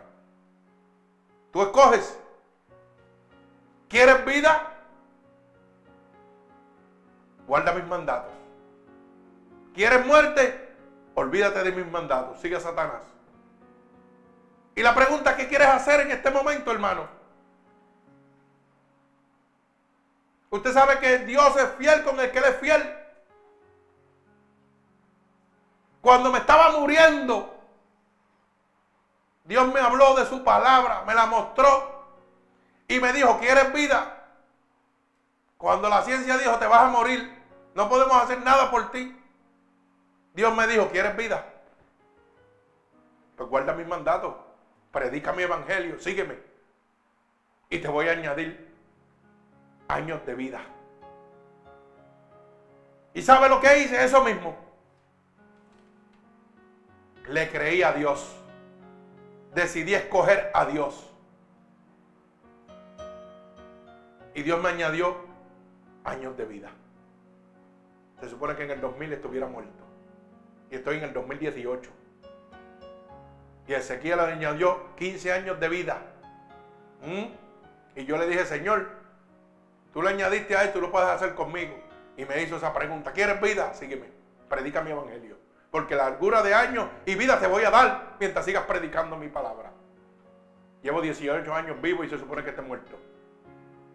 Tú 1.51 1.61
escoges. 1.61 2.17
¿Quieres 3.89 4.25
vida? 4.25 4.71
Guarda 7.47 7.73
mis 7.73 7.85
mandatos. 7.85 8.31
¿Quieres 9.73 10.05
muerte? 10.05 10.75
Olvídate 11.13 11.61
de 11.61 11.71
mis 11.73 11.91
mandatos. 11.91 12.39
Sigue 12.39 12.55
a 12.55 12.61
Satanás. 12.61 13.03
Y 14.75 14.81
la 14.81 14.95
pregunta, 14.95 15.35
¿qué 15.35 15.47
quieres 15.47 15.67
hacer 15.67 16.01
en 16.01 16.11
este 16.11 16.31
momento, 16.31 16.71
hermano? 16.71 17.14
Usted 20.55 20.73
sabe 20.73 20.99
que 20.99 21.19
Dios 21.19 21.55
es 21.57 21.69
fiel 21.77 22.03
con 22.03 22.19
el 22.19 22.31
que 22.31 22.37
Él 22.37 22.45
es 22.45 22.57
fiel. 22.57 22.97
Cuando 26.01 26.31
me 26.31 26.39
estaba 26.39 26.79
muriendo, 26.79 27.53
Dios 29.43 29.73
me 29.73 29.79
habló 29.79 30.15
de 30.15 30.25
su 30.25 30.43
palabra, 30.43 31.03
me 31.05 31.13
la 31.13 31.25
mostró 31.25 32.05
y 32.87 32.99
me 32.99 33.11
dijo, 33.11 33.37
¿quieres 33.39 33.73
vida? 33.73 34.27
Cuando 35.57 35.89
la 35.89 36.03
ciencia 36.03 36.37
dijo, 36.37 36.57
te 36.57 36.67
vas 36.67 36.83
a 36.83 36.89
morir, 36.89 37.43
no 37.73 37.89
podemos 37.89 38.15
hacer 38.15 38.41
nada 38.41 38.71
por 38.71 38.91
ti. 38.91 39.13
Dios 40.33 40.55
me 40.55 40.67
dijo, 40.67 40.89
¿quieres 40.89 41.17
vida? 41.17 41.45
Pues 43.35 43.49
guarda 43.49 43.73
mis 43.73 43.87
mandatos 43.87 44.35
predica 44.95 45.33
mi 45.33 45.43
evangelio, 45.43 45.99
sígueme. 45.99 46.37
Y 47.69 47.79
te 47.79 47.89
voy 47.89 48.07
a 48.07 48.13
añadir 48.13 48.74
años 49.87 50.25
de 50.25 50.35
vida. 50.35 50.61
¿Y 53.13 53.21
sabe 53.21 53.49
lo 53.49 53.61
que 53.61 53.79
hice? 53.79 54.03
Eso 54.03 54.23
mismo. 54.23 54.55
Le 57.29 57.49
creí 57.49 57.81
a 57.81 57.93
Dios. 57.93 58.35
Decidí 59.53 59.93
escoger 59.93 60.51
a 60.53 60.65
Dios. 60.65 61.11
Y 64.33 64.43
Dios 64.43 64.61
me 64.61 64.69
añadió 64.69 65.15
años 66.03 66.35
de 66.35 66.45
vida. 66.45 66.69
Se 68.19 68.29
supone 68.29 68.55
que 68.55 68.63
en 68.63 68.71
el 68.71 68.81
2000 68.81 69.13
estuviera 69.13 69.47
muerto. 69.47 69.83
Y 70.69 70.75
estoy 70.75 70.97
en 70.97 71.05
el 71.05 71.13
2018. 71.13 71.89
Y 73.67 73.73
Ezequiel 73.73 74.19
añadió 74.19 74.93
15 74.97 75.31
años 75.31 75.59
de 75.59 75.69
vida. 75.69 76.01
¿Mm? 77.01 77.99
Y 77.99 78.05
yo 78.05 78.17
le 78.17 78.27
dije, 78.27 78.45
Señor, 78.45 79.04
tú 79.95 80.01
le 80.01 80.09
añadiste 80.09 80.57
a 80.57 80.65
esto, 80.65 80.79
tú 80.79 80.81
lo 80.81 80.91
puedes 80.91 81.07
hacer 81.07 81.33
conmigo. 81.35 81.73
Y 82.17 82.25
me 82.25 82.43
hizo 82.43 82.57
esa 82.57 82.73
pregunta, 82.73 83.13
¿quieres 83.13 83.39
vida? 83.39 83.73
Sígueme, 83.73 84.07
predica 84.49 84.81
mi 84.81 84.91
evangelio. 84.91 85.37
Porque 85.71 85.95
largura 85.95 86.43
de 86.43 86.53
años 86.53 86.89
y 87.05 87.15
vida 87.15 87.39
te 87.39 87.47
voy 87.47 87.63
a 87.63 87.71
dar 87.71 88.17
mientras 88.19 88.43
sigas 88.43 88.65
predicando 88.65 89.15
mi 89.15 89.29
palabra. 89.29 89.71
Llevo 90.81 91.01
18 91.01 91.53
años 91.53 91.81
vivo 91.81 92.03
y 92.03 92.09
se 92.09 92.19
supone 92.19 92.43
que 92.43 92.49
esté 92.49 92.61
muerto. 92.61 92.97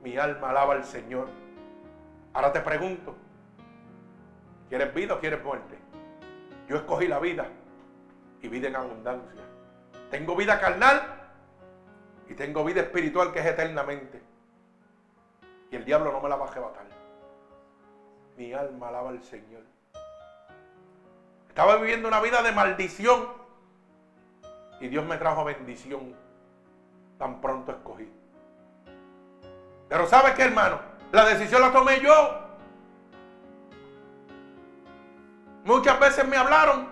Mi 0.03 0.17
alma 0.17 0.49
alaba 0.49 0.73
al 0.73 0.85
Señor. 0.85 1.29
Ahora 2.33 2.51
te 2.51 2.61
pregunto, 2.61 3.15
¿quieres 4.71 4.95
vida 4.95 5.15
o 5.15 5.21
quieres 5.21 5.45
muerte? 5.45 5.77
Yo 6.67 6.77
escogí 6.77 7.09
la 7.09 7.19
vida 7.19 7.47
y 8.41 8.49
vida 8.49 8.69
en 8.69 8.77
abundancia. 8.77 9.43
Tengo 10.11 10.35
vida 10.35 10.59
carnal 10.59 11.03
y 12.27 12.33
tengo 12.33 12.65
vida 12.65 12.81
espiritual 12.81 13.35
que 13.35 13.41
es 13.41 13.47
eternamente. 13.47 14.30
Y 15.71 15.77
el 15.77 15.85
diablo 15.85 16.13
no 16.13 16.21
me 16.21 16.29
la 16.29 16.37
va 16.37 16.47
a 16.47 16.49
arrebatar. 16.49 16.87
Mi 18.37 18.53
alma 18.53 18.89
alaba 18.89 19.11
al 19.11 19.23
Señor. 19.23 19.63
Estaba 21.49 21.77
viviendo 21.77 22.09
una 22.09 22.21
vida 22.21 22.43
de 22.43 22.53
maldición 22.53 23.29
y 24.81 24.89
Dios 24.89 25.05
me 25.05 25.17
trajo 25.17 25.45
bendición. 25.45 26.15
Tan 27.19 27.41
pronto 27.41 27.73
escogí. 27.73 28.11
Pero 29.89 30.07
¿sabe 30.07 30.35
qué, 30.35 30.45
hermano? 30.45 30.81
La 31.13 31.25
decisión 31.27 31.61
la 31.61 31.73
tomé 31.73 32.01
yo. 32.01 32.39
Muchas 35.65 36.01
veces 36.01 36.27
me 36.27 36.37
hablaron 36.37 36.89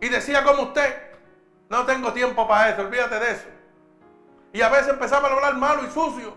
y 0.00 0.08
decía 0.08 0.44
como 0.44 0.64
usted, 0.64 0.94
no 1.68 1.86
tengo 1.86 2.12
tiempo 2.12 2.46
para 2.46 2.70
eso, 2.70 2.82
olvídate 2.82 3.18
de 3.18 3.30
eso. 3.30 3.48
Y 4.52 4.60
a 4.60 4.68
veces 4.68 4.88
empezaba 4.88 5.28
a 5.28 5.32
hablar 5.32 5.56
malo 5.56 5.84
y 5.84 5.90
sucio. 5.90 6.34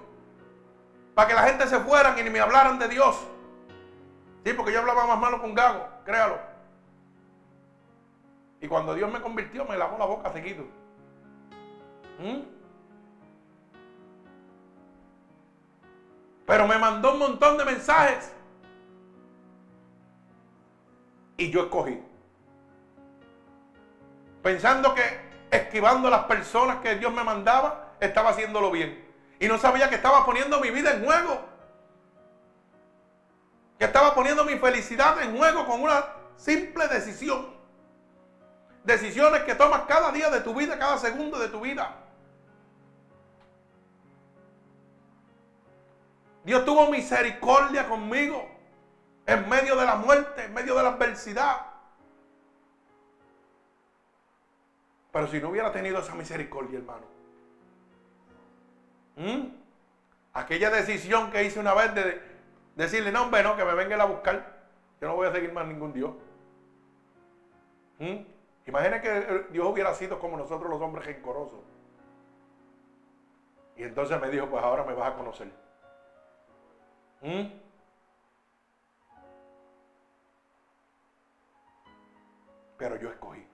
Para 1.14 1.28
que 1.28 1.34
la 1.34 1.44
gente 1.44 1.68
se 1.68 1.80
fueran 1.80 2.18
y 2.18 2.24
ni 2.24 2.30
me 2.30 2.40
hablaran 2.40 2.80
de 2.80 2.88
Dios. 2.88 3.16
Sí, 4.44 4.54
porque 4.54 4.74
yo 4.74 4.80
hablaba 4.80 5.06
más 5.08 5.20
malo 5.20 5.42
con 5.42 5.54
Gago, 5.54 5.88
créalo. 6.06 6.38
Y 8.60 8.68
cuando 8.68 8.94
Dios 8.94 9.12
me 9.12 9.22
convirtió, 9.22 9.66
me 9.66 9.78
lavó 9.78 9.98
la 9.98 10.06
boca 10.06 10.32
seguido. 10.32 10.66
¿Mm? 12.20 12.42
Pero 16.46 16.68
me 16.68 16.78
mandó 16.78 17.14
un 17.14 17.20
montón 17.20 17.58
de 17.58 17.66
mensajes. 17.66 18.34
Y 21.38 21.50
yo 21.50 21.64
escogí 21.64 22.00
pensando 24.44 24.94
que 24.94 25.02
esquivando 25.50 26.10
a 26.10 26.12
las 26.12 26.26
personas 26.26 26.78
que 26.80 26.96
Dios 26.96 27.12
me 27.14 27.24
mandaba, 27.24 27.94
estaba 28.00 28.32
haciéndolo 28.32 28.70
bien. 28.70 29.03
Y 29.44 29.48
no 29.50 29.58
sabía 29.58 29.90
que 29.90 29.96
estaba 29.96 30.26
poniendo 30.26 30.62
mi 30.62 30.70
vida 30.70 30.94
en 30.94 31.04
juego. 31.04 31.38
Que 33.78 33.84
estaba 33.84 34.16
poniendo 34.16 34.46
mi 34.46 34.58
felicidad 34.58 35.22
en 35.22 35.38
juego 35.38 35.68
con 35.68 35.82
una 35.82 36.06
simple 36.38 36.88
decisión. 36.88 37.54
Decisiones 38.86 39.44
que 39.44 39.54
tomas 39.54 39.82
cada 39.82 40.14
día 40.14 40.30
de 40.30 40.40
tu 40.40 40.56
vida, 40.56 40.80
cada 40.80 40.98
segundo 40.98 41.38
de 41.40 41.50
tu 41.50 41.60
vida. 41.60 41.94
Dios 46.46 46.64
tuvo 46.64 46.90
misericordia 46.90 47.90
conmigo 47.90 48.48
en 49.26 49.50
medio 49.50 49.76
de 49.76 49.86
la 49.86 49.98
muerte, 49.98 50.46
en 50.46 50.54
medio 50.54 50.74
de 50.74 50.84
la 50.84 50.90
adversidad. 50.92 51.66
Pero 55.12 55.28
si 55.28 55.42
no 55.42 55.50
hubiera 55.50 55.74
tenido 55.74 56.00
esa 56.00 56.16
misericordia, 56.16 56.80
hermano. 56.80 57.13
Aquella 60.34 60.70
decisión 60.70 61.32
que 61.32 61.44
hice 61.44 61.60
una 61.60 61.74
vez 61.74 61.94
de 61.94 62.22
decirle, 62.76 63.12
no, 63.12 63.24
hombre, 63.24 63.44
no, 63.44 63.56
que 63.56 63.64
me 63.64 63.74
venga 63.76 64.02
a 64.02 64.06
buscar. 64.06 64.64
Yo 65.00 65.08
no 65.08 65.16
voy 65.16 65.28
a 65.28 65.32
seguir 65.32 65.52
más 65.54 65.68
ningún 65.68 65.94
Dios. 65.94 66.12
Imagina 68.66 69.02
que 69.02 69.48
Dios 69.52 69.68
hubiera 69.68 69.94
sido 69.94 70.20
como 70.20 70.38
nosotros 70.38 70.70
los 70.70 70.82
hombres 70.82 71.06
rencorosos. 71.06 71.60
Y 73.76 73.84
entonces 73.84 74.20
me 74.22 74.30
dijo, 74.30 74.48
pues 74.48 74.64
ahora 74.64 74.84
me 74.84 74.94
vas 74.94 75.12
a 75.12 75.16
conocer. 75.16 75.52
Pero 82.78 82.96
yo 82.98 83.10
escogí. 83.10 83.46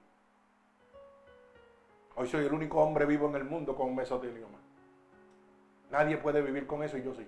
Hoy 2.15 2.27
soy 2.27 2.45
el 2.45 2.53
único 2.53 2.79
hombre 2.81 3.05
vivo 3.05 3.27
en 3.27 3.35
el 3.35 3.45
mundo 3.45 3.75
con 3.75 3.87
un 3.87 3.95
mesotelioma. 3.95 4.58
Nadie 5.89 6.17
puede 6.17 6.41
vivir 6.41 6.67
con 6.67 6.83
eso 6.83 6.97
y 6.97 7.03
yo 7.03 7.13
sí. 7.13 7.27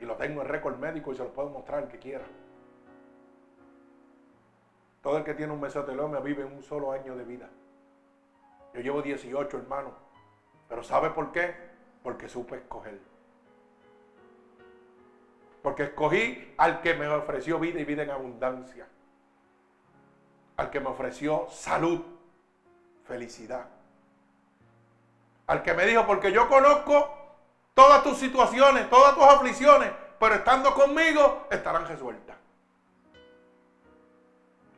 Y 0.00 0.04
lo 0.04 0.16
tengo 0.16 0.42
en 0.42 0.48
récord 0.48 0.78
médico 0.78 1.12
y 1.12 1.16
se 1.16 1.22
lo 1.22 1.32
puedo 1.32 1.48
mostrar 1.48 1.84
al 1.84 1.88
que 1.88 1.98
quiera. 1.98 2.24
Todo 5.00 5.18
el 5.18 5.24
que 5.24 5.34
tiene 5.34 5.52
un 5.52 5.60
mesoteloma 5.60 6.20
vive 6.20 6.44
un 6.44 6.62
solo 6.62 6.92
año 6.92 7.16
de 7.16 7.24
vida. 7.24 7.48
Yo 8.74 8.80
llevo 8.80 9.02
18, 9.02 9.58
hermano. 9.58 9.92
Pero 10.68 10.82
¿sabe 10.82 11.10
por 11.10 11.32
qué? 11.32 11.54
Porque 12.02 12.28
supe 12.28 12.56
escoger. 12.56 12.98
Porque 15.62 15.84
escogí 15.84 16.54
al 16.56 16.80
que 16.80 16.94
me 16.94 17.06
ofreció 17.08 17.58
vida 17.58 17.78
y 17.78 17.84
vida 17.84 18.02
en 18.02 18.10
abundancia. 18.10 18.88
Al 20.56 20.70
que 20.70 20.80
me 20.80 20.88
ofreció 20.88 21.46
salud, 21.48 22.02
felicidad. 23.04 23.81
Al 25.52 25.62
que 25.62 25.74
me 25.74 25.84
dijo, 25.84 26.06
porque 26.06 26.32
yo 26.32 26.48
conozco 26.48 27.14
todas 27.74 28.02
tus 28.02 28.16
situaciones, 28.16 28.88
todas 28.88 29.14
tus 29.14 29.24
aflicciones, 29.24 29.90
pero 30.18 30.36
estando 30.36 30.72
conmigo 30.72 31.46
estarán 31.50 31.86
resueltas. 31.86 32.36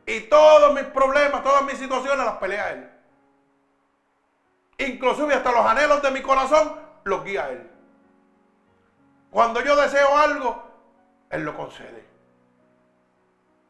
Y 0.05 0.19
todos 0.27 0.73
mis 0.73 0.83
problemas, 0.83 1.41
todas 1.43 1.63
mis 1.63 1.77
situaciones 1.77 2.25
las 2.25 2.35
pelea 2.39 2.73
Él. 2.73 2.91
Inclusive 4.79 5.33
hasta 5.33 5.53
los 5.53 5.65
anhelos 5.65 6.01
de 6.01 6.11
mi 6.11 6.21
corazón 6.21 6.77
los 7.05 7.23
guía 7.23 7.49
Él. 7.51 7.71
Cuando 9.31 9.61
yo 9.61 9.77
deseo 9.77 10.17
algo, 10.17 10.61
Él 11.29 11.45
lo 11.45 11.55
concede. 11.55 12.03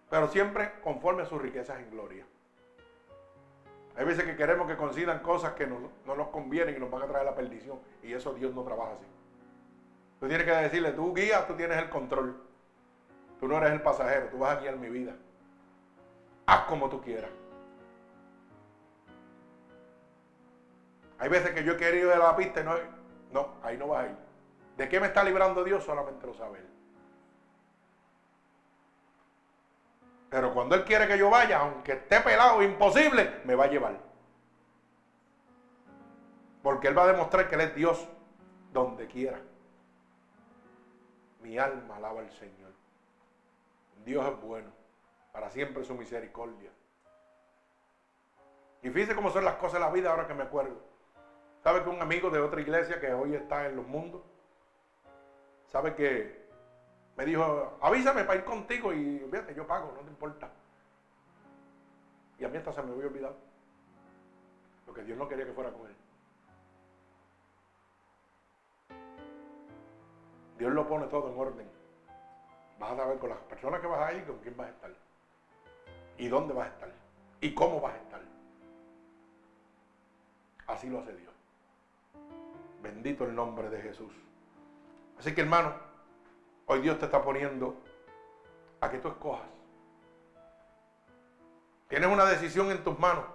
Pero 0.10 0.28
siempre 0.30 0.80
conforme 0.82 1.22
a 1.22 1.28
sus 1.28 1.40
riquezas 1.40 1.78
en 1.78 1.92
gloria. 1.92 2.26
Hay 3.98 4.06
veces 4.06 4.26
que 4.26 4.36
queremos 4.36 4.68
que 4.68 4.76
consigan 4.76 5.20
cosas 5.20 5.54
que 5.54 5.66
no, 5.66 5.78
no, 6.06 6.16
nos 6.16 6.28
convienen 6.28 6.76
y 6.76 6.80
nos 6.80 6.92
van 6.92 7.04
a 7.04 7.08
traer 7.08 7.26
la 7.26 7.36
perdición. 7.36 7.80
Y 8.04 8.14
eso 8.14 8.34
Dios 8.34 8.54
no 8.54 8.64
trabaja 8.64 8.94
así. 8.94 9.06
Tú 10.20 10.28
tienes 10.28 10.46
que 10.46 10.52
decirle, 10.52 10.92
tú 10.92 11.14
guías, 11.14 11.48
tú 11.48 11.54
tienes 11.54 11.78
el 11.78 11.90
control. 11.90 12.36
Tú 13.40 13.48
no 13.48 13.58
eres 13.58 13.72
el 13.72 13.82
pasajero, 13.82 14.28
tú 14.28 14.40
vas 14.40 14.58
a 14.58 14.62
guiar 14.62 14.78
mi 14.78 14.90
vida 14.90 15.14
haz 16.46 16.66
como 16.66 16.90
tú 16.90 17.02
quieras. 17.02 17.30
Hay 21.18 21.30
veces 21.30 21.52
que 21.52 21.64
yo 21.64 21.74
he 21.74 21.78
querido 21.78 22.10
ir 22.10 22.16
a 22.16 22.20
la 22.20 22.36
pista 22.36 22.62
y 22.62 22.64
no, 22.64 22.76
no, 23.32 23.50
ahí 23.64 23.78
no 23.78 23.88
vas 23.88 24.06
a 24.06 24.08
ir. 24.10 24.16
¿De 24.78 24.90
qué 24.90 25.00
me 25.00 25.08
está 25.08 25.24
librando 25.24 25.64
Dios? 25.64 25.84
Solamente 25.84 26.28
lo 26.28 26.34
sabe 26.34 26.60
Él. 26.60 26.68
Pero 30.36 30.54
cuando 30.54 30.76
Él 30.76 30.84
quiere 30.84 31.08
que 31.08 31.18
yo 31.18 31.30
vaya, 31.30 31.60
aunque 31.60 31.94
esté 31.94 32.20
pelado, 32.20 32.62
imposible, 32.62 33.40
me 33.46 33.56
va 33.56 33.64
a 33.64 33.68
llevar. 33.68 33.98
Porque 36.62 36.90
Él 36.90 36.98
va 36.98 37.04
a 37.06 37.08
demostrar 37.08 37.48
que 37.48 37.56
Él 37.56 37.62
es 37.62 37.74
Dios 37.74 38.06
donde 38.74 39.08
quiera. 39.08 39.40
Mi 41.42 41.58
alma 41.58 41.96
alaba 41.96 42.20
al 42.20 42.30
Señor. 42.32 42.74
Dios 44.04 44.28
es 44.28 44.42
bueno 44.42 44.68
para 45.32 45.50
siempre 45.50 45.86
su 45.86 45.96
misericordia. 45.96 46.70
Y 48.84 48.90
fíjese 48.90 49.16
cómo 49.16 49.30
son 49.30 49.46
las 49.46 49.56
cosas 49.56 49.76
de 49.76 49.86
la 49.86 49.90
vida 49.90 50.12
ahora 50.12 50.28
que 50.28 50.34
me 50.34 50.44
acuerdo. 50.44 50.82
¿Sabe 51.64 51.82
que 51.82 51.88
un 51.88 52.02
amigo 52.02 52.30
de 52.30 52.42
otra 52.42 52.60
iglesia 52.60 53.00
que 53.00 53.14
hoy 53.14 53.36
está 53.36 53.68
en 53.68 53.78
los 53.78 53.88
mundos, 53.88 54.22
sabe 55.68 55.96
que 55.96 56.45
me 57.18 57.26
dijo, 57.26 57.78
avísame 57.82 58.24
para 58.24 58.40
ir 58.40 58.46
contigo 58.46 58.94
y 58.94 59.20
fíjate, 59.32 59.56
yo 59.56 59.66
pago, 59.66 59.94
no 59.96 60.02
te 60.02 60.10
importa. 60.10 60.50
Y 62.38 62.44
a 62.44 62.50
mí 62.50 62.58
hasta 62.58 62.74
se 62.74 62.82
me 62.82 62.92
había 62.92 63.08
olvidado. 63.08 63.36
Porque 64.86 65.04
Dios 65.04 65.18
no 65.18 65.28
quería 65.28 65.46
que 65.46 65.54
fuera 65.54 65.72
con 65.72 65.88
él. 65.88 65.96
Dios 70.58 70.74
lo 70.74 70.88
pone 70.88 71.08
todo 71.08 71.32
en 71.32 71.40
orden. 71.40 71.68
Vas 72.80 72.92
a 72.92 72.98
saber 72.98 73.20
con 73.20 73.30
las 73.30 73.40
personas 73.40 73.80
que 73.80 73.88
vas 73.88 74.02
a 74.02 74.14
ir 74.14 74.26
con 74.26 74.38
quién 74.40 74.58
vas 74.58 74.68
a 74.68 74.72
estar 74.72 74.92
y 76.18 76.28
dónde 76.28 76.54
vas 76.54 76.68
a 76.68 76.72
estar 76.72 76.90
y 77.42 77.54
cómo 77.54 77.80
vas 77.80 77.94
a 77.94 77.98
estar. 77.98 78.22
Así 80.68 80.90
lo 80.90 81.00
hace 81.00 81.16
Dios. 81.16 81.34
Bendito 82.82 83.24
el 83.24 83.36
nombre 83.36 83.70
de 83.70 83.82
Jesús. 83.82 84.14
Así 85.18 85.34
que 85.34 85.42
hermano, 85.42 85.74
hoy 86.68 86.82
Dios 86.82 86.98
te 87.00 87.06
está 87.06 87.22
poniendo 87.22 87.76
a 88.82 88.90
que 88.90 88.98
tú 89.00 89.08
escojas. 89.10 89.48
Tienes 91.88 92.10
una 92.10 92.26
decisión 92.26 92.72
en 92.72 92.84
tus 92.84 92.98
manos, 92.98 93.26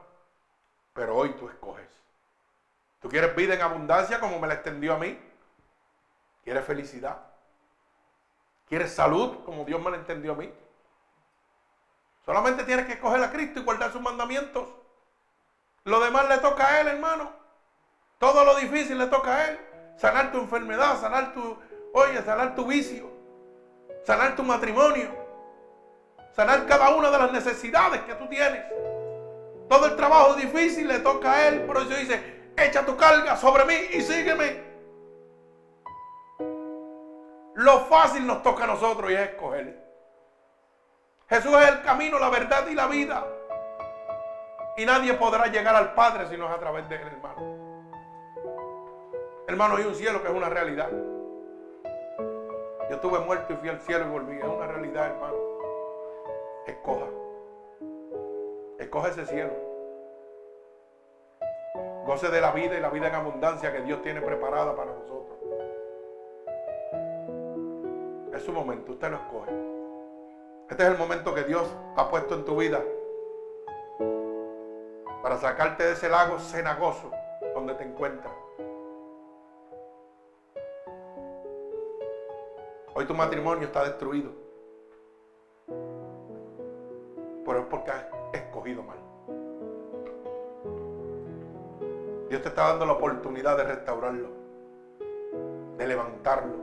pero 0.92 1.16
hoy 1.16 1.30
tú 1.34 1.48
escoges. 1.48 1.88
¿Tú 3.00 3.08
quieres 3.08 3.34
vida 3.34 3.54
en 3.54 3.62
abundancia 3.62 4.20
como 4.20 4.38
me 4.38 4.48
la 4.48 4.54
extendió 4.54 4.94
a 4.94 4.98
mí? 4.98 5.18
¿Quieres 6.44 6.64
felicidad? 6.64 7.18
¿Quieres 8.68 8.94
salud 8.94 9.44
como 9.44 9.64
Dios 9.64 9.80
me 9.80 9.90
la 9.90 9.96
entendió 9.96 10.32
a 10.32 10.36
mí? 10.36 10.52
Solamente 12.24 12.64
tienes 12.64 12.86
que 12.86 12.92
escoger 12.92 13.22
a 13.22 13.30
Cristo 13.30 13.60
y 13.60 13.62
guardar 13.62 13.92
sus 13.92 14.00
mandamientos. 14.00 14.68
Lo 15.84 16.00
demás 16.00 16.28
le 16.28 16.38
toca 16.38 16.66
a 16.66 16.80
Él, 16.80 16.88
hermano. 16.88 17.32
Todo 18.18 18.44
lo 18.44 18.56
difícil 18.56 18.98
le 18.98 19.06
toca 19.06 19.34
a 19.34 19.48
Él. 19.48 19.60
Sanar 19.96 20.30
tu 20.30 20.38
enfermedad, 20.38 21.00
sanar 21.00 21.32
tu, 21.32 21.58
oye, 21.94 22.22
sanar 22.22 22.54
tu 22.54 22.66
vicio, 22.66 23.10
sanar 24.04 24.36
tu 24.36 24.42
matrimonio, 24.42 25.10
sanar 26.32 26.66
cada 26.66 26.90
una 26.94 27.10
de 27.10 27.18
las 27.18 27.32
necesidades 27.32 28.00
que 28.02 28.14
tú 28.14 28.28
tienes. 28.28 28.64
Todo 29.68 29.86
el 29.86 29.96
trabajo 29.96 30.34
difícil 30.34 30.88
le 30.88 30.98
toca 31.00 31.32
a 31.32 31.48
Él. 31.48 31.62
Por 31.62 31.76
eso 31.76 31.88
dice, 31.90 32.52
echa 32.56 32.84
tu 32.84 32.96
carga 32.96 33.36
sobre 33.36 33.64
mí 33.64 33.74
y 33.92 34.00
sígueme. 34.00 34.70
Lo 37.54 37.80
fácil 37.80 38.26
nos 38.26 38.42
toca 38.42 38.64
a 38.64 38.68
nosotros 38.68 39.10
y 39.10 39.14
es 39.14 39.20
escoger. 39.20 39.78
Jesús 41.28 41.52
es 41.60 41.68
el 41.68 41.82
camino, 41.82 42.18
la 42.18 42.30
verdad 42.30 42.66
y 42.68 42.74
la 42.74 42.86
vida. 42.86 43.24
Y 44.76 44.84
nadie 44.84 45.14
podrá 45.14 45.46
llegar 45.46 45.76
al 45.76 45.94
Padre 45.94 46.26
si 46.28 46.36
no 46.36 46.48
es 46.48 46.52
a 46.52 46.58
través 46.58 46.88
de 46.88 46.96
él, 46.96 47.06
hermano. 47.06 47.60
Hermano, 49.46 49.76
hay 49.76 49.84
un 49.84 49.94
cielo 49.94 50.22
que 50.22 50.28
es 50.28 50.34
una 50.34 50.48
realidad. 50.48 50.88
Yo 52.90 52.96
estuve 52.96 53.20
muerto 53.20 53.52
y 53.52 53.56
fui 53.56 53.68
al 53.68 53.78
cielo 53.78 54.04
y 54.04 54.08
volví. 54.08 54.36
Es 54.36 54.44
una 54.44 54.66
realidad, 54.66 55.06
hermano. 55.06 55.36
Escoja. 56.66 57.06
Escoja 58.80 59.08
ese 59.10 59.26
cielo. 59.26 59.52
Goce 62.04 62.30
de 62.30 62.40
la 62.40 62.50
vida 62.50 62.76
y 62.76 62.80
la 62.80 62.90
vida 62.90 63.06
en 63.06 63.14
abundancia 63.14 63.72
que 63.72 63.82
Dios 63.82 64.02
tiene 64.02 64.20
preparada 64.20 64.74
para 64.74 64.92
nosotros. 64.92 65.38
Es 68.34 68.42
su 68.42 68.52
momento, 68.52 68.90
usted 68.90 69.08
lo 69.08 69.18
escoge. 69.18 69.52
Este 70.68 70.82
es 70.82 70.88
el 70.88 70.98
momento 70.98 71.32
que 71.32 71.44
Dios 71.44 71.72
ha 71.94 72.10
puesto 72.10 72.34
en 72.34 72.44
tu 72.44 72.56
vida 72.56 72.82
para 75.22 75.36
sacarte 75.36 75.84
de 75.84 75.92
ese 75.92 76.08
lago 76.08 76.40
cenagoso 76.40 77.12
donde 77.54 77.74
te 77.74 77.84
encuentras. 77.84 78.39
Hoy 83.00 83.06
tu 83.06 83.14
matrimonio 83.14 83.66
está 83.66 83.82
destruido. 83.82 84.28
Pero 87.46 87.58
es 87.60 87.64
porque 87.70 87.90
has 87.90 88.04
escogido 88.34 88.82
mal. 88.82 88.98
Dios 92.28 92.42
te 92.42 92.50
está 92.50 92.68
dando 92.68 92.84
la 92.84 92.92
oportunidad 92.92 93.56
de 93.56 93.64
restaurarlo, 93.64 94.28
de 95.78 95.86
levantarlo. 95.86 96.56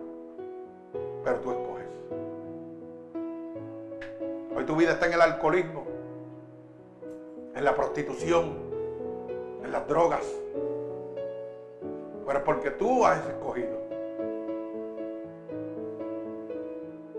Pero 1.23 1.39
tú 1.39 1.49
escoges. 1.49 1.87
Hoy 4.55 4.63
tu 4.63 4.75
vida 4.75 4.91
está 4.91 5.07
en 5.07 5.13
el 5.13 5.21
alcoholismo, 5.21 5.85
en 7.55 7.65
la 7.65 7.75
prostitución, 7.75 8.59
en 9.63 9.71
las 9.71 9.87
drogas. 9.87 10.31
Pero 12.27 12.37
es 12.37 12.45
porque 12.45 12.69
tú 12.69 13.03
has 13.07 13.25
escogido. 13.25 13.76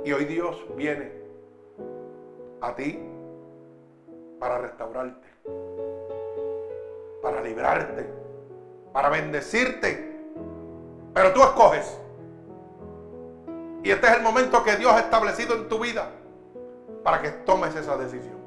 Y 0.09 0.13
hoy 0.15 0.25
Dios 0.25 0.65
viene 0.75 1.13
a 2.63 2.75
ti 2.75 2.99
para 4.41 4.57
restaurarte, 4.57 5.29
para 7.21 7.43
librarte, 7.43 8.07
para 8.95 9.11
bendecirte. 9.11 10.19
Pero 11.13 11.35
tú 11.35 11.43
escoges. 11.43 12.01
Y 13.83 13.91
este 13.91 14.07
es 14.07 14.17
el 14.17 14.23
momento 14.23 14.65
que 14.65 14.77
Dios 14.77 14.91
ha 14.95 15.01
establecido 15.01 15.55
en 15.57 15.69
tu 15.69 15.79
vida 15.79 16.09
para 17.05 17.21
que 17.21 17.29
tomes 17.29 17.77
esa 17.77 17.99
decisión. 17.99 18.39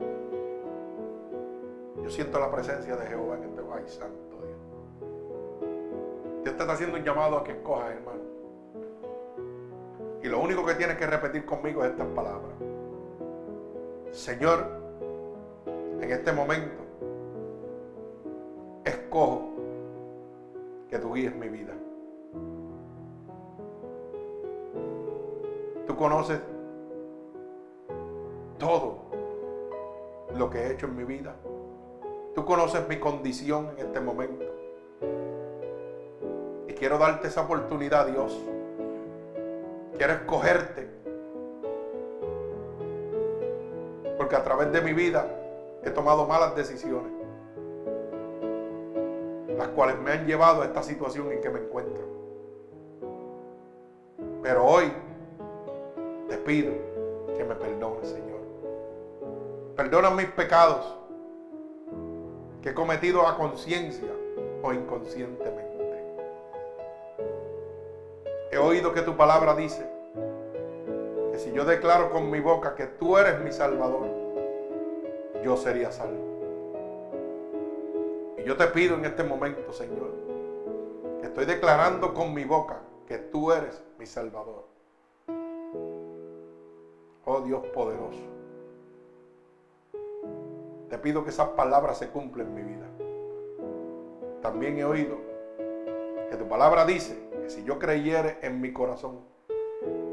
Yo 2.02 2.10
siento 2.10 2.40
la 2.40 2.50
presencia 2.50 2.96
de 2.96 3.06
Jehová 3.06 3.36
en 3.36 3.44
este 3.44 3.62
país, 3.62 3.92
santo 3.92 4.36
Dios. 4.48 4.60
Dios 6.42 6.56
te 6.58 6.64
está 6.64 6.74
haciendo 6.74 6.98
un 6.98 7.04
llamado 7.04 7.38
a 7.38 7.44
que 7.44 7.52
escojas, 7.52 7.92
hermano. 7.92 8.31
Y 10.23 10.27
lo 10.27 10.39
único 10.39 10.65
que 10.65 10.76
tienes 10.76 10.98
que 10.98 11.07
repetir 11.07 11.45
conmigo 11.45 11.84
es 11.84 11.91
estas 11.91 12.07
palabras. 12.07 12.52
Señor, 14.11 14.68
en 15.65 16.11
este 16.11 16.31
momento, 16.31 16.81
escojo 18.84 19.49
que 20.89 20.99
tú 20.99 21.14
guíes 21.14 21.35
mi 21.35 21.49
vida. 21.49 21.73
Tú 25.88 25.95
conoces 25.95 26.39
todo 28.60 28.99
lo 30.35 30.49
que 30.49 30.60
he 30.60 30.72
hecho 30.73 30.85
en 30.85 30.95
mi 30.95 31.03
vida. 31.03 31.35
Tú 32.35 32.45
conoces 32.45 32.88
mi 32.88 32.98
condición 32.98 33.69
en 33.77 33.88
este 33.88 33.99
momento. 33.99 34.45
Y 36.68 36.73
quiero 36.73 36.98
darte 36.98 37.27
esa 37.27 37.41
oportunidad, 37.41 38.07
Dios. 38.07 38.39
Quiero 40.02 40.15
escogerte. 40.15 40.90
Porque 44.18 44.36
a 44.36 44.44
través 44.44 44.72
de 44.72 44.82
mi 44.82 44.94
vida 44.94 45.28
he 45.84 45.91
tomado 45.91 46.26
malas 46.26 46.56
decisiones. 46.56 47.11
Las 49.56 49.68
cuales 49.68 49.99
me 49.99 50.14
han 50.14 50.26
llevado 50.26 50.64
a 50.64 50.65
esta 50.65 50.82
situación 50.82 51.32
en 51.32 51.40
que 51.40 51.52
me 51.52 51.60
encuentro. 51.60 52.02
Pero 54.41 54.65
hoy 54.65 54.91
te 56.30 56.38
pido 56.40 56.73
que 57.38 57.44
me 57.44 57.53
perdones, 57.53 58.07
Señor. 58.07 58.40
Perdona 59.76 60.10
mis 60.10 60.32
pecados 60.32 60.98
que 62.64 62.69
he 62.69 62.73
cometido 62.73 63.28
a 63.28 63.38
conciencia 63.38 64.10
o 64.64 64.73
inconscientemente. 64.73 65.70
He 68.52 68.57
oído 68.57 68.94
que 68.94 69.02
tu 69.02 69.15
palabra 69.15 69.56
dice 69.56 69.90
que 71.32 71.40
si 71.40 71.53
yo 71.53 71.64
declaro 71.64 72.11
con 72.11 72.30
mi 72.30 72.41
boca 72.41 72.76
que 72.76 72.86
tú 72.86 73.18
eres 73.18 73.40
mi 73.40 73.53
Salvador, 73.53 74.10
yo 75.41 75.56
sería 75.56 75.90
salvo. 75.90 76.19
Y 78.38 78.44
yo 78.44 78.57
te 78.57 78.68
pido 78.68 78.95
en 78.95 79.06
este 79.06 79.23
momento, 79.23 79.72
Señor, 79.72 80.11
que 81.22 81.28
estoy 81.28 81.45
declarando 81.45 82.14
con 82.14 82.34
mi 82.34 82.44
boca 82.44 82.82
que 83.07 83.19
tú 83.19 83.53
eres 83.53 83.82
mi 83.98 84.06
Salvador. 84.06 84.65
Oh 87.23 87.40
Dios 87.40 87.65
poderoso. 87.68 88.19
Te 90.90 90.98
pido 90.98 91.23
que 91.23 91.30
esas 91.30 91.48
palabras 91.49 91.99
se 91.99 92.10
cumplan 92.10 92.48
en 92.48 92.53
mi 92.53 92.64
vida. 92.64 92.86
También 94.41 94.78
he 94.78 94.84
oído 94.84 95.15
que 96.30 96.36
tu 96.36 96.49
palabra 96.49 96.84
dice 96.84 97.31
que 97.41 97.49
si 97.49 97.63
yo 97.63 97.80
creyere 97.80 98.38
en 98.41 98.61
mi 98.61 98.72
corazón 98.72 99.19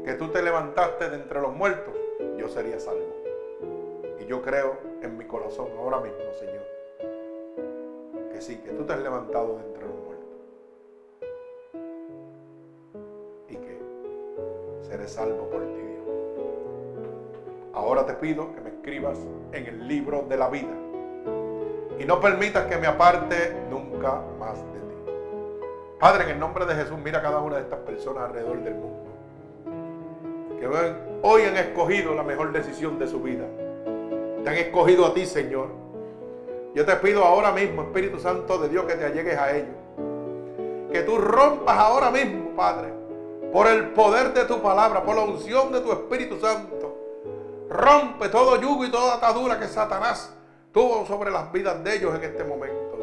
que 0.03 0.13
tú 0.13 0.29
te 0.29 0.41
levantaste 0.41 1.09
de 1.09 1.17
entre 1.17 1.41
los 1.41 1.53
muertos, 1.53 1.93
yo 2.37 2.49
sería 2.49 2.79
salvo. 2.79 3.05
Y 4.19 4.25
yo 4.25 4.41
creo 4.41 4.77
en 5.01 5.17
mi 5.17 5.25
corazón 5.25 5.67
ahora 5.77 5.99
mismo, 5.99 6.33
Señor, 6.33 6.65
que 8.31 8.41
sí, 8.41 8.57
que 8.57 8.71
tú 8.71 8.85
te 8.85 8.93
has 8.93 9.01
levantado 9.01 9.57
de 9.57 9.65
entre 9.65 9.83
los 9.85 9.95
muertos. 9.95 10.29
Y 13.49 13.55
que 13.55 13.79
seré 14.81 15.07
salvo 15.07 15.49
por 15.49 15.61
ti, 15.61 15.81
Dios. 15.81 16.07
Ahora 17.73 18.05
te 18.05 18.13
pido 18.13 18.53
que 18.53 18.61
me 18.61 18.69
escribas 18.69 19.19
en 19.51 19.65
el 19.67 19.87
libro 19.87 20.25
de 20.27 20.37
la 20.37 20.49
vida 20.49 20.75
y 21.99 22.05
no 22.05 22.19
permitas 22.21 22.65
que 22.65 22.77
me 22.77 22.87
aparte 22.87 23.53
nunca 23.69 24.21
más. 24.39 24.63
Padre, 25.99 26.23
en 26.23 26.29
el 26.31 26.39
nombre 26.39 26.65
de 26.65 26.75
Jesús, 26.75 26.97
mira 27.03 27.19
a 27.19 27.21
cada 27.21 27.39
una 27.39 27.57
de 27.57 27.63
estas 27.63 27.79
personas 27.79 28.23
alrededor 28.25 28.63
del 28.63 28.75
mundo 28.75 29.09
que 30.59 30.67
hoy 31.21 31.43
han 31.43 31.57
escogido 31.57 32.13
la 32.13 32.23
mejor 32.23 32.51
decisión 32.51 32.99
de 32.99 33.07
su 33.07 33.21
vida. 33.21 33.45
Te 34.43 34.49
han 34.49 34.57
escogido 34.57 35.05
a 35.05 35.13
ti, 35.13 35.25
Señor. 35.25 35.69
Yo 36.75 36.85
te 36.85 36.95
pido 36.97 37.23
ahora 37.23 37.51
mismo, 37.51 37.83
Espíritu 37.83 38.19
Santo 38.19 38.57
de 38.59 38.69
Dios, 38.69 38.85
que 38.85 38.95
te 38.95 39.05
allegues 39.05 39.37
a 39.37 39.55
ellos. 39.55 39.75
Que 40.91 41.01
tú 41.01 41.17
rompas 41.17 41.77
ahora 41.77 42.11
mismo, 42.11 42.55
Padre, 42.55 42.93
por 43.53 43.67
el 43.67 43.89
poder 43.91 44.33
de 44.33 44.45
tu 44.45 44.61
palabra, 44.61 45.03
por 45.03 45.15
la 45.15 45.23
unción 45.23 45.71
de 45.71 45.79
tu 45.81 45.91
Espíritu 45.91 46.39
Santo. 46.39 46.95
Rompe 47.69 48.29
todo 48.29 48.59
yugo 48.59 48.85
y 48.85 48.91
toda 48.91 49.15
atadura 49.15 49.59
que 49.59 49.67
Satanás 49.67 50.35
tuvo 50.71 51.05
sobre 51.05 51.31
las 51.31 51.51
vidas 51.51 51.83
de 51.83 51.95
ellos 51.95 52.15
en 52.15 52.23
este 52.23 52.43
momento. 52.43 52.97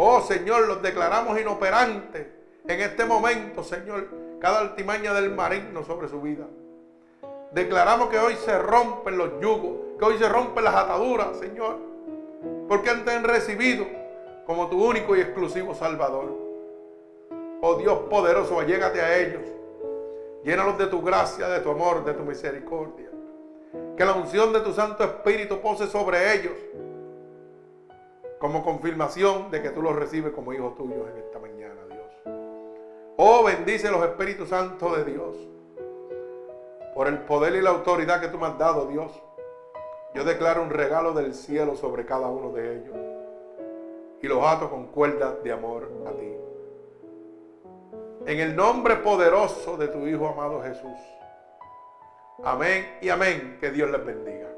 Oh 0.00 0.20
Señor, 0.20 0.68
los 0.68 0.80
declaramos 0.80 1.40
inoperantes 1.40 2.28
en 2.68 2.80
este 2.80 3.04
momento, 3.04 3.64
Señor, 3.64 4.06
cada 4.38 4.60
altimaña 4.60 5.12
del 5.12 5.34
maligno 5.34 5.82
sobre 5.82 6.08
su 6.08 6.20
vida. 6.22 6.46
Declaramos 7.50 8.08
que 8.08 8.18
hoy 8.20 8.36
se 8.36 8.56
rompen 8.58 9.18
los 9.18 9.40
yugos, 9.40 9.98
que 9.98 10.04
hoy 10.04 10.16
se 10.18 10.28
rompen 10.28 10.62
las 10.62 10.76
ataduras, 10.76 11.36
Señor, 11.38 11.78
porque 12.68 12.90
te 12.90 13.10
han 13.10 13.24
recibido 13.24 13.86
como 14.46 14.68
tu 14.68 14.86
único 14.86 15.16
y 15.16 15.20
exclusivo 15.20 15.74
Salvador. 15.74 16.32
Oh 17.60 17.74
Dios 17.74 17.98
poderoso, 18.08 18.60
allégate 18.60 19.00
a 19.00 19.18
ellos. 19.18 19.42
Llénalos 20.44 20.78
de 20.78 20.86
tu 20.86 21.02
gracia, 21.02 21.48
de 21.48 21.58
tu 21.58 21.70
amor, 21.70 22.04
de 22.04 22.14
tu 22.14 22.22
misericordia. 22.22 23.10
Que 23.96 24.04
la 24.04 24.12
unción 24.12 24.52
de 24.52 24.60
tu 24.60 24.72
Santo 24.72 25.02
Espíritu 25.02 25.60
pose 25.60 25.88
sobre 25.88 26.34
ellos 26.34 26.52
como 28.38 28.62
confirmación 28.64 29.50
de 29.50 29.62
que 29.62 29.70
tú 29.70 29.82
los 29.82 29.96
recibes 29.96 30.32
como 30.32 30.52
hijos 30.52 30.76
tuyos 30.76 31.08
en 31.10 31.18
esta 31.18 31.38
mañana, 31.38 31.80
Dios. 31.88 32.34
Oh, 33.16 33.42
bendice 33.44 33.90
los 33.90 34.04
Espíritus 34.04 34.48
Santos 34.48 34.96
de 34.96 35.04
Dios. 35.04 35.36
Por 36.94 37.08
el 37.08 37.18
poder 37.18 37.54
y 37.56 37.60
la 37.60 37.70
autoridad 37.70 38.20
que 38.20 38.28
tú 38.28 38.38
me 38.38 38.46
has 38.46 38.58
dado, 38.58 38.86
Dios. 38.86 39.12
Yo 40.14 40.24
declaro 40.24 40.62
un 40.62 40.70
regalo 40.70 41.12
del 41.12 41.34
cielo 41.34 41.76
sobre 41.76 42.06
cada 42.06 42.28
uno 42.28 42.52
de 42.52 42.76
ellos. 42.76 42.96
Y 44.22 44.26
los 44.26 44.42
ato 44.44 44.70
con 44.70 44.86
cuerdas 44.86 45.42
de 45.42 45.52
amor 45.52 45.90
a 46.06 46.10
ti. 46.12 46.32
En 48.26 48.40
el 48.40 48.56
nombre 48.56 48.96
poderoso 48.96 49.76
de 49.76 49.88
tu 49.88 50.06
Hijo 50.06 50.28
amado 50.28 50.62
Jesús. 50.62 50.98
Amén 52.44 52.98
y 53.00 53.08
amén. 53.08 53.58
Que 53.60 53.70
Dios 53.70 53.90
les 53.90 54.04
bendiga. 54.04 54.57